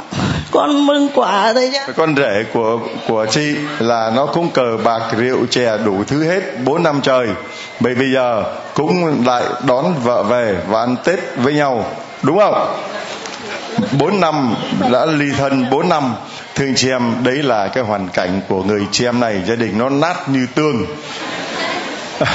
con 0.51 0.85
mừng 0.85 1.09
quá 1.15 1.53
đấy 1.53 1.69
nhá. 1.69 1.85
Con 1.95 2.15
rể 2.15 2.45
của 2.53 2.79
của 3.07 3.25
chị 3.29 3.55
là 3.79 4.11
nó 4.15 4.25
cũng 4.25 4.49
cờ 4.49 4.77
bạc 4.83 5.01
rượu 5.17 5.45
chè 5.49 5.77
đủ 5.85 6.03
thứ 6.07 6.23
hết 6.23 6.41
bốn 6.65 6.83
năm 6.83 6.99
trời. 7.03 7.27
Bởi 7.79 7.95
bây 7.95 8.11
giờ 8.13 8.43
cũng 8.73 9.23
lại 9.25 9.43
đón 9.67 9.93
vợ 10.03 10.23
về 10.23 10.57
và 10.67 10.79
ăn 10.79 10.95
tết 11.03 11.19
với 11.35 11.53
nhau 11.53 11.85
đúng 12.23 12.39
không? 12.39 12.75
Bốn 13.99 14.19
năm 14.19 14.55
đã 14.91 15.05
ly 15.05 15.25
thân 15.37 15.69
bốn 15.69 15.89
năm. 15.89 16.15
Thương 16.55 16.75
chị 16.75 16.89
em 16.89 17.15
đấy 17.23 17.43
là 17.43 17.67
cái 17.67 17.83
hoàn 17.83 18.09
cảnh 18.09 18.41
của 18.47 18.63
người 18.63 18.81
chị 18.91 19.05
em 19.05 19.19
này. 19.19 19.41
Gia 19.47 19.55
đình 19.55 19.77
nó 19.77 19.89
nát 19.89 20.29
như 20.29 20.47
tương. 20.55 20.85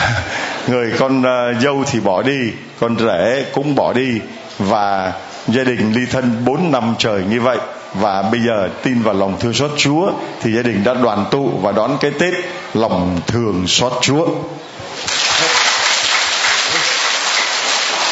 Người 0.66 0.92
con 0.98 1.20
uh, 1.20 1.62
dâu 1.62 1.84
thì 1.90 2.00
bỏ 2.00 2.22
đi 2.22 2.52
con 2.80 2.96
rể 2.98 3.44
cũng 3.54 3.74
bỏ 3.74 3.92
đi. 3.92 4.20
Và 4.58 5.12
gia 5.48 5.64
đình 5.64 5.92
ly 5.92 6.06
thân 6.10 6.44
bốn 6.44 6.70
năm 6.72 6.94
trời 6.98 7.22
như 7.30 7.40
vậy 7.40 7.58
và 7.94 8.22
bây 8.22 8.40
giờ 8.40 8.68
tin 8.82 9.02
vào 9.02 9.14
lòng 9.14 9.36
thương 9.40 9.54
xót 9.54 9.70
Chúa 9.76 10.12
thì 10.40 10.52
gia 10.52 10.62
đình 10.62 10.84
đã 10.84 10.94
đoàn 10.94 11.26
tụ 11.30 11.50
và 11.62 11.72
đón 11.72 11.98
cái 12.00 12.10
Tết 12.10 12.34
lòng 12.74 13.20
thương 13.26 13.66
xót 13.66 13.92
Chúa. 14.00 14.26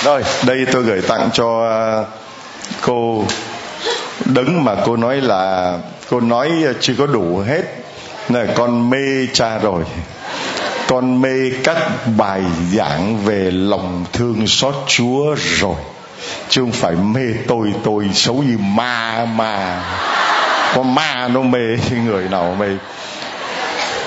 Rồi, 0.05 0.25
đây 0.47 0.67
tôi 0.73 0.83
gửi 0.83 1.03
tặng 1.03 1.29
cho 1.33 1.69
à, 1.71 2.05
cô 2.81 3.25
đứng 4.25 4.65
mà 4.65 4.77
cô 4.85 4.97
nói 4.97 5.21
là 5.21 5.75
cô 6.11 6.21
nói 6.21 6.51
chưa 6.81 6.95
có 6.99 7.07
đủ 7.07 7.43
hết. 7.47 7.63
Là 8.29 8.47
con 8.55 8.91
mê 8.91 9.27
cha 9.33 9.59
rồi. 9.59 9.85
Con 10.89 11.21
mê 11.21 11.51
các 11.65 11.77
bài 12.17 12.43
giảng 12.73 13.25
về 13.25 13.51
lòng 13.51 14.05
thương 14.13 14.47
xót 14.47 14.75
chúa 14.87 15.35
rồi 15.61 15.77
chứ 16.49 16.61
không 16.61 16.73
phải 16.73 16.93
mê 16.93 17.35
tôi 17.49 17.75
tôi 17.85 18.09
xấu 18.15 18.35
như 18.35 18.59
ma 18.59 19.25
ma. 19.25 19.83
Có 20.75 20.83
ma 20.83 21.29
nó 21.29 21.41
mê 21.41 21.59
người 22.05 22.29
nào 22.29 22.57
mê? 22.59 22.67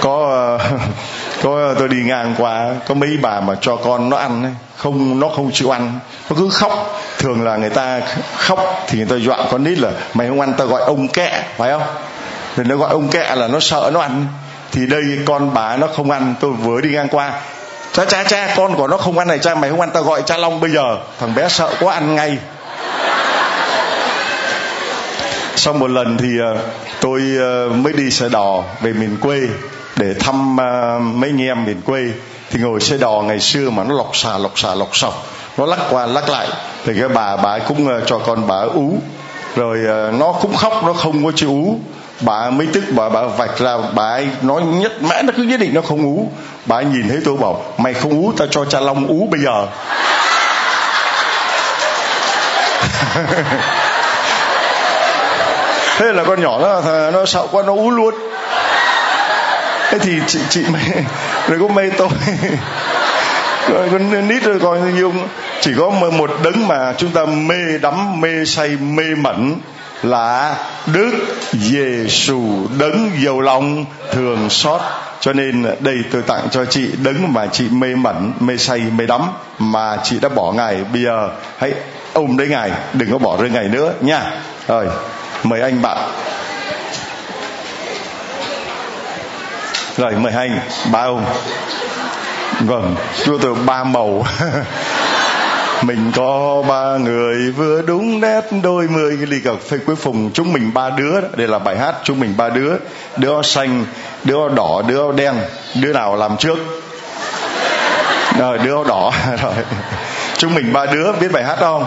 Có 0.01 0.59
có 1.43 1.75
tôi 1.79 1.87
đi 1.89 2.03
ngang 2.03 2.35
qua 2.37 2.73
có 2.87 2.95
mấy 2.95 3.17
bà 3.21 3.39
mà 3.39 3.55
cho 3.61 3.75
con 3.75 4.09
nó 4.09 4.17
ăn 4.17 4.43
ấy, 4.43 4.53
không 4.77 5.19
nó 5.19 5.29
không 5.29 5.51
chịu 5.51 5.69
ăn. 5.69 5.99
Nó 6.29 6.35
cứ 6.39 6.49
khóc. 6.49 7.01
Thường 7.17 7.43
là 7.43 7.57
người 7.57 7.69
ta 7.69 8.01
khóc 8.37 8.85
thì 8.87 8.97
người 8.97 9.07
ta 9.07 9.15
dọa 9.15 9.37
con 9.51 9.63
nít 9.63 9.77
là 9.77 9.91
mày 10.13 10.27
không 10.27 10.41
ăn 10.41 10.53
ta 10.53 10.65
gọi 10.65 10.81
ông 10.81 11.07
kẹ 11.07 11.43
phải 11.57 11.71
không? 11.71 11.83
Thì 12.55 12.63
nó 12.63 12.75
gọi 12.75 12.89
ông 12.89 13.09
kẹ 13.09 13.35
là 13.35 13.47
nó 13.47 13.59
sợ 13.59 13.91
nó 13.93 13.99
ăn. 13.99 14.25
Thì 14.71 14.85
đây 14.85 15.03
con 15.25 15.53
bà 15.53 15.77
nó 15.77 15.87
không 15.87 16.11
ăn. 16.11 16.35
Tôi 16.39 16.51
vừa 16.51 16.81
đi 16.81 16.89
ngang 16.89 17.07
qua 17.07 17.33
cha 17.93 18.05
cha 18.05 18.23
cha, 18.23 18.53
con 18.57 18.75
của 18.75 18.87
nó 18.87 18.97
không 18.97 19.17
ăn 19.17 19.27
này, 19.27 19.39
cha, 19.39 19.55
mày 19.55 19.69
không 19.69 19.81
ăn, 19.81 19.89
tao 19.93 20.03
gọi 20.03 20.21
cha 20.21 20.37
long 20.37 20.59
bây 20.59 20.71
giờ. 20.71 20.97
Thằng 21.19 21.35
bé 21.35 21.49
sợ 21.49 21.69
quá, 21.79 21.93
ăn 21.93 22.15
ngay. 22.15 22.37
Sau 25.55 25.73
một 25.73 25.89
lần 25.89 26.17
thì 26.17 26.39
ờ, 26.39 26.57
tôi 27.01 27.21
ờ, 27.39 27.69
mới 27.69 27.93
đi 27.93 28.11
xe 28.11 28.29
đò 28.29 28.63
về 28.81 28.93
miền 28.93 29.17
quê 29.21 29.41
để 29.95 30.13
thăm 30.13 30.57
ờ, 30.57 30.99
mấy 30.99 31.29
anh 31.29 31.41
em 31.41 31.65
miền 31.65 31.81
quê. 31.81 32.03
Thì 32.51 32.59
ngồi 32.59 32.79
xe 32.79 32.97
đò 32.97 33.21
ngày 33.21 33.39
xưa 33.39 33.69
mà 33.69 33.83
nó 33.83 33.95
lọc 33.95 34.15
xà 34.15 34.37
lọc 34.37 34.59
xà, 34.59 34.75
lọc 34.75 34.97
sọc. 34.97 35.25
Nó 35.57 35.65
lắc 35.65 35.79
qua 35.89 36.05
lắc 36.05 36.29
lại. 36.29 36.47
Thì 36.85 36.93
cái 36.99 37.09
bà 37.09 37.37
bà 37.37 37.59
cũng 37.59 37.87
cho 38.05 38.19
con 38.19 38.47
bà 38.47 38.61
ú. 38.61 38.97
Rồi 39.55 39.77
nó 40.13 40.31
cũng 40.31 40.55
khóc, 40.55 40.83
nó 40.85 40.93
không 40.93 41.25
có 41.25 41.31
chịu 41.35 41.49
ú 41.49 41.79
bà 42.25 42.49
mới 42.49 42.67
tức, 42.73 42.83
bà 42.91 43.09
bà 43.09 43.21
vạch 43.23 43.59
ra, 43.59 43.77
bà 43.95 44.03
ấy 44.03 44.27
nói 44.41 44.61
nhất 44.61 45.01
mãi 45.01 45.23
nó 45.23 45.33
cứ 45.37 45.43
nhất 45.43 45.59
định 45.59 45.73
nó 45.73 45.81
không 45.81 46.01
ú. 46.03 46.31
Bà 46.65 46.75
ấy 46.75 46.85
nhìn 46.85 47.09
thấy 47.09 47.17
tôi 47.25 47.37
bảo, 47.37 47.63
mày 47.77 47.93
không 47.93 48.11
ú, 48.11 48.33
tao 48.37 48.47
cho 48.51 48.65
cha 48.65 48.79
long 48.79 49.07
ú 49.07 49.27
bây 49.31 49.39
giờ. 49.41 49.67
Thế 55.97 56.13
là 56.13 56.23
con 56.23 56.41
nhỏ 56.41 56.59
nó 56.59 56.81
nó 57.11 57.25
sợ 57.25 57.47
quá, 57.51 57.63
nó 57.67 57.73
ú 57.73 57.91
luôn. 57.91 58.13
Thế 59.89 59.99
thì 59.99 60.19
chị 60.27 60.39
chị 60.49 60.63
mày 60.69 60.83
rồi 61.47 61.59
có 61.61 61.67
mê 61.67 61.89
tôi. 61.97 62.09
Rồi 63.69 63.89
con 63.91 64.27
nít 64.27 64.43
rồi 64.43 64.59
coi 64.59 64.79
như 64.79 65.11
chỉ 65.61 65.71
có 65.79 65.89
một 65.89 66.31
đấng 66.43 66.67
mà 66.67 66.93
chúng 66.97 67.11
ta 67.11 67.25
mê 67.25 67.77
đắm, 67.81 68.21
mê 68.21 68.45
say, 68.45 68.69
mê 68.69 69.03
mẩn 69.17 69.55
là 70.03 70.55
đức 70.85 71.11
Giêsu 71.51 72.67
đấng 72.77 73.11
giàu 73.25 73.41
lòng 73.41 73.85
thường 74.11 74.49
xót. 74.49 74.81
Cho 75.19 75.33
nên 75.33 75.65
đây 75.79 75.97
tôi 76.11 76.21
tặng 76.21 76.47
cho 76.51 76.65
chị 76.65 76.89
đấng 77.03 77.33
mà 77.33 77.47
chị 77.47 77.69
mê 77.69 77.95
mẩn, 77.95 78.33
mê 78.39 78.57
say, 78.57 78.79
mê 78.79 79.05
đắm, 79.05 79.21
mà 79.59 79.97
chị 80.03 80.19
đã 80.19 80.29
bỏ 80.29 80.51
ngài. 80.51 80.75
Bây 80.93 81.03
giờ 81.03 81.29
hãy 81.57 81.73
ôm 82.13 82.37
lấy 82.37 82.47
ngài, 82.47 82.71
đừng 82.93 83.11
có 83.11 83.17
bỏ 83.17 83.37
rơi 83.37 83.49
ngài 83.49 83.67
nữa 83.67 83.93
nha. 84.01 84.31
Rồi, 84.67 84.87
mời 85.43 85.61
anh 85.61 85.81
bạn. 85.81 85.97
Rồi, 89.97 90.11
mời 90.15 90.33
anh 90.33 90.59
ba 90.91 90.99
ông. 90.99 91.25
Vâng 92.59 92.95
chúa 93.25 93.37
tôi 93.37 93.55
ba 93.55 93.83
màu. 93.83 94.25
mình 95.85 96.11
có 96.15 96.63
ba 96.67 96.97
người, 96.97 97.51
vừa 97.51 97.81
đúng 97.81 98.21
nét 98.21 98.41
đôi 98.63 98.87
mươi. 98.87 99.15
Cái 99.17 99.25
ly 99.25 99.39
cà 99.43 99.51
phê 99.67 99.77
cuối 99.85 99.95
cùng, 100.03 100.31
chúng 100.33 100.53
mình 100.53 100.73
ba 100.73 100.89
đứa 100.89 101.21
đó. 101.21 101.27
đây 101.35 101.47
là 101.47 101.59
bài 101.59 101.77
hát, 101.77 101.95
chúng 102.03 102.19
mình 102.19 102.33
ba 102.37 102.49
đứa. 102.49 102.73
Đứa 103.17 103.41
xanh, 103.41 103.85
đứa 104.23 104.49
đỏ, 104.49 104.81
đứa 104.87 105.11
đen. 105.11 105.35
Đứa 105.81 105.93
nào 105.93 106.15
làm 106.15 106.37
trước? 106.37 106.57
Rồi, 108.39 108.57
đứa 108.57 108.83
đỏ. 108.83 109.11
Rồi. 109.41 109.53
Chúng 110.37 110.53
mình 110.53 110.73
ba 110.73 110.85
đứa, 110.85 111.11
biết 111.11 111.31
bài 111.31 111.43
hát 111.43 111.57
không? 111.59 111.85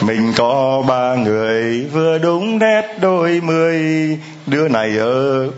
Mình 0.00 0.32
có 0.36 0.82
ba 0.88 1.14
người, 1.14 1.86
vừa 1.92 2.18
đúng 2.18 2.58
nét 2.58 2.96
đôi 3.00 3.40
mươi. 3.40 3.80
Đứa 4.46 4.68
này 4.68 4.96
ở 4.98 5.48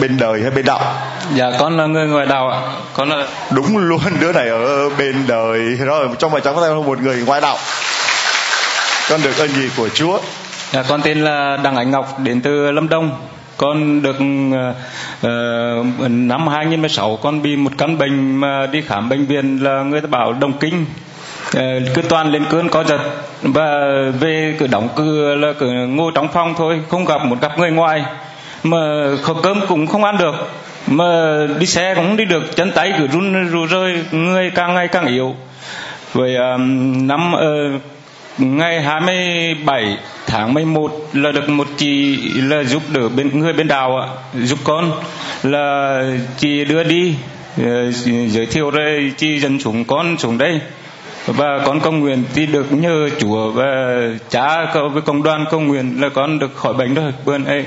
bên 0.00 0.16
đời 0.20 0.42
hay 0.42 0.50
bên 0.50 0.64
đạo? 0.64 0.80
Dạ 1.34 1.50
con 1.58 1.76
là 1.76 1.86
người 1.86 2.06
ngoài 2.08 2.26
đạo 2.26 2.48
ạ. 2.48 2.60
Con 2.92 3.08
là 3.08 3.26
đúng 3.54 3.78
luôn 3.78 4.00
đứa 4.20 4.32
này 4.32 4.48
ở 4.48 4.90
bên 4.98 5.24
đời. 5.26 5.60
Rồi 5.60 6.08
trong 6.18 6.32
bài 6.32 6.40
cháu 6.44 6.54
có 6.54 6.66
thêm 6.66 6.86
một 6.86 7.02
người 7.02 7.22
ngoài 7.26 7.40
đạo. 7.40 7.56
Con 9.10 9.20
được 9.22 9.38
ơn 9.38 9.48
gì 9.48 9.70
của 9.76 9.88
chúa? 9.88 10.18
Dạ 10.72 10.82
con 10.88 11.02
tên 11.02 11.24
là 11.24 11.58
đặng 11.64 11.76
ánh 11.76 11.90
ngọc 11.90 12.18
đến 12.18 12.40
từ 12.40 12.70
lâm 12.70 12.88
đông. 12.88 13.10
Con 13.56 14.02
được 14.02 14.16
uh, 14.16 16.10
năm 16.10 16.48
2016 16.48 17.18
con 17.22 17.42
bị 17.42 17.56
một 17.56 17.72
căn 17.78 17.98
bệnh 17.98 18.36
mà 18.36 18.66
đi 18.66 18.82
khám 18.82 19.08
bệnh 19.08 19.26
viện 19.26 19.58
là 19.62 19.82
người 19.82 20.00
ta 20.00 20.06
bảo 20.06 20.32
đồng 20.32 20.52
kinh. 20.52 20.86
Uh, 21.56 21.60
cứ 21.94 22.02
toàn 22.02 22.32
lên 22.32 22.44
cơn 22.50 22.68
có 22.68 22.84
giật 22.84 23.00
và 23.42 23.78
về 24.20 24.56
cứ 24.58 24.66
đóng 24.66 24.88
cửa 24.96 25.34
là 25.34 25.52
cứ 25.58 25.66
ngồi 25.66 26.12
trong 26.14 26.28
phòng 26.28 26.54
thôi 26.58 26.80
không 26.88 27.04
gặp 27.04 27.24
một 27.24 27.36
gặp 27.40 27.58
người 27.58 27.70
ngoài 27.70 28.04
mà 28.64 29.16
khẩu 29.22 29.36
cơm 29.42 29.60
cũng 29.68 29.86
không 29.86 30.04
ăn 30.04 30.18
được. 30.18 30.34
Mà 30.86 31.38
đi 31.58 31.66
xe 31.66 31.94
cũng 31.94 32.04
không 32.04 32.16
đi 32.16 32.24
được. 32.24 32.56
Chân 32.56 32.72
tay 32.72 32.92
cứ 32.98 33.06
run 33.06 33.50
rù 33.52 33.66
rơi 33.66 33.94
người 34.10 34.50
càng 34.54 34.74
ngày 34.74 34.88
càng 34.88 35.06
yếu. 35.06 35.34
Vậy 36.12 36.36
um, 36.36 37.06
năm 37.06 37.34
uh, 37.34 37.80
ngày 38.38 38.82
27 38.82 39.96
tháng 40.26 40.54
11 40.54 40.92
là 41.12 41.32
được 41.32 41.48
một 41.48 41.68
chị 41.76 42.16
là 42.34 42.62
giúp 42.62 42.82
đỡ 42.92 43.08
bên 43.08 43.40
người 43.40 43.52
bên 43.52 43.68
đào 43.68 43.96
ạ 43.96 44.08
giúp 44.34 44.58
con. 44.64 44.92
Là 45.42 46.02
chị 46.38 46.64
đưa 46.64 46.82
đi 46.82 47.14
uh, 47.60 47.66
giới 48.28 48.46
thiệu 48.46 48.70
rồi 48.70 49.12
chị 49.16 49.40
dẫn 49.40 49.58
chúng 49.58 49.84
con 49.84 50.18
xuống 50.18 50.38
đây. 50.38 50.60
Và 51.26 51.58
con 51.64 51.80
công 51.80 52.00
nguyện 52.00 52.22
thì 52.34 52.46
được 52.46 52.72
nhờ 52.72 53.08
chúa 53.18 53.50
và 53.50 53.96
cha 54.30 54.74
với 54.92 55.02
công 55.02 55.22
đoàn 55.22 55.44
công 55.50 55.66
nguyện 55.66 56.00
là 56.00 56.08
con 56.08 56.38
được 56.38 56.56
khỏi 56.56 56.74
bệnh 56.74 56.94
rồi 56.94 57.12
bữa 57.24 57.38
ấy 57.46 57.64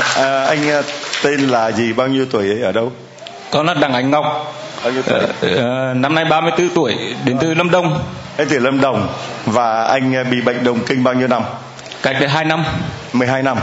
à, 0.00 0.44
anh 0.44 0.70
à, 0.70 0.82
tên 1.22 1.40
là 1.40 1.72
gì? 1.72 1.92
Bao 1.92 2.08
nhiêu 2.08 2.26
tuổi 2.30 2.62
ở 2.62 2.72
đâu? 2.72 2.92
Con 3.50 3.66
là 3.66 3.74
đặng 3.74 3.92
ánh 3.92 4.10
ngọc. 4.10 4.54
Bao 4.84 4.92
nhiêu 4.92 5.02
tuổi? 5.02 5.20
À, 5.58 5.94
năm 5.94 6.14
nay 6.14 6.24
34 6.24 6.68
tuổi 6.68 6.96
đến 7.24 7.38
từ 7.40 7.54
lâm 7.54 7.70
đồng. 7.70 8.02
Đến 8.38 8.48
từ 8.50 8.58
lâm 8.58 8.80
đồng. 8.80 9.08
Và 9.46 9.84
anh 9.84 10.16
à, 10.16 10.24
bị 10.24 10.40
bệnh 10.40 10.64
đồng 10.64 10.84
kinh 10.84 11.04
bao 11.04 11.14
nhiêu 11.14 11.28
năm? 11.28 11.42
Cách 12.02 12.16
đây 12.20 12.28
2 12.28 12.44
năm. 12.44 12.64
12 13.12 13.42
năm. 13.42 13.58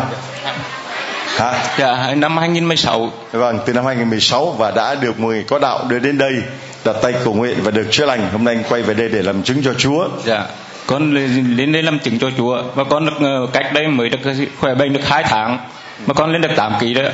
Hả? 1.38 1.54
Dạ 1.78 2.16
năm 2.16 2.38
2016 2.38 3.12
vâng 3.32 3.60
từ 3.66 3.74
năm 3.74 3.86
2016 3.86 4.52
và 4.52 4.72
đã 4.72 4.96
được 4.96 5.20
người 5.20 5.44
có 5.48 5.60
đạo 5.60 5.86
đưa 5.88 6.00
đến 6.00 6.18
đây 6.18 6.34
đặt 6.86 6.96
tay 7.02 7.14
cầu 7.24 7.34
nguyện 7.34 7.58
và 7.64 7.72
được 7.72 7.88
chữa 7.92 8.06
lành. 8.06 8.30
Hôm 8.32 8.44
nay 8.44 8.56
anh 8.56 8.64
quay 8.70 8.82
về 8.82 8.94
đây 8.94 9.10
để 9.10 9.22
làm 9.22 9.44
chứng 9.44 9.64
cho 9.64 9.74
Chúa. 9.74 10.08
Dạ 10.26 10.46
con 10.90 11.14
lên 11.58 11.72
đây 11.72 11.84
làm 11.84 12.00
chứng 12.00 12.20
cho 12.20 12.30
Chúa. 12.38 12.64
Và 12.76 12.84
con 12.84 13.06
được 13.06 13.14
ờ, 13.20 13.48
cách 13.54 13.74
đây 13.74 13.88
mới 13.88 14.10
được 14.10 14.34
khỏe 14.60 14.76
bệnh 14.76 14.94
được 14.94 15.06
hai 15.06 15.24
tháng 15.24 15.60
mà 16.06 16.14
con 16.14 16.32
lên 16.32 16.42
được 16.42 16.52
8 16.56 16.74
kg 16.80 16.94
đấy 16.94 17.06
ạ. 17.06 17.14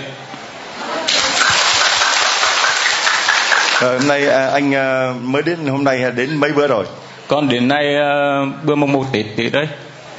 Ờ, 3.81 3.97
hôm 3.97 4.07
nay 4.07 4.29
à, 4.29 4.47
anh 4.47 4.75
à, 4.75 5.13
mới 5.21 5.41
đến 5.41 5.67
hôm 5.67 5.83
nay 5.83 6.03
đến 6.15 6.37
mấy 6.37 6.51
bữa 6.51 6.67
rồi? 6.67 6.85
Con 7.27 7.49
đến 7.49 7.67
nay 7.67 7.95
à, 7.95 8.39
bữa 8.63 8.75
mùng 8.75 8.91
một 8.91 9.05
tết 9.11 9.25
tết 9.37 9.53
đấy. 9.53 9.67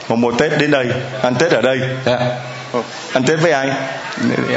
Mùng 0.08 0.20
một 0.20 0.34
tết 0.38 0.58
đến 0.58 0.70
đây 0.70 0.86
ăn 1.22 1.34
tết 1.34 1.52
ở 1.52 1.62
đây. 1.62 1.80
Dạ. 2.06 2.18
ăn 3.12 3.24
tết 3.24 3.40
với 3.40 3.52
ai? 3.52 3.70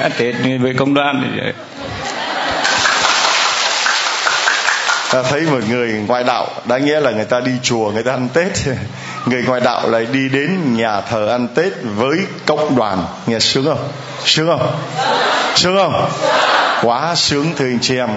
Ăn 0.01 0.11
tết 0.17 0.35
với 0.61 0.73
công 0.77 0.93
đoàn 0.93 1.39
ta 5.11 5.23
thấy 5.23 5.41
một 5.41 5.59
người 5.69 5.93
ngoại 6.07 6.23
đạo 6.23 6.47
đã 6.65 6.77
nghĩa 6.77 6.99
là 6.99 7.11
người 7.11 7.25
ta 7.25 7.39
đi 7.39 7.51
chùa 7.63 7.91
người 7.91 8.03
ta 8.03 8.11
ăn 8.11 8.29
tết 8.33 8.51
người 9.25 9.43
ngoại 9.43 9.61
đạo 9.61 9.89
lại 9.89 10.05
đi 10.11 10.29
đến 10.29 10.77
nhà 10.77 11.01
thờ 11.01 11.27
ăn 11.31 11.47
tết 11.55 11.73
với 11.95 12.17
cộng 12.45 12.75
đoàn. 12.75 13.05
Nghe 13.27 13.39
sướng 13.39 13.65
không? 13.65 13.87
Sướng 14.25 14.47
không? 14.47 14.71
Sướng 15.55 15.75
không? 15.75 16.09
Quá 16.81 17.15
sướng, 17.15 17.45
thưa 17.57 17.65
anh 17.65 17.79
chị 17.81 17.97
em. 17.97 18.09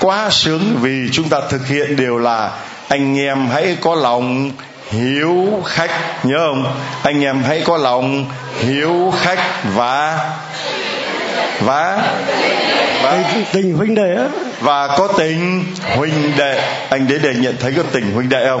Quá 0.00 0.30
sướng 0.30 0.78
vì 0.80 1.08
chúng 1.12 1.28
ta 1.28 1.40
thực 1.50 1.66
hiện 1.66 1.96
đều 1.96 2.18
là 2.18 2.50
anh 2.88 3.18
em 3.18 3.46
hãy 3.46 3.76
có 3.80 3.94
lòng 3.94 4.50
hiếu 4.90 5.62
khách, 5.66 6.24
nhớ 6.24 6.38
không? 6.38 6.74
Anh 7.02 7.24
em 7.24 7.42
hãy 7.42 7.62
có 7.64 7.76
lòng 7.76 8.26
hiếu 8.58 9.12
khách 9.22 9.40
và 9.74 10.18
và? 11.60 12.02
Và? 13.02 13.24
Tình 13.52 13.76
huynh 13.76 13.94
đệ 13.94 14.16
và 14.60 14.88
có 14.98 15.08
tình 15.18 15.64
huynh 15.96 16.32
đệ. 16.36 16.60
Anh 16.90 17.08
đến 17.08 17.22
đây 17.22 17.34
nhận 17.34 17.56
thấy 17.60 17.72
có 17.76 17.82
tình 17.92 18.12
huynh 18.12 18.28
đệ 18.28 18.46
không? 18.46 18.60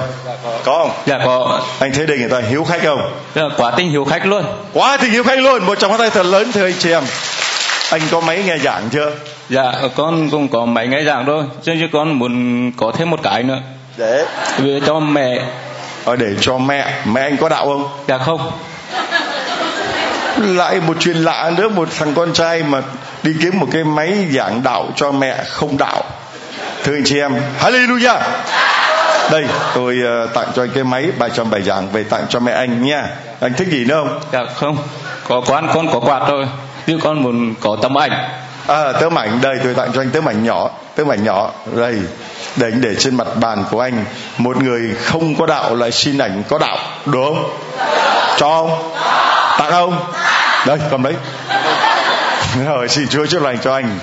Có. 0.64 0.78
Không? 0.78 0.90
Dạ 1.06 1.18
có. 1.24 1.60
Anh 1.78 1.92
thấy 1.92 2.06
đây 2.06 2.18
người 2.18 2.28
ta 2.28 2.40
hiếu 2.48 2.64
khách 2.64 2.80
không? 2.84 3.12
Dạ, 3.34 3.42
quá 3.56 3.70
tình 3.76 3.90
hiếu 3.90 4.04
khách 4.04 4.26
luôn. 4.26 4.44
Quá 4.72 4.96
tình 4.96 5.10
hiếu 5.10 5.24
khách 5.24 5.38
luôn. 5.38 5.66
Một 5.66 5.78
trong 5.78 5.90
hai 5.90 5.98
tay 5.98 6.10
thật 6.10 6.26
lớn 6.26 6.52
thưa 6.52 6.64
anh 6.64 6.74
chị 6.78 6.90
em. 6.90 7.02
Anh 7.90 8.00
có 8.10 8.20
máy 8.20 8.42
nghe 8.46 8.58
giảng 8.58 8.88
chưa? 8.92 9.12
Dạ 9.48 9.72
con 9.96 10.30
cũng 10.30 10.48
có 10.48 10.64
máy 10.64 10.86
nghe 10.86 11.02
giảng 11.06 11.26
thôi. 11.26 11.44
Chứ 11.62 11.72
chứ 11.80 11.86
con 11.92 12.18
muốn 12.18 12.72
có 12.76 12.92
thêm 12.98 13.10
một 13.10 13.20
cái 13.22 13.42
nữa. 13.42 13.58
Để. 13.96 14.24
Về 14.58 14.80
cho 14.86 15.00
mẹ. 15.00 15.42
Ờ, 16.04 16.16
để 16.16 16.26
cho 16.40 16.58
mẹ. 16.58 16.92
Mẹ 17.04 17.20
anh 17.20 17.36
có 17.36 17.48
đạo 17.48 17.64
không? 17.64 17.88
Dạ 18.08 18.18
không 18.18 18.50
lại 20.42 20.80
một 20.80 20.96
chuyện 21.00 21.16
lạ 21.16 21.50
nữa. 21.56 21.68
Một 21.68 21.88
thằng 21.98 22.14
con 22.14 22.32
trai 22.32 22.62
mà 22.62 22.82
đi 23.22 23.32
kiếm 23.42 23.58
một 23.58 23.66
cái 23.72 23.84
máy 23.84 24.26
giảng 24.34 24.62
đạo 24.62 24.88
cho 24.96 25.12
mẹ 25.12 25.44
không 25.48 25.78
đạo. 25.78 26.04
Thưa 26.84 26.94
anh 26.94 27.04
chị 27.04 27.20
em 27.20 27.34
hallelujah. 27.60 28.20
Đây 29.30 29.44
tôi 29.74 29.96
uh, 30.24 30.34
tặng 30.34 30.46
cho 30.56 30.62
anh 30.62 30.70
cái 30.74 30.84
máy 30.84 31.06
bài 31.18 31.30
cho 31.34 31.44
bài 31.44 31.62
giảng 31.62 31.88
về 31.92 32.04
tặng 32.04 32.26
cho 32.28 32.40
mẹ 32.40 32.52
anh 32.52 32.82
nha. 32.82 33.06
Anh 33.40 33.54
thích 33.54 33.68
gì 33.70 33.84
nữa 33.84 33.94
không? 33.94 34.20
Dạ 34.32 34.40
không. 34.54 34.76
Có 35.28 35.42
quán 35.46 35.68
con 35.74 35.92
có 35.92 36.00
quạt 36.00 36.22
thôi. 36.28 36.46
Chứ 36.86 36.98
con 37.02 37.22
muốn 37.22 37.54
có 37.60 37.76
tấm 37.82 37.98
ảnh. 37.98 38.12
À 38.66 38.92
tấm 39.00 39.18
ảnh. 39.18 39.38
Đây 39.42 39.56
tôi 39.64 39.74
tặng 39.74 39.90
cho 39.94 40.00
anh 40.00 40.10
tấm 40.10 40.28
ảnh 40.28 40.44
nhỏ. 40.44 40.70
Tấm 40.96 41.12
ảnh 41.12 41.24
nhỏ. 41.24 41.50
Đây. 41.76 41.96
Để 42.56 42.70
để 42.70 42.94
trên 42.98 43.16
mặt 43.16 43.26
bàn 43.40 43.64
của 43.70 43.80
anh. 43.80 44.04
Một 44.38 44.62
người 44.62 44.94
không 45.04 45.34
có 45.34 45.46
đạo 45.46 45.74
lại 45.74 45.92
xin 45.92 46.18
ảnh 46.18 46.42
có 46.48 46.58
đạo. 46.58 46.78
Được 47.06 47.20
không? 47.24 47.50
Cho 48.38 48.48
không 48.48 48.94
tặng 49.58 49.70
không? 49.70 49.98
Đây, 50.66 50.78
cầm 50.90 51.02
đấy 51.02 51.14
rồi, 52.66 52.88
xin 52.88 53.08
chúa 53.08 53.26
chúc 53.26 53.42
lành 53.42 53.58
cho 53.58 53.74
anh. 53.74 53.98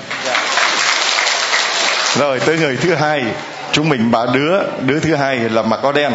Rồi, 2.18 2.40
tới 2.40 2.58
người 2.58 2.76
thứ 2.76 2.94
hai. 2.94 3.24
Chúng 3.72 3.88
mình 3.88 4.10
ba 4.10 4.26
đứa 4.34 4.62
đứa 4.86 5.00
thứ 5.00 5.14
hai 5.14 5.38
là 5.38 5.62
mặc 5.62 5.80
áo 5.82 5.92
đen. 5.92 6.12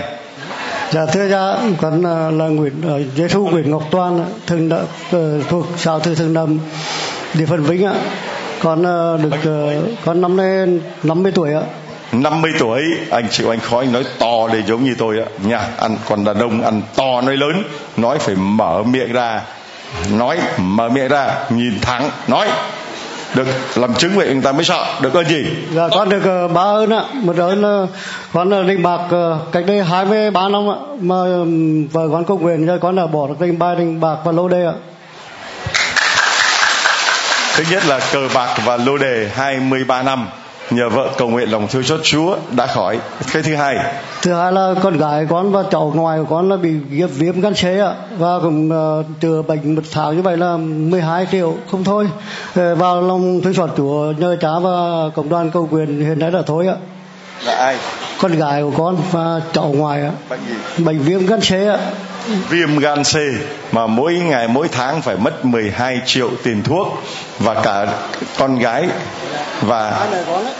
Dạ 0.92 1.06
thưa 1.06 1.30
cha, 1.30 1.62
con 1.82 2.04
ờ, 2.04 2.32
là 2.32 2.46
nguyễn 2.46 2.74
ờ, 2.88 3.02
giê 3.18 3.28
thu 3.28 3.48
nguyễn 3.48 3.72
ngọc 3.72 3.84
toan 3.92 4.26
thường 4.48 4.70
đã 4.70 4.78
ờ, 5.12 5.42
thuộc 5.50 5.66
xã 5.78 5.92
thư 6.04 6.16
thường 6.16 6.34
đầm 6.34 6.60
địa 7.34 7.46
phận 7.46 7.64
vĩnh 7.64 7.86
ạ. 7.86 7.94
Con 8.64 8.84
được 9.22 9.52
con 10.06 10.22
năm 10.22 10.38
nay 10.38 10.68
50 11.04 11.32
tuổi 11.36 11.54
ạ. 11.54 11.62
50 12.12 12.52
tuổi 12.60 12.84
anh 13.12 13.30
chịu 13.30 13.50
anh 13.50 13.60
khó 13.60 13.80
anh 13.80 13.92
nói 13.92 14.06
to 14.20 14.48
để 14.54 14.64
giống 14.68 14.84
như 14.84 14.96
tôi 14.98 15.20
ạ 15.20 15.26
nha 15.46 15.60
ăn 15.78 15.98
còn 16.10 16.24
đàn 16.24 16.40
ông 16.40 16.64
ăn 16.64 16.82
to 16.96 17.22
nói 17.22 17.38
lớn. 17.38 17.64
Nói 17.98 18.20
phải 18.20 18.36
mở 18.36 18.84
miệng 18.84 19.14
ra. 19.14 19.42
Nói 20.12 20.38
mở 20.58 20.90
miệng 20.90 21.08
ra 21.08 21.36
nhìn 21.50 21.80
thẳng 21.82 22.10
nói. 22.28 22.48
Được 23.36 23.48
làm 23.76 23.94
chứng 23.94 24.12
vậy 24.16 24.28
người 24.34 24.42
ta 24.44 24.52
mới 24.52 24.64
sợ. 24.64 24.86
Được 25.02 25.14
ơn 25.14 25.26
gì? 25.26 25.46
Dạ 25.76 25.88
con 25.92 26.10
được 26.10 26.46
uh, 26.46 26.52
ba 26.52 26.62
ơn 26.62 26.90
ạ. 26.94 27.04
Một 27.14 27.38
ơn 27.38 27.62
là 27.62 27.88
con 28.34 28.50
là 28.50 28.64
đánh 28.64 28.84
bạc 28.84 29.02
uh, 29.06 29.52
cách 29.52 29.64
đây 29.68 29.84
23 29.84 30.50
năm 30.50 30.70
ạ. 30.70 30.78
Mà 31.02 31.16
um, 31.16 31.88
vợ 31.88 32.10
con 32.12 32.26
công 32.26 32.42
nguyện 32.42 32.68
cho 32.68 32.78
con 32.78 32.96
là 32.96 33.08
bỏ 33.08 33.28
được 33.28 33.40
đánh 33.40 33.60
bài 33.60 33.76
đánh 33.76 34.00
bạc 34.00 34.16
và 34.24 34.32
lô 34.32 34.48
đề 34.48 34.66
ạ. 34.66 34.74
Thứ 37.56 37.64
nhất 37.72 37.84
là 37.88 38.00
cờ 38.14 38.30
bạc 38.34 38.58
và 38.66 38.78
lô 38.78 38.98
đề 38.98 39.30
23 39.34 40.02
năm 40.02 40.28
nhờ 40.72 40.90
vợ 40.90 41.10
cầu 41.18 41.30
nguyện 41.30 41.52
lòng 41.52 41.68
thương 41.68 41.84
xót 41.84 42.00
Chúa 42.04 42.38
đã 42.52 42.68
khỏi. 42.68 43.00
Cái 43.34 43.44
thứ 43.44 43.56
hai. 43.56 43.78
Thứ 44.22 44.34
hai 44.34 44.52
là 44.52 44.74
con 44.82 44.98
gái 44.98 45.26
con 45.30 45.52
và 45.52 45.64
cháu 45.72 45.92
ngoài 45.96 46.20
của 46.20 46.26
con 46.26 46.50
là 46.50 46.58
bị 46.58 46.74
viêm 47.08 47.42
gan 47.42 47.54
C 47.54 47.66
ạ 47.66 47.94
và 48.18 48.40
cũng 48.40 48.72
uh, 48.72 49.06
chữa 49.22 49.42
bệnh 49.42 49.76
một 49.76 49.82
tháng 49.92 50.16
như 50.16 50.22
vậy 50.22 50.38
là 50.38 50.58
12 50.58 51.28
triệu 51.32 51.56
không 51.72 51.84
thôi. 51.84 52.08
Uh, 52.50 52.78
vào 52.78 53.02
lòng 53.02 53.42
thương 53.44 53.54
xót 53.54 53.70
Chúa 53.78 54.14
nhờ 54.18 54.38
cha 54.42 54.60
và 54.62 55.10
cộng 55.16 55.30
đoàn 55.30 55.52
cầu 55.52 55.68
nguyện 55.72 56.06
hiện 56.06 56.20
nay 56.20 56.32
là 56.32 56.42
thôi 56.48 56.68
ạ. 56.68 56.76
Là 57.46 57.56
ai? 57.56 57.78
Con 58.22 58.32
gái 58.32 58.62
của 58.62 58.72
con 58.78 58.98
và 59.12 59.42
cháu 59.54 59.66
ngoài 59.66 60.02
ạ. 60.02 60.12
Bệnh 60.30 60.40
gì? 60.50 60.84
Bệnh 60.84 61.00
viêm 61.00 61.26
gan 61.26 61.40
C 61.40 61.54
ạ. 61.54 61.78
viêm 62.50 62.80
gan 62.80 63.04
C 63.04 63.16
mà 63.72 63.88
mỗi 63.88 64.14
ngày 64.14 64.48
mỗi 64.48 64.68
tháng 64.68 65.02
phải 65.02 65.18
mất 65.18 65.46
12 65.46 66.02
triệu 66.06 66.30
tiền 66.44 66.64
thuốc 66.64 66.88
và 67.40 67.54
cả 67.54 67.88
con 68.38 68.60
gái 68.60 68.88
và 69.62 69.92
hai 69.92 70.08
mẹ 70.12 70.24
con 70.28 70.46
đấy 70.46 70.54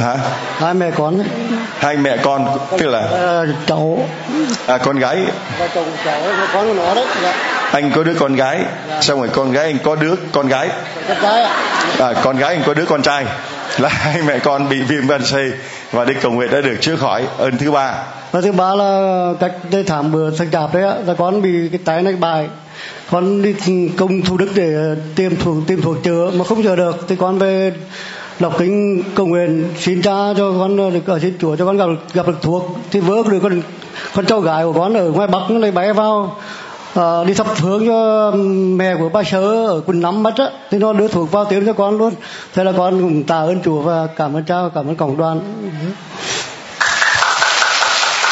hả? 0.00 0.16
Hai 0.58 0.74
mẹ 0.74 0.90
con 0.90 1.24
hai 1.78 1.96
mẹ 1.96 2.16
con 2.22 2.58
tức 2.78 2.86
là 2.86 3.00
Ờ, 3.00 3.46
cháu. 3.66 3.98
À, 4.66 4.78
con 4.78 4.98
gái. 4.98 5.24
Và 5.58 5.68
chồng 5.74 5.86
cháu 6.04 6.20
con 6.52 6.68
của 6.68 6.74
nó 6.74 6.94
đấy. 6.94 7.06
Dạ. 7.22 7.34
anh 7.72 7.92
có 7.94 8.02
đứa 8.02 8.14
con 8.14 8.36
gái. 8.36 8.60
Xong 9.00 9.18
rồi 9.18 9.28
con 9.28 9.52
gái 9.52 9.64
anh 9.64 9.78
có 9.84 9.94
đứa 9.94 10.14
con 10.32 10.48
gái. 10.48 10.68
À, 11.98 12.12
con 12.22 12.36
gái 12.36 12.54
anh 12.54 12.62
có 12.66 12.74
đứa 12.74 12.84
con 12.84 13.02
trai. 13.02 13.24
Là 13.78 13.88
hai 13.92 14.22
mẹ 14.22 14.38
con 14.38 14.68
bị 14.68 14.80
viêm 14.80 15.06
gan 15.06 15.22
C 15.22 15.34
và 15.92 16.04
đi 16.04 16.14
cầu 16.22 16.32
nguyện 16.32 16.50
đã 16.52 16.60
được 16.60 16.76
chữa 16.80 16.96
khỏi. 16.96 17.24
Ơn 17.38 17.58
thứ 17.58 17.70
ba. 17.70 17.94
Và 18.32 18.40
thứ 18.40 18.52
ba 18.52 18.74
là 18.74 19.32
cách 19.40 19.52
đây 19.70 19.84
tháng 19.86 20.12
bữa 20.12 20.30
tháng 20.30 20.50
chạp 20.50 20.74
đấy 20.74 20.82
là 21.06 21.14
con 21.18 21.42
bị 21.42 21.68
cái 21.72 21.80
tay 21.84 22.02
này 22.02 22.12
bài. 22.12 22.46
Con 23.10 23.42
đi 23.42 23.54
công 23.98 24.22
thủ 24.22 24.36
đức 24.36 24.48
để 24.54 24.72
tìm 25.16 25.36
thuốc 25.44 25.56
tìm 25.66 25.82
thuốc 25.82 26.04
chữa 26.04 26.30
mà 26.34 26.44
không 26.44 26.62
chữa 26.62 26.76
được. 26.76 27.04
Thì 27.08 27.16
con 27.16 27.38
về 27.38 27.72
đọc 28.40 28.54
kinh 28.58 29.02
cầu 29.14 29.26
nguyện 29.26 29.68
xin 29.78 30.02
cha 30.02 30.10
cho 30.36 30.52
con 30.58 30.92
được 30.92 31.06
ở 31.06 31.18
trên 31.18 31.38
chùa 31.40 31.56
cho 31.56 31.66
con 31.66 31.76
gặp 31.76 31.86
gặp 32.14 32.26
được 32.26 32.42
thuốc 32.42 32.76
thì 32.90 33.00
vỡ 33.00 33.14
được 33.30 33.38
con 33.42 33.62
con 34.14 34.26
cháu 34.26 34.40
gái 34.40 34.64
của 34.64 34.72
con 34.72 34.94
ở 34.94 35.10
ngoài 35.10 35.28
bắc 35.28 35.50
nó 35.50 35.58
lại 35.58 35.70
bay 35.70 35.92
vào 35.92 36.36
ờ, 36.94 37.24
đi 37.24 37.34
thắp 37.34 37.46
hướng 37.60 37.86
cho 37.86 38.30
mẹ 38.76 38.94
của 38.98 39.08
ba 39.08 39.22
sớ 39.22 39.66
ở 39.66 39.80
quận 39.86 40.00
năm 40.00 40.22
mất 40.22 40.34
á. 40.36 40.46
Thì 40.70 40.78
nó 40.78 40.92
đưa 40.92 41.08
thuốc 41.08 41.32
vào 41.32 41.44
tiêm 41.44 41.66
cho 41.66 41.72
con 41.72 41.98
luôn. 41.98 42.14
Thế 42.54 42.64
là 42.64 42.72
con 42.76 43.02
cũng 43.02 43.24
tạ 43.24 43.36
ơn 43.36 43.60
chùa 43.64 43.80
và 43.80 44.06
cảm 44.16 44.36
ơn 44.36 44.44
cha 44.44 44.54
cảm 44.74 44.88
ơn 44.88 44.96
cộng 44.96 45.16
đoàn. 45.16 45.40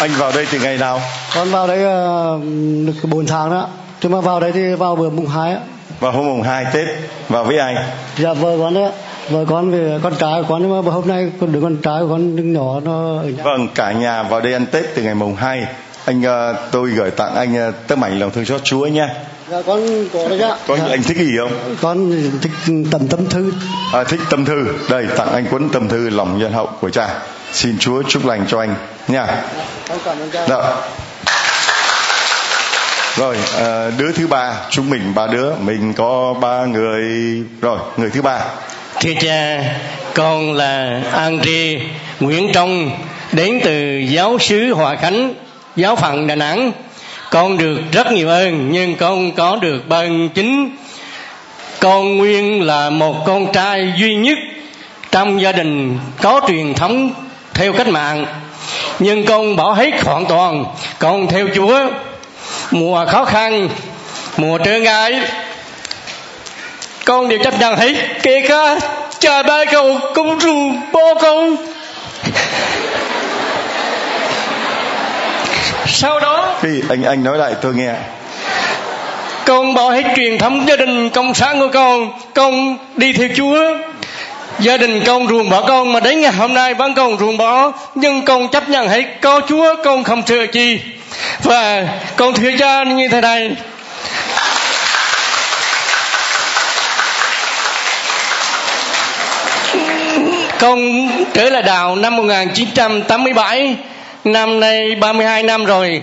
Anh 0.01 0.11
vào 0.19 0.33
đây 0.33 0.47
từ 0.53 0.59
ngày 0.59 0.79
nào? 0.79 1.01
Con 1.35 1.51
vào 1.51 1.67
đây 1.67 1.85
ờ, 1.85 2.39
được 2.87 3.09
4 3.11 3.27
tháng 3.27 3.51
đó. 3.51 3.69
Chứ 4.01 4.09
mà 4.09 4.21
vào 4.21 4.41
đây 4.41 4.53
thì 4.53 4.75
vào 4.75 4.97
bữa 4.97 5.11
mùng 5.11 5.27
hai 5.27 5.53
á. 5.53 5.61
Vào 6.01 6.13
hôm 6.13 6.27
mùng 6.27 6.43
2 6.43 6.65
Tết 6.73 6.87
vào 7.29 7.45
với 7.45 7.59
ai? 7.59 7.75
Dạ 8.19 8.33
vợ 8.33 8.57
con 8.59 8.75
đấy 8.75 8.91
vợ 9.31 9.45
con 9.49 9.71
về 9.71 9.99
con 10.03 10.15
trai 10.19 10.43
của 10.43 10.49
con 10.49 10.63
nhưng 10.63 10.85
mà 10.85 10.93
hôm 10.93 11.09
nay 11.09 11.33
con 11.41 11.53
đứa 11.53 11.61
con 11.61 11.77
trai 11.77 12.01
của 12.01 12.09
con 12.09 12.37
đứa 12.37 12.43
nhỏ 12.43 12.81
nó 12.85 13.19
ở 13.19 13.25
nhà. 13.37 13.43
Vâng 13.45 13.69
cả 13.75 13.93
nhà 13.93 14.23
vào 14.23 14.41
đây 14.41 14.53
ăn 14.53 14.67
Tết 14.67 14.85
từ 14.95 15.03
ngày 15.03 15.15
mùng 15.15 15.35
2 15.35 15.67
anh 16.07 16.23
ờ, 16.23 16.69
tôi 16.73 16.91
gửi 16.91 17.11
tặng 17.11 17.35
anh 17.35 17.57
ờ, 17.57 17.73
tấm 17.87 18.05
ảnh 18.05 18.19
lòng 18.19 18.31
thương 18.31 18.45
xót 18.45 18.65
Chúa 18.65 18.87
nhé. 18.87 19.09
Dạ 19.51 19.63
con 19.67 20.09
có 20.13 20.29
đấy 20.29 20.41
ạ. 20.41 20.57
Có 20.67 20.77
dạ. 20.77 20.85
anh 20.91 21.03
thích 21.03 21.17
gì 21.17 21.33
không? 21.39 21.77
Con 21.83 22.13
thích 22.43 22.53
tầm 22.91 23.09
tâm 23.09 23.29
thư. 23.29 23.53
À, 23.93 24.05
thích 24.05 24.21
tâm 24.31 24.45
thư. 24.45 24.67
Đây 24.91 25.07
tặng 25.17 25.33
anh 25.33 25.47
cuốn 25.51 25.69
tâm 25.69 25.89
thư 25.89 26.11
lòng 26.11 26.39
nhân 26.39 26.53
hậu 26.53 26.67
của 26.81 26.91
cha. 26.91 27.09
Xin 27.53 27.79
Chúa 27.79 28.03
chúc 28.03 28.27
lành 28.27 28.45
cho 28.49 28.61
anh 28.61 28.75
nha. 29.09 29.27
Con 29.89 29.99
cảm 30.05 30.19
ơn 30.19 30.31
cha. 30.31 30.47
Đó. 30.49 30.83
Rồi, 33.17 33.37
ờ, 33.59 33.91
đứa 33.99 34.13
thứ 34.13 34.27
ba, 34.27 34.55
chúng 34.71 34.91
mình 34.91 35.15
ba 35.15 35.27
đứa, 35.27 35.55
mình 35.55 35.95
có 35.95 36.35
ba 36.41 36.65
người. 36.65 37.03
Rồi, 37.61 37.79
người 37.97 38.11
thứ 38.11 38.23
ba. 38.23 38.41
Thưa 39.01 39.13
cha, 39.21 39.63
con 40.15 40.53
là 40.53 41.03
Andre 41.13 41.81
Nguyễn 42.21 42.51
Trong 42.55 42.91
đến 43.33 43.61
từ 43.65 43.99
giáo 43.99 44.39
sứ 44.39 44.75
Hòa 44.75 44.97
Khánh, 44.97 45.35
giáo 45.77 45.97
phận 45.97 46.27
Đà 46.27 46.35
Nẵng. 46.35 46.73
Con 47.31 47.59
được 47.59 47.79
rất 47.93 48.13
nhiều 48.13 48.29
ơn 48.29 48.73
nhưng 48.73 48.95
con 48.95 49.33
có 49.33 49.57
được 49.57 49.89
ban 49.89 50.29
chính. 50.29 50.77
Con 51.81 52.19
nguyên 52.19 52.63
là 52.63 52.91
một 52.91 53.25
con 53.27 53.53
trai 53.53 53.93
duy 53.97 54.15
nhất 54.15 54.39
trong 55.11 55.41
gia 55.41 55.53
đình 55.53 55.99
có 56.23 56.41
truyền 56.49 56.75
thống 56.75 57.11
theo 57.55 57.73
cách 57.73 57.89
mạng. 57.89 58.27
Nhưng 58.99 59.27
con 59.27 59.57
bỏ 59.57 59.73
hết 59.73 60.05
hoàn 60.05 60.27
toàn, 60.27 60.65
con 60.99 61.27
theo 61.27 61.49
Chúa. 61.55 61.81
Mùa 62.71 63.07
khó 63.07 63.25
khăn, 63.25 63.69
mùa 64.37 64.59
trở 64.59 64.79
ngại, 64.79 65.21
con 67.07 67.29
đều 67.29 67.39
chấp 67.45 67.61
nhận 67.61 67.77
hết. 67.77 67.93
Kể 68.23 68.45
cả 68.49 68.79
cha 69.19 69.43
ba 69.43 69.65
cậu 69.65 69.99
công 70.15 70.41
rù 70.41 70.73
bố 70.93 71.15
con. 71.15 71.57
Sau 75.87 76.21
đó 76.21 76.55
Cái 76.63 76.73
anh 76.89 77.03
anh 77.03 77.25
nói 77.25 77.39
lại 77.39 77.55
tôi 77.63 77.75
nghe. 77.75 77.93
con 79.45 79.75
bỏ 79.75 79.91
hết 79.91 80.03
truyền 80.17 80.39
thống 80.39 80.65
gia 80.69 80.77
đình 80.77 81.11
công 81.11 81.35
sản 81.35 81.61
của 81.61 81.69
con. 81.73 82.13
Con 82.35 82.77
đi 82.97 83.13
theo 83.13 83.29
chúa. 83.37 83.59
Gia 84.59 84.77
đình 84.77 85.03
con 85.07 85.29
ruồng 85.29 85.51
bỏ 85.51 85.63
con 85.69 85.93
mà 85.93 86.01
đến 86.01 86.21
ngày 86.21 86.33
hôm 86.33 86.55
nay 86.55 86.75
vẫn 86.75 86.95
còn 86.95 87.19
ruồng 87.19 87.37
bỏ. 87.37 87.73
Nhưng 87.95 88.25
con 88.25 88.49
chấp 88.49 88.69
nhận 88.69 88.89
hết. 88.89 89.05
Có 89.21 89.41
chúa 89.49 89.75
con 89.85 90.05
không 90.05 90.23
sợ 90.27 90.47
chi. 90.53 90.81
Và 91.43 91.85
con 92.17 92.35
thưa 92.35 92.51
cha 92.59 92.85
như 92.85 93.09
thế 93.09 93.21
này 93.21 93.51
Con 100.59 101.09
trở 101.35 101.51
lại 101.51 101.63
đào 101.63 101.97
năm 101.97 102.17
1987 102.17 103.77
Năm 104.25 104.61
nay 104.61 104.95
32 104.95 105.43
năm 105.43 105.65
rồi. 105.65 106.03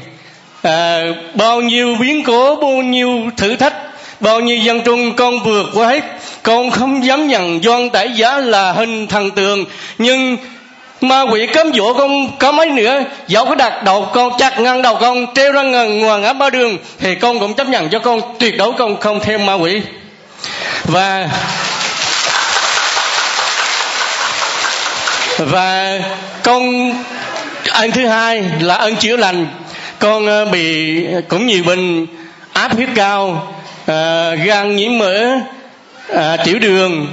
À, 0.61 1.01
Bao 1.33 1.61
nhiêu 1.61 1.95
biến 1.99 2.23
cố 2.23 2.55
Bao 2.55 2.71
nhiêu 2.71 3.29
thử 3.37 3.55
thách 3.55 3.73
Bao 4.19 4.39
nhiêu 4.39 4.57
dân 4.57 4.81
trung 4.81 5.15
con 5.15 5.39
vượt 5.39 5.65
qua 5.73 5.87
hết. 5.87 6.03
Con 6.43 6.71
không 6.71 7.05
dám 7.05 7.27
nhận 7.27 7.63
doan 7.63 7.89
tải 7.89 8.11
giá 8.11 8.37
là 8.37 8.71
hình 8.71 9.07
thần 9.07 9.31
tượng 9.31 9.65
Nhưng 9.97 10.37
ma 11.03 11.21
quỷ 11.21 11.47
cấm 11.47 11.73
dỗ 11.73 11.93
con 11.93 12.37
có 12.39 12.51
mấy 12.51 12.69
nữa. 12.69 13.03
Dẫu 13.27 13.45
có 13.45 13.55
đặt 13.55 13.83
đầu 13.83 14.07
con 14.13 14.37
chặt 14.37 14.59
ngang 14.59 14.81
đầu 14.81 14.97
con 15.01 15.25
treo 15.35 15.51
ra 15.51 15.61
ngần 15.61 15.99
ngoài 15.99 16.21
ngã 16.21 16.33
ba 16.33 16.49
đường 16.49 16.77
thì 16.99 17.15
con 17.15 17.39
cũng 17.39 17.53
chấp 17.53 17.67
nhận 17.67 17.89
cho 17.89 17.99
con 17.99 18.21
tuyệt 18.39 18.57
đối 18.57 18.73
con 18.73 18.99
không 18.99 19.19
theo 19.19 19.37
ma 19.37 19.53
quỷ. 19.53 19.81
Và 20.83 21.29
và 25.37 25.99
con 26.43 26.91
ân 27.69 27.91
thứ 27.91 28.07
hai 28.07 28.43
là 28.59 28.75
ân 28.75 28.95
chữa 28.95 29.17
lành. 29.17 29.47
Con 29.99 30.27
ờ, 30.27 30.45
bị 30.45 31.05
cũng 31.27 31.47
nhiều 31.47 31.63
bệnh 31.63 32.07
áp 32.53 32.75
huyết 32.75 32.89
cao 32.95 33.53
à, 33.85 34.31
gan 34.35 34.75
nhiễm 34.75 34.97
mỡ 34.97 35.35
à, 36.15 36.37
tiểu 36.45 36.59
đường. 36.59 37.07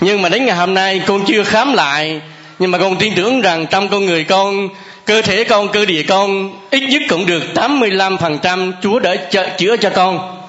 Nhưng 0.00 0.22
mà 0.22 0.28
đến 0.28 0.44
ngày 0.44 0.56
hôm 0.56 0.74
nay 0.74 1.00
con 1.06 1.24
chưa 1.26 1.44
khám 1.44 1.72
lại. 1.72 2.20
Nhưng 2.58 2.70
mà 2.70 2.78
con 2.78 2.96
tin 2.96 3.14
tưởng 3.14 3.40
rằng 3.40 3.66
trong 3.70 3.88
con 3.88 4.06
người 4.06 4.24
con 4.24 4.68
cơ 5.04 5.22
thể 5.22 5.44
con 5.44 5.68
cơ 5.68 5.84
địa 5.84 6.02
con 6.02 6.52
ít 6.70 6.80
nhất 6.80 7.02
cũng 7.08 7.26
được 7.26 7.42
85% 7.54 8.72
Chúa 8.82 8.98
đã 8.98 9.16
chữa, 9.16 9.46
chữa 9.58 9.76
cho 9.76 9.90
con. 9.90 10.42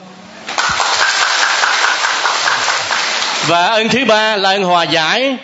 Và 3.48 3.68
ân 3.68 3.90
thứ 3.90 4.06
ba 4.06 4.36
là 4.36 4.50
ân 4.50 4.64
hòa 4.64 4.84
giải 4.84 5.38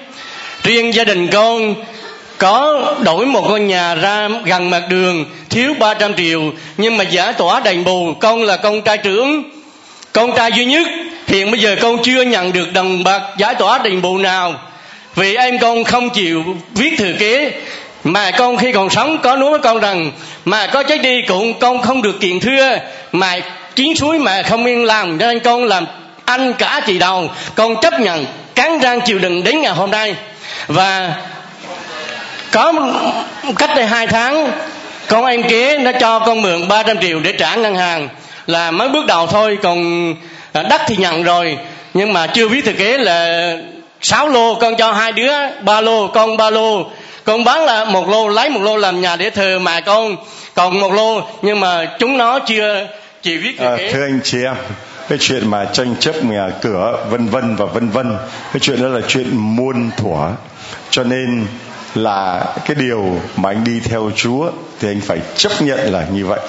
riêng 0.64 0.94
gia 0.94 1.04
đình 1.04 1.28
con 1.28 1.76
có 2.38 2.96
đổi 3.04 3.26
một 3.26 3.50
ngôi 3.50 3.60
nhà 3.60 3.96
ra 3.96 4.30
gần 4.46 4.70
mặt 4.70 4.84
đường, 4.90 5.26
thiếu 5.50 5.74
300 5.80 6.14
triệu. 6.14 6.42
Nhưng 6.78 6.98
mà 6.98 7.04
giải 7.04 7.34
tỏa 7.34 7.60
đền 7.60 7.84
bù, 7.84 8.14
con 8.14 8.44
là 8.44 8.58
con 8.58 8.82
trai 8.82 8.98
trưởng, 8.98 9.44
con 10.14 10.32
trai 10.36 10.52
duy 10.52 10.66
nhất. 10.66 10.88
Hiện 11.28 11.52
bây 11.52 11.60
giờ 11.60 11.76
con 11.82 11.98
chưa 12.04 12.22
nhận 12.22 12.54
được 12.54 12.74
đồng 12.74 13.04
bạc 13.04 13.22
giải 13.38 13.56
tỏa 13.56 13.78
đền 13.78 14.02
bù 14.02 14.18
nào. 14.18 14.54
Vì 15.16 15.36
em 15.36 15.60
con 15.60 15.84
không 15.84 16.10
chịu 16.10 16.44
viết 16.76 16.94
thừa 16.98 17.14
kế 17.20 17.52
mà 18.04 18.32
con 18.32 18.58
khi 18.58 18.72
còn 18.72 18.90
sống 18.90 19.18
có 19.24 19.36
nói 19.36 19.50
với 19.50 19.60
con 19.60 19.80
rằng, 19.80 20.12
mà 20.46 20.68
có 20.68 20.84
chết 20.84 21.02
đi 21.02 21.22
cũng 21.22 21.60
con 21.60 21.82
không 21.82 22.02
được 22.02 22.20
kiện 22.20 22.40
thưa. 22.40 22.78
Mà 23.12 23.40
chiến 23.76 23.96
suối 23.96 24.20
mà 24.20 24.44
không 24.44 24.66
yên 24.66 24.86
làm 24.86 25.20
cho 25.20 25.28
nên 25.28 25.40
con 25.40 25.66
làm 25.66 25.86
anh 26.26 26.54
cả 26.54 26.82
chị 26.88 27.00
đầu. 27.00 27.30
Con 27.56 27.76
chấp 27.82 28.00
nhận 28.00 28.26
cắn 28.56 28.80
răng 28.80 29.02
chịu 29.02 29.20
đựng 29.20 29.44
đến 29.44 29.62
ngày 29.62 29.72
hôm 29.72 29.92
nay 29.92 30.16
và 30.68 31.16
có 32.52 32.74
cách 33.58 33.70
đây 33.76 33.86
hai 33.86 34.08
tháng 34.08 34.52
con 35.08 35.26
em 35.26 35.44
kế 35.44 35.78
nó 35.78 35.92
cho 36.00 36.20
con 36.20 36.42
mượn 36.42 36.68
300 36.68 36.98
triệu 37.02 37.20
để 37.20 37.32
trả 37.32 37.56
ngân 37.56 37.76
hàng. 37.76 38.10
Là 38.48 38.72
mới 38.72 38.90
bước 38.90 39.06
đầu 39.06 39.28
thôi 39.28 39.58
còn 39.64 40.14
đất 40.54 40.82
thì 40.88 40.96
nhận 40.98 41.24
rồi. 41.24 41.58
Nhưng 41.94 42.14
mà 42.14 42.28
chưa 42.28 42.48
viết 42.48 42.66
thừa 42.66 42.74
kế 42.74 42.98
là 42.98 43.52
6 44.02 44.30
lô 44.30 44.56
con 44.56 44.76
cho 44.76 44.92
hai 44.92 45.12
đứa 45.12 45.32
ba 45.62 45.82
lô 45.82 46.08
con 46.08 46.38
ba 46.38 46.50
lô. 46.50 46.92
Con 47.24 47.44
bán 47.44 47.66
là 47.66 47.86
một 47.86 48.10
lô 48.10 48.28
lấy 48.28 48.50
một 48.50 48.62
lô 48.64 48.78
làm 48.78 49.02
nhà 49.02 49.16
để 49.16 49.30
thờ 49.30 49.60
mà 49.60 49.80
con 49.80 50.16
còn 50.54 50.80
một 50.80 50.94
lô. 50.94 51.22
Nhưng 51.42 51.60
mà 51.60 51.86
chúng 52.00 52.18
nó 52.18 52.40
chưa 52.40 52.88
chịu 53.22 53.40
viết 53.44 53.60
À, 53.60 53.78
kế 53.78 53.94
thưa 53.94 54.04
anh 54.04 54.20
chị 54.24 54.38
em, 54.44 54.56
cái 55.10 55.18
chuyện 55.22 55.52
mà 55.52 55.66
tranh 55.74 55.96
chấp 56.00 56.26
nhà 56.26 56.50
cửa 56.62 57.06
vân 57.10 57.28
vân 57.28 57.56
và 57.56 57.66
vân 57.66 57.90
vân, 57.90 58.18
cái 58.54 58.60
chuyện 58.60 58.82
đó 58.82 58.88
là 58.88 59.02
chuyện 59.08 59.28
muôn 59.32 59.92
thuở. 59.98 60.30
Cho 60.94 61.04
nên 61.04 61.46
là 61.96 62.46
cái 62.66 62.76
điều 62.76 63.20
mà 63.36 63.50
anh 63.50 63.64
đi 63.64 63.80
theo 63.80 64.12
Chúa 64.16 64.52
thì 64.80 64.88
anh 64.88 65.02
phải 65.02 65.20
chấp 65.36 65.52
nhận 65.62 65.80
là 65.80 66.06
như 66.14 66.26
vậy. 66.26 66.40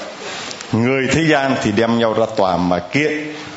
Người 0.72 1.08
thế 1.12 1.24
gian 1.30 1.54
thì 1.62 1.72
đem 1.72 1.98
nhau 1.98 2.14
ra 2.14 2.26
tòa 2.36 2.56
mà 2.56 2.78
kiện, 2.78 3.12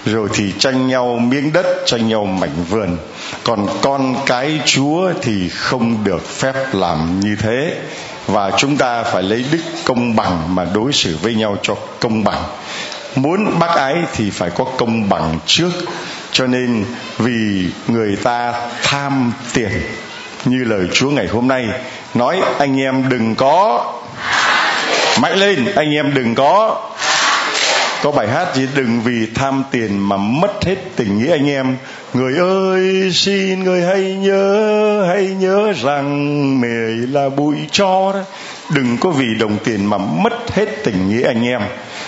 rồi 0.05 0.29
thì 0.33 0.53
tranh 0.59 0.87
nhau 0.87 1.19
miếng 1.19 1.53
đất, 1.53 1.65
tranh 1.85 2.07
nhau 2.07 2.25
mảnh 2.25 2.63
vườn. 2.69 2.97
Còn 3.43 3.67
con 3.81 4.15
cái 4.25 4.59
chúa 4.65 5.11
thì 5.21 5.49
không 5.49 6.03
được 6.03 6.27
phép 6.27 6.53
làm 6.73 7.19
như 7.19 7.35
thế. 7.35 7.75
Và 8.27 8.51
chúng 8.57 8.77
ta 8.77 9.03
phải 9.03 9.23
lấy 9.23 9.45
đức 9.51 9.61
công 9.85 10.15
bằng 10.15 10.55
mà 10.55 10.65
đối 10.73 10.93
xử 10.93 11.17
với 11.21 11.35
nhau 11.35 11.57
cho 11.61 11.75
công 11.99 12.23
bằng. 12.23 12.43
Muốn 13.15 13.59
bác 13.59 13.75
ái 13.75 13.95
thì 14.15 14.29
phải 14.29 14.49
có 14.49 14.65
công 14.77 15.09
bằng 15.09 15.39
trước. 15.45 15.71
Cho 16.31 16.47
nên 16.47 16.85
vì 17.17 17.69
người 17.87 18.15
ta 18.15 18.53
tham 18.83 19.31
tiền 19.53 19.69
như 20.45 20.63
lời 20.63 20.87
Chúa 20.93 21.09
ngày 21.09 21.27
hôm 21.27 21.47
nay 21.47 21.65
nói, 22.13 22.41
anh 22.59 22.81
em 22.81 23.09
đừng 23.09 23.35
có 23.35 23.85
mạnh 25.21 25.35
lên, 25.35 25.65
anh 25.75 25.91
em 25.91 26.13
đừng 26.13 26.35
có 26.35 26.81
có 28.03 28.11
bài 28.11 28.27
hát 28.27 28.55
gì 28.55 28.67
đừng 28.75 29.01
vì 29.01 29.27
tham 29.35 29.63
tiền 29.71 30.09
mà 30.09 30.17
mất 30.17 30.65
hết 30.65 30.75
tình 30.95 31.17
nghĩa 31.17 31.31
anh 31.31 31.49
em. 31.49 31.77
Người 32.13 32.37
ơi, 32.37 33.11
xin 33.13 33.63
người 33.63 33.81
hãy 33.81 34.01
nhớ 34.01 35.05
hãy 35.07 35.27
nhớ 35.39 35.73
rằng 35.81 36.61
mề 36.61 37.07
là 37.11 37.29
bụi 37.29 37.55
cho 37.71 38.11
đó. 38.13 38.19
Đừng 38.69 38.97
có 38.97 39.09
vì 39.09 39.25
đồng 39.39 39.57
tiền 39.63 39.85
mà 39.85 39.97
mất 39.97 40.55
hết 40.55 40.65
tình 40.83 41.09
nghĩa 41.09 41.27
anh 41.27 41.45
em. 41.45 41.61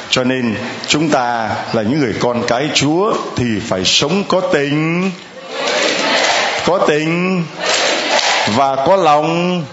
Cho 0.09 0.23
nên 0.23 0.55
chúng 0.87 1.09
ta 1.09 1.49
là 1.73 1.81
những 1.81 1.99
người 1.99 2.13
con 2.19 2.43
cái 2.47 2.69
chúa 2.73 3.13
thì 3.35 3.45
phải 3.67 3.85
sống 3.85 4.23
có 4.27 4.41
tình. 4.53 5.11
Có 6.65 6.85
tình 6.87 7.43
và 8.55 8.75
có 8.75 8.95
lòng. 8.95 9.63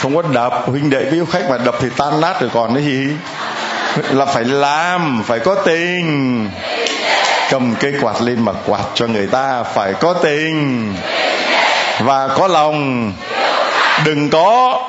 Không 0.00 0.16
có 0.16 0.22
đập. 0.22 0.62
Huynh 0.66 0.90
đệ 0.90 1.04
với 1.04 1.20
khách 1.32 1.50
mà 1.50 1.58
đập 1.58 1.74
thì 1.80 1.88
tan 1.96 2.20
nát 2.20 2.40
rồi 2.40 2.50
còn 2.54 2.74
cái 2.74 2.84
gì? 2.84 3.08
Là 4.10 4.24
phải 4.24 4.44
làm, 4.44 5.24
phải 5.26 5.38
có 5.38 5.54
tình. 5.54 6.50
Cầm 7.50 7.74
cây 7.80 7.92
quạt 8.00 8.22
lên 8.22 8.44
mà 8.44 8.52
quạt 8.66 8.82
cho 8.94 9.06
người 9.06 9.26
ta, 9.26 9.62
phải 9.62 9.92
có 9.92 10.12
tình. 10.12 10.94
Và 12.00 12.28
có 12.28 12.46
lòng. 12.46 13.12
Đừng 14.04 14.30
có. 14.30 14.82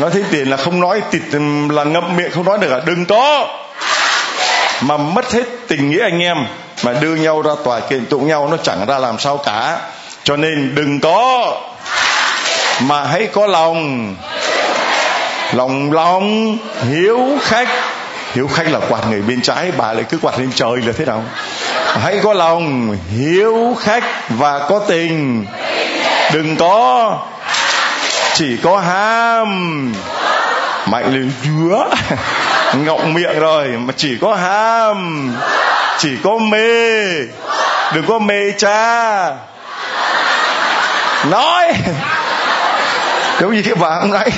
Nói 0.00 0.10
thấy 0.12 0.24
tiền 0.30 0.50
là 0.50 0.56
không 0.56 0.80
nói 0.80 1.02
tịt 1.10 1.22
là 1.70 1.84
ngậm 1.84 2.16
miệng 2.16 2.30
không 2.30 2.44
nói 2.44 2.58
được 2.58 2.70
à? 2.70 2.80
Đừng 2.86 3.04
có. 3.04 3.48
Mà 4.80 4.96
mất 4.96 5.32
hết 5.32 5.44
tình 5.68 5.90
nghĩa 5.90 6.02
anh 6.02 6.22
em, 6.22 6.36
mà 6.82 6.92
đưa 6.92 7.14
nhau 7.14 7.42
ra 7.42 7.52
tòa 7.64 7.80
kiện 7.80 8.06
tụng 8.06 8.28
nhau, 8.28 8.48
nó 8.50 8.56
chẳng 8.56 8.86
ra 8.86 8.98
làm 8.98 9.18
sao 9.18 9.36
cả 9.36 9.78
cho 10.26 10.36
nên 10.36 10.74
đừng 10.74 11.00
có 11.00 11.52
mà 12.80 13.04
hãy 13.04 13.28
có 13.32 13.46
lòng. 13.46 14.14
Lòng 15.52 15.92
lòng 15.92 16.58
hiếu 16.90 17.20
khách. 17.42 17.68
Hiếu 18.34 18.48
khách 18.48 18.66
là 18.68 18.80
quạt 18.88 19.00
người 19.10 19.22
bên 19.22 19.42
trái, 19.42 19.72
bà 19.76 19.92
lại 19.92 20.04
cứ 20.08 20.18
quạt 20.22 20.38
lên 20.38 20.50
trời 20.54 20.76
là 20.76 20.92
thế 20.98 21.04
nào? 21.04 21.24
Hãy 22.02 22.20
có 22.22 22.32
lòng 22.32 22.96
hiếu 23.18 23.76
khách 23.80 24.04
và 24.28 24.58
có 24.68 24.78
tình. 24.88 25.46
Đừng 26.32 26.56
có 26.56 27.18
chỉ 28.34 28.56
có 28.62 28.78
ham. 28.78 29.92
Mạnh 30.86 31.14
lên 31.14 31.32
dứa 31.44 31.84
ngọng 32.84 33.14
miệng 33.14 33.40
rồi, 33.40 33.68
mà 33.68 33.92
chỉ 33.96 34.18
có 34.20 34.34
ham, 34.34 35.30
chỉ 35.98 36.10
có 36.24 36.38
mê. 36.38 37.04
Đừng 37.94 38.06
có 38.08 38.18
mê 38.18 38.52
cha 38.58 39.26
nói. 41.24 41.72
Giống 43.40 43.54
như 43.54 43.62
cái 43.62 43.74
bà 43.74 43.88
hôm 44.00 44.10
nãy 44.10 44.30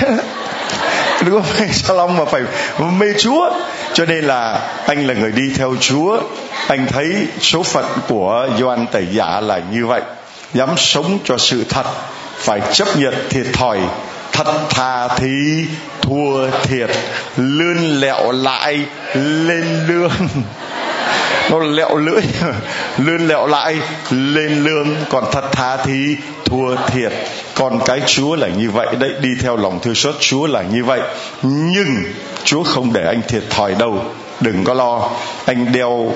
đừng 1.25 1.43
phải 1.43 1.69
mê 1.73 1.95
long 1.95 2.17
mà 2.17 2.25
phải 2.25 2.43
mê 2.99 3.07
chúa. 3.19 3.51
Cho 3.93 4.05
nên 4.05 4.25
là 4.25 4.61
anh 4.87 5.07
là 5.07 5.15
người 5.15 5.33
đi 5.33 5.53
theo 5.57 5.75
chúa. 5.81 6.21
Anh 6.69 6.87
thấy 6.87 7.27
số 7.41 7.63
phận 7.63 7.85
của 8.09 8.49
Gioan 8.59 8.87
tẩy 8.87 9.07
giả 9.13 9.41
là 9.41 9.61
như 9.73 9.87
vậy. 9.87 10.01
Dám 10.55 10.71
sống 10.77 11.19
cho 11.25 11.39
sự 11.39 11.65
thật. 11.69 11.85
Phải 12.37 12.61
chấp 12.73 12.89
nhận 12.97 13.15
thiệt 13.31 13.47
thòi. 13.53 13.79
Thật 14.33 14.53
thà 14.71 15.09
thì 15.09 15.65
thua 16.01 16.51
thiệt. 16.63 16.91
Lươn 17.37 18.01
lẹo 18.01 18.33
lại 18.33 18.79
lên 19.15 19.87
lương 19.89 20.11
nó 21.51 21.59
lẹo 21.59 21.97
lưỡi, 21.97 22.23
lươn 22.99 23.29
lẹo 23.29 23.47
lại, 23.47 23.77
lên 24.11 24.65
lương 24.65 24.89
còn 25.11 25.25
thật 25.33 25.53
thà 25.53 25.77
thì 25.77 26.17
thua 26.45 26.77
thiệt. 26.87 27.13
Còn 27.55 27.81
cái 27.87 28.01
chúa 28.07 28.37
là 28.37 28.49
như 28.49 28.71
vậy 28.71 28.87
đấy, 28.99 29.11
đi 29.21 29.29
theo 29.41 29.57
lòng 29.57 29.81
thương 29.83 29.95
xót, 29.95 30.15
chúa 30.21 30.47
là 30.47 30.63
như 30.63 30.85
vậy. 30.85 31.01
Nhưng 31.43 32.05
chúa 32.45 32.63
không 32.63 32.93
để 32.93 33.07
anh 33.07 33.23
thiệt 33.29 33.43
thòi 33.51 33.75
đâu, 33.75 34.05
đừng 34.41 34.65
có 34.65 34.75
lo. 34.75 35.11
Anh 35.45 35.73
đeo 35.73 36.13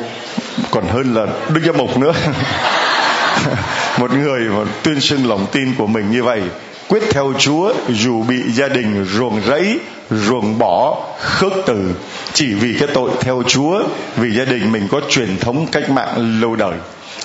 còn 0.71 0.89
hơn 0.89 1.15
là 1.15 1.27
đức 1.49 1.61
giám 1.67 1.79
mục 1.79 1.99
nữa. 1.99 2.13
Một 3.99 4.13
người 4.15 4.41
mà 4.41 4.65
tuyên 4.83 5.01
xưng 5.01 5.29
lòng 5.29 5.47
tin 5.53 5.75
của 5.75 5.87
mình 5.87 6.11
như 6.11 6.23
vậy, 6.23 6.43
quyết 6.89 7.03
theo 7.11 7.33
Chúa 7.39 7.75
dù 7.89 8.23
bị 8.23 8.43
gia 8.53 8.69
đình 8.69 9.07
ruồng 9.13 9.41
rẫy 9.47 9.79
ruồng 10.13 10.59
bỏ 10.59 10.97
khước 11.21 11.53
từ 11.67 11.95
chỉ 12.33 12.55
vì 12.55 12.77
cái 12.79 12.89
tội 12.95 13.11
theo 13.21 13.43
Chúa 13.47 13.83
vì 14.17 14.35
gia 14.35 14.45
đình 14.45 14.73
mình 14.73 14.89
có 14.91 15.01
truyền 15.09 15.39
thống 15.39 15.67
cách 15.67 15.91
mạng 15.91 16.41
lâu 16.41 16.57
đời. 16.57 16.75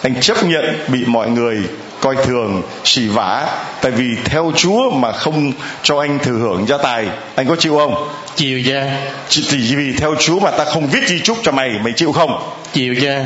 Anh 0.01 0.21
chấp 0.21 0.43
nhận 0.43 0.65
bị 0.87 0.99
mọi 1.05 1.29
người 1.29 1.57
coi 1.99 2.15
thường 2.15 2.61
xỉ 2.83 3.07
vả 3.07 3.47
tại 3.81 3.91
vì 3.91 4.05
theo 4.25 4.51
Chúa 4.55 4.89
mà 4.89 5.11
không 5.11 5.51
cho 5.83 5.99
anh 5.99 6.19
thừa 6.19 6.37
hưởng 6.37 6.67
gia 6.67 6.77
tài. 6.77 7.07
Anh 7.35 7.47
có 7.47 7.55
chịu 7.55 7.77
không? 7.77 8.09
Chịu 8.35 8.61
ra 8.65 8.97
chỉ, 9.29 9.47
chỉ 9.49 9.75
vì 9.75 9.93
theo 9.97 10.15
Chúa 10.19 10.39
mà 10.39 10.51
ta 10.51 10.65
không 10.65 10.87
viết 10.87 11.07
di 11.07 11.19
chúc 11.19 11.37
cho 11.43 11.51
mày 11.51 11.69
mày 11.83 11.93
chịu 11.93 12.11
không? 12.11 12.53
Chịu 12.73 12.93
ra 12.93 13.25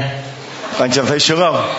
anh 0.80 0.92
chẳng 0.92 1.06
thấy 1.06 1.20
sướng 1.20 1.40
không 1.40 1.74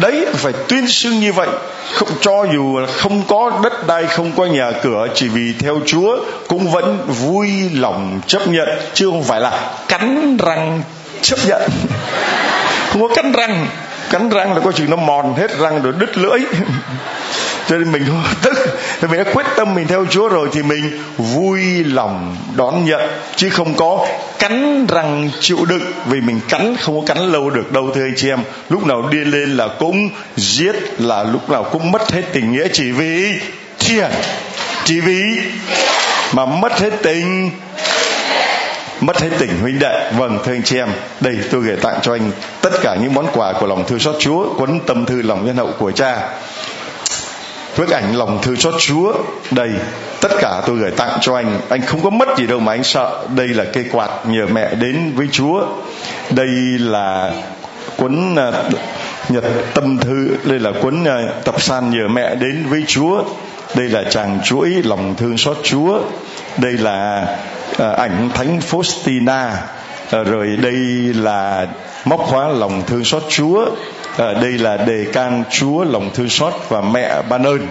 đấy, 0.00 0.26
phải 0.34 0.52
tuyên 0.68 0.88
xưng 0.88 1.20
như 1.20 1.32
vậy. 1.32 1.48
Không, 1.92 2.08
cho 2.20 2.46
dù 2.52 2.78
là 2.78 2.86
không 2.86 3.22
có 3.28 3.60
đất 3.62 3.86
đai, 3.86 4.06
không 4.06 4.32
có 4.36 4.46
nhà 4.46 4.72
cửa, 4.82 5.06
chỉ 5.14 5.28
vì 5.28 5.54
theo 5.58 5.80
chúa 5.86 6.16
cũng 6.48 6.70
vẫn 6.70 6.98
vui 7.06 7.50
lòng 7.74 8.20
chấp 8.26 8.48
nhận. 8.48 8.68
Chứ 8.94 9.06
không 9.06 9.24
phải 9.24 9.40
là 9.40 9.74
cắn 9.88 10.36
răng 10.36 10.82
chấp 11.22 11.38
nhận. 11.46 11.62
Không 12.88 13.08
có 13.08 13.14
cắn 13.14 13.32
răng. 13.32 13.66
Cắn 14.10 14.28
răng 14.28 14.54
là 14.54 14.60
có 14.60 14.72
chừng 14.72 14.90
nó 14.90 14.96
mòn 14.96 15.34
hết 15.34 15.58
răng 15.58 15.82
rồi 15.82 15.92
đứt 15.98 16.18
lưỡi 16.18 16.40
cho 17.72 17.78
nên 17.78 17.92
mình 17.92 18.04
tức. 18.42 18.78
Thì 19.00 19.08
mình 19.08 19.24
đã 19.24 19.32
quyết 19.32 19.46
tâm 19.56 19.74
mình 19.74 19.86
theo 19.86 20.06
Chúa 20.10 20.28
rồi 20.28 20.48
thì 20.52 20.62
mình 20.62 21.02
vui 21.16 21.84
lòng 21.84 22.36
đón 22.56 22.84
nhận. 22.84 23.00
Chứ 23.36 23.50
không 23.50 23.74
có 23.74 24.06
cắn 24.38 24.86
răng 24.86 25.30
chịu 25.40 25.58
đựng. 25.68 25.82
Vì 26.06 26.20
mình 26.20 26.40
cắn, 26.48 26.76
không 26.76 27.00
có 27.00 27.14
cắn 27.14 27.32
lâu 27.32 27.50
được 27.50 27.72
đâu, 27.72 27.90
thưa 27.94 28.02
anh 28.02 28.14
chị 28.16 28.28
em. 28.28 28.38
Lúc 28.68 28.86
nào 28.86 29.08
điên 29.10 29.30
lên 29.30 29.56
là 29.56 29.68
cũng 29.78 30.10
giết, 30.36 30.74
là 30.98 31.22
lúc 31.22 31.50
nào 31.50 31.64
cũng 31.64 31.92
mất 31.92 32.12
hết 32.12 32.22
tình 32.32 32.52
nghĩa. 32.52 32.68
Chỉ 32.72 32.90
vì 32.90 33.32
tiền 33.88 34.10
chỉ 34.84 35.00
vì 35.00 35.22
mà 36.32 36.46
mất 36.46 36.80
hết 36.80 36.92
tình. 37.02 37.50
Mất 39.00 39.20
hết 39.20 39.30
tình 39.38 39.58
huynh 39.60 39.78
đệ. 39.78 40.10
Vâng 40.18 40.38
thưa 40.44 40.52
anh 40.52 40.62
chị 40.62 40.76
em. 40.76 40.88
Đây, 41.20 41.36
tôi 41.50 41.62
gửi 41.62 41.76
tặng 41.76 41.98
cho 42.02 42.12
anh 42.12 42.30
tất 42.60 42.70
cả 42.82 42.96
những 43.02 43.14
món 43.14 43.26
quà 43.34 43.52
của 43.52 43.66
lòng 43.66 43.84
thương 43.88 43.98
xót 43.98 44.14
chúa 44.18 44.54
cuốn 44.54 44.80
tâm 44.86 45.06
thư 45.06 45.22
lòng 45.22 45.46
nhân 45.46 45.56
hậu 45.56 45.70
của 45.78 45.90
cha 45.90 46.28
bức 47.78 47.90
ảnh 47.90 48.16
lòng 48.16 48.38
thương 48.42 48.56
xót 48.56 48.74
chúa 48.78 49.12
đây 49.50 49.70
tất 50.22 50.32
cả 50.40 50.62
tôi 50.66 50.76
gửi 50.76 50.90
tặng 50.90 51.18
cho 51.20 51.36
anh. 51.36 51.60
Anh 51.68 51.80
không 51.80 52.02
có 52.02 52.10
mất 52.10 52.28
gì 52.36 52.46
đâu 52.46 52.60
mà 52.60 52.72
anh 52.72 52.84
sợ. 52.84 53.24
Đây 53.36 53.48
là 53.48 53.64
cây 53.72 53.84
quạt 53.92 54.10
nhờ 54.26 54.46
mẹ 54.52 54.74
đến 54.74 55.12
với 55.16 55.28
chúa. 55.32 55.66
Đây 56.30 56.48
là 56.78 57.32
cuốn 57.96 58.36
à, 58.36 58.52
nhật 59.28 59.44
tâm 59.74 59.98
thư. 59.98 60.36
Đây 60.44 60.58
là 60.58 60.72
cuốn 60.82 61.04
à, 61.04 61.22
tập 61.44 61.60
san 61.60 61.90
nhờ 61.90 62.08
mẹ 62.08 62.34
đến 62.34 62.66
với 62.68 62.84
chúa. 62.86 63.24
Đây 63.74 63.88
là 63.88 64.04
chàng 64.10 64.40
chuỗi 64.44 64.70
lòng 64.84 65.14
thương 65.18 65.38
xót 65.38 65.56
chúa. 65.62 66.00
Đây 66.56 66.72
là 66.72 67.26
à, 67.78 67.90
ảnh 67.90 68.30
thánh 68.34 68.60
faustina 68.70 69.50
uh, 70.20 70.26
rồi 70.26 70.56
đây 70.62 70.74
là 71.14 71.66
móc 72.04 72.20
khóa 72.20 72.48
lòng 72.48 72.82
thương 72.86 73.04
xót 73.04 73.22
chúa. 73.28 73.66
À, 74.18 74.32
đây 74.42 74.52
là 74.52 74.76
đề 74.76 75.06
can 75.12 75.44
chúa 75.50 75.84
lòng 75.84 76.10
thương 76.14 76.28
xót 76.28 76.52
và 76.68 76.80
mẹ 76.80 77.22
ban 77.28 77.42
ơn. 77.42 77.66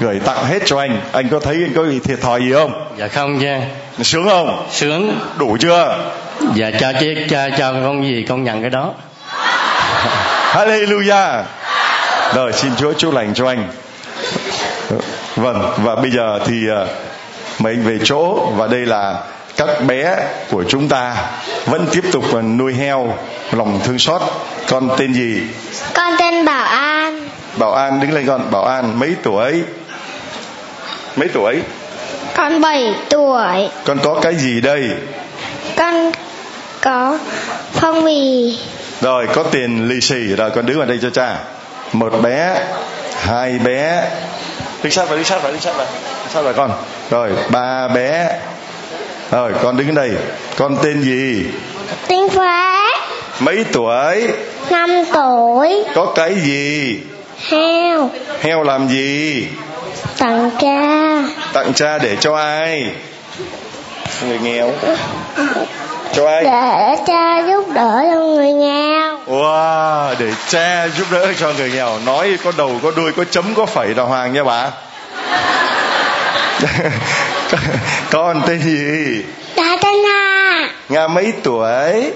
Gửi 0.00 0.20
tặng 0.24 0.46
hết 0.46 0.58
cho 0.64 0.78
anh. 0.78 1.00
Anh 1.12 1.28
có 1.28 1.40
thấy 1.40 1.54
anh 1.54 1.72
có 1.76 1.86
gì 1.86 2.00
thiệt 2.04 2.20
thòi 2.20 2.40
gì 2.40 2.52
không? 2.52 2.88
Dạ 2.98 3.08
không 3.08 3.38
nha. 3.38 3.60
Sướng 4.02 4.28
không? 4.28 4.66
Sướng. 4.70 5.18
Đủ 5.38 5.56
chưa? 5.60 5.98
Dạ 6.54 6.70
cha 6.80 6.92
chứ 7.00 7.14
cha 7.30 7.48
cho 7.58 7.72
con 7.72 8.04
gì 8.04 8.24
con 8.28 8.44
nhận 8.44 8.60
cái 8.60 8.70
đó. 8.70 8.92
Hallelujah. 10.52 11.42
Rồi 12.34 12.52
xin 12.52 12.72
chúa 12.76 12.92
chúc 12.92 13.14
lành 13.14 13.34
cho 13.34 13.48
anh. 13.48 13.68
Vâng 15.36 15.72
và 15.76 15.94
bây 15.94 16.10
giờ 16.10 16.40
thì 16.46 16.62
uh, 16.82 16.88
mời 17.58 17.72
anh 17.72 17.82
về 17.82 17.98
chỗ 18.04 18.52
và 18.56 18.66
đây 18.66 18.86
là 18.86 19.22
các 19.56 19.84
bé 19.86 20.16
của 20.50 20.64
chúng 20.68 20.88
ta 20.88 21.16
vẫn 21.66 21.86
tiếp 21.92 22.04
tục 22.12 22.24
nuôi 22.44 22.74
heo 22.74 23.18
lòng 23.52 23.80
thương 23.84 23.98
xót. 23.98 24.22
Con 24.68 24.90
tên 24.98 25.14
gì? 25.14 25.42
Con 25.94 26.12
tên 26.18 26.44
bảo 26.44 26.64
an. 26.64 27.28
Bảo 27.56 27.72
an 27.72 28.00
đứng 28.00 28.12
lên 28.12 28.26
con. 28.26 28.50
Bảo 28.50 28.64
an 28.64 28.98
mấy 28.98 29.16
tuổi? 29.22 29.62
Mấy 31.16 31.28
tuổi? 31.28 31.62
Con 32.34 32.60
7 32.60 32.94
tuổi. 33.10 33.68
Con 33.84 33.98
có 34.02 34.18
cái 34.22 34.34
gì 34.34 34.60
đây? 34.60 34.90
Con 35.76 36.10
có 36.80 37.18
phong 37.72 38.04
bì. 38.04 38.58
Rồi 39.00 39.26
có 39.34 39.42
tiền 39.42 39.88
lì 39.88 40.00
xì. 40.00 40.36
Rồi 40.36 40.50
con 40.50 40.66
đứng 40.66 40.78
vào 40.78 40.86
đây 40.86 40.98
cho 41.02 41.10
cha. 41.10 41.36
Một 41.92 42.12
bé 42.22 42.64
hai 43.20 43.58
bé. 43.58 44.10
Đứng 44.82 44.92
sát 44.92 45.08
vào 45.08 45.16
đứng 45.16 45.24
sát 45.24 45.42
vào 45.42 45.52
đứng 45.52 45.60
sát 45.60 45.76
vào. 45.76 45.86
Đứng 45.86 46.32
sát 46.32 46.42
vào 46.42 46.52
con. 46.52 46.70
Rồi 47.10 47.32
ba 47.50 47.88
bé 47.88 48.38
rồi 49.30 49.52
con 49.62 49.76
đứng 49.76 49.94
đây. 49.94 50.10
Con 50.56 50.76
tên 50.82 51.02
gì? 51.02 51.46
Tiên 52.08 52.28
Phát 52.28 53.00
mấy 53.40 53.64
tuổi? 53.72 54.28
5 54.70 55.04
tuổi. 55.12 55.84
Có 55.94 56.12
cái 56.14 56.34
gì? 56.34 57.00
Heo. 57.50 58.10
Heo 58.40 58.62
làm 58.62 58.88
gì? 58.88 59.46
Tặng 60.18 60.50
cha. 60.60 61.22
Tặng 61.52 61.72
cha 61.74 61.98
để 61.98 62.16
cho 62.20 62.36
ai? 62.36 62.90
Người 64.22 64.38
nghèo. 64.38 64.72
Cho 66.12 66.28
ai? 66.28 66.44
Để 66.44 66.96
cha 67.06 67.42
giúp 67.46 67.64
đỡ 67.74 68.04
cho 68.12 68.20
người 68.20 68.52
nghèo. 68.52 69.18
Wow 69.26 70.14
để 70.18 70.30
cha 70.48 70.88
giúp 70.98 71.06
đỡ 71.10 71.32
cho 71.40 71.52
người 71.58 71.70
nghèo. 71.70 71.98
Nói 72.06 72.38
có 72.44 72.52
đầu 72.56 72.72
có 72.82 72.92
đuôi 72.96 73.12
có 73.12 73.24
chấm 73.30 73.54
có 73.54 73.66
phẩy 73.66 73.94
đàng 73.94 74.06
hoàng 74.06 74.32
nha 74.32 74.44
bà 74.44 74.70
con 78.10 78.42
tên 78.46 78.62
gì? 78.62 79.22
Đã 79.56 79.76
tên 79.82 80.04
Hà. 80.04 80.70
Nga 80.88 81.08
mấy 81.08 81.32
tuổi? 81.42 82.12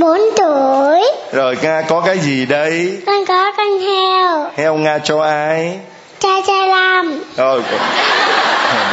4 0.00 0.20
tuổi. 0.36 1.04
Rồi 1.32 1.56
nga 1.62 1.82
có 1.82 2.00
cái 2.00 2.18
gì 2.18 2.46
đây? 2.46 3.02
Con 3.06 3.26
có 3.26 3.52
con 3.56 3.80
heo. 3.80 4.50
Heo 4.56 4.74
nga 4.74 4.98
cho 4.98 5.22
ai? 5.22 5.78
Cha 6.20 6.28
cha 6.46 6.66
làm 6.66 7.20
rồi 7.36 7.62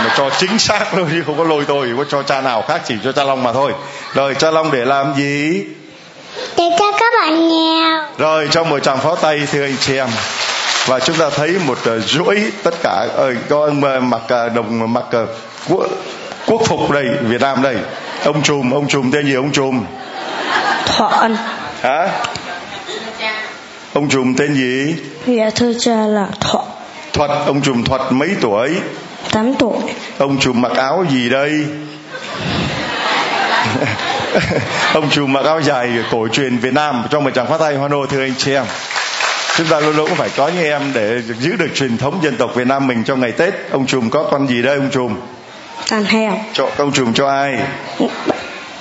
mà 0.03 0.13
cho 0.17 0.30
chính 0.39 0.59
xác 0.59 0.97
luôn 0.97 1.07
chứ 1.11 1.23
không 1.25 1.38
có 1.38 1.43
lôi 1.43 1.65
tôi 1.67 1.93
có 1.97 2.03
cho 2.09 2.23
cha 2.23 2.41
nào 2.41 2.63
khác 2.67 2.82
chỉ 2.86 2.95
cho 3.03 3.11
cha 3.11 3.23
long 3.23 3.43
mà 3.43 3.53
thôi. 3.53 3.73
Rồi 4.13 4.36
cha 4.36 4.51
long 4.51 4.71
để 4.71 4.86
làm 4.86 5.13
gì? 5.17 5.63
Để 6.57 6.63
cho 6.80 6.91
các 6.91 7.13
bạn 7.21 7.49
nghèo. 7.49 8.03
Rồi 8.17 8.47
trong 8.51 8.69
một 8.69 8.80
tràng 8.80 8.99
pháo 8.99 9.15
tay 9.15 9.47
thưa 9.51 9.63
anh 9.63 9.77
chị 9.80 9.97
em 9.97 10.09
và 10.90 11.00
chúng 11.00 11.16
ta 11.16 11.30
thấy 11.30 11.56
một 11.68 11.78
chuỗi 12.08 12.52
tất 12.64 12.74
cả 12.84 13.08
có 13.50 13.66
ông 13.66 13.82
uh, 13.98 14.04
mặc 14.04 14.22
đồng 14.56 14.94
mặc 14.94 15.06
quốc, 15.70 15.88
quốc 16.46 16.62
phục 16.66 16.92
đây 16.92 17.06
Việt 17.22 17.42
Nam 17.42 17.62
đây. 17.62 17.76
Ông 18.24 18.42
trùm 18.44 18.72
ông 18.72 18.88
trùm 18.88 19.12
tên 19.12 19.26
gì 19.26 19.34
ông 19.34 19.52
trùm? 19.52 19.86
Thuận 20.86 21.38
hả? 21.82 22.08
Ông 23.94 24.10
trùm 24.10 24.36
tên 24.36 24.54
gì? 24.54 24.96
Dạ 25.26 25.50
thưa 25.56 25.72
cha 25.80 25.96
là 25.96 26.28
Thuận 26.40 26.66
thuật 27.14 27.32
ông 27.46 27.62
trùm 27.62 27.84
thuật 27.84 28.02
mấy 28.10 28.30
tuổi? 28.42 28.76
8 29.32 29.54
tuổi. 29.54 29.78
Ông 30.18 30.40
trùm 30.40 30.62
mặc 30.62 30.72
áo 30.76 31.06
gì 31.10 31.30
đây? 31.30 31.66
Ông 34.94 35.10
trùm 35.10 35.34
mặc 35.34 35.46
áo 35.46 35.62
dài 35.62 35.90
cổ 36.12 36.28
truyền 36.28 36.58
Việt 36.58 36.74
Nam 36.74 37.04
trong 37.10 37.24
một 37.24 37.32
tràng 37.36 37.48
phát 37.48 37.60
tay 37.60 37.76
hoa 37.76 37.88
nô 37.88 38.06
thưa 38.06 38.22
anh 38.22 38.34
chị 38.38 38.54
em 38.54 38.66
chúng 39.60 39.68
ta 39.68 39.80
luôn 39.80 39.95
luôn 39.95 40.07
cũng 40.07 40.18
phải 40.18 40.30
có 40.36 40.47
những 40.47 40.64
em 40.64 40.82
để 40.93 41.22
giữ 41.39 41.55
được 41.55 41.68
truyền 41.76 41.97
thống 41.97 42.20
dân 42.24 42.36
tộc 42.38 42.55
Việt 42.55 42.68
Nam 42.68 42.88
mình 42.88 43.03
trong 43.03 43.20
ngày 43.20 43.32
Tết. 43.32 43.53
Ông 43.72 43.86
trùm 43.86 44.10
có 44.10 44.24
con 44.32 44.47
gì 44.47 44.62
đây 44.62 44.76
ông 44.76 44.89
trùm? 44.91 45.16
Con 45.89 46.03
heo 46.03 46.34
cho 46.53 46.70
ông 46.78 46.91
trùm 46.91 47.14
cho 47.14 47.28
ai? 47.28 47.60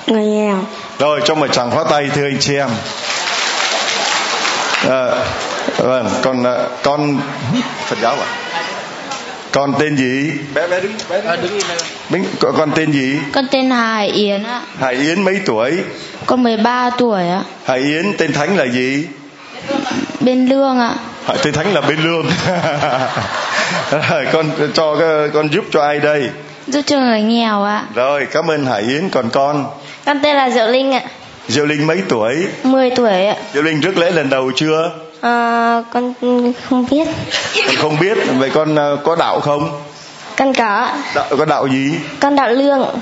Người 0.07 0.25
nghèo. 0.25 0.57
Rồi 0.99 1.21
trong 1.25 1.39
một 1.39 1.47
tràng 1.53 1.71
phát 1.71 1.87
tay 1.89 2.09
thưa 2.15 2.23
anh 2.23 2.37
chị 2.39 2.55
em. 2.55 2.69
À, 4.89 5.07
vâng 5.77 6.09
còn 6.21 6.43
à, 6.43 6.55
con 6.83 7.19
Phật 7.87 7.97
giáo 8.01 8.15
à? 8.15 8.27
Con 9.51 9.73
tên 9.79 9.97
gì? 9.97 10.31
Bé 10.53 10.67
bé 10.67 10.81
đứng 10.81 10.93
bé 11.09 11.21
đứng, 11.21 11.59
đứng 12.09 12.25
con, 12.39 12.55
con 12.57 12.71
tên 12.75 12.91
gì? 12.91 13.17
Con 13.33 13.47
tên 13.51 13.69
Hải 13.69 14.07
Yến 14.07 14.43
ạ. 14.43 14.61
Hải 14.79 14.95
Yến 14.95 15.21
mấy 15.25 15.39
tuổi? 15.45 15.77
Con 16.25 16.43
13 16.43 16.89
tuổi 16.89 17.27
ạ. 17.27 17.43
Hải 17.65 17.79
Yến 17.79 18.13
tên 18.17 18.33
thánh 18.33 18.57
là 18.57 18.65
gì 18.65 19.07
Bên 20.19 20.45
Lương 20.45 20.79
ạ. 20.79 20.95
Hải 21.25 21.37
tên 21.43 21.53
thánh 21.53 21.73
là 21.73 21.81
bên 21.81 21.99
lương 22.03 22.25
rồi 24.09 24.25
con 24.33 24.45
cho 24.73 24.95
con 25.33 25.47
giúp 25.53 25.63
cho 25.71 25.81
ai 25.81 25.99
đây 25.99 26.29
Giúp 26.67 26.81
cho 26.85 26.99
người 26.99 27.21
nghèo 27.21 27.63
ạ. 27.63 27.83
rồi 27.95 28.27
cảm 28.31 28.51
ơn 28.51 28.65
Hải 28.65 28.81
Yến 28.81 29.09
còn 29.09 29.29
con 29.29 29.65
Con 30.05 30.19
tên 30.23 30.35
là 30.35 30.49
Diệu 30.49 30.67
Linh 30.67 30.91
ạ. 30.93 31.01
Diệu 31.47 31.65
Linh 31.65 31.87
mấy 31.87 32.01
tuổi 32.09 32.47
10 32.63 32.89
tuổi 32.89 33.25
ạ. 33.25 33.35
Diệu 33.53 33.63
Linh 33.63 33.79
rước 33.81 33.97
lễ 33.97 34.11
lần 34.11 34.29
đầu 34.29 34.51
chưa 34.55 34.91
À, 35.21 35.83
con 35.93 36.13
không 36.69 36.85
biết. 36.91 37.07
con 37.67 37.75
không 37.77 37.99
biết 37.99 38.17
vậy 38.37 38.49
con 38.53 38.75
ờ, 38.75 38.97
có 39.03 39.15
đạo 39.15 39.39
không 39.39 39.81
Con 40.37 40.53
có. 40.53 40.89
đạo, 41.15 41.25
có 41.37 41.45
đạo 41.45 41.67
gì 41.67 41.91
Con 42.19 42.35
đạo 42.35 42.49
Lương. 42.49 42.99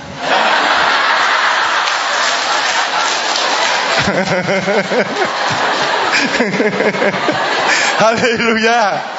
Hallelujah 7.98 9.14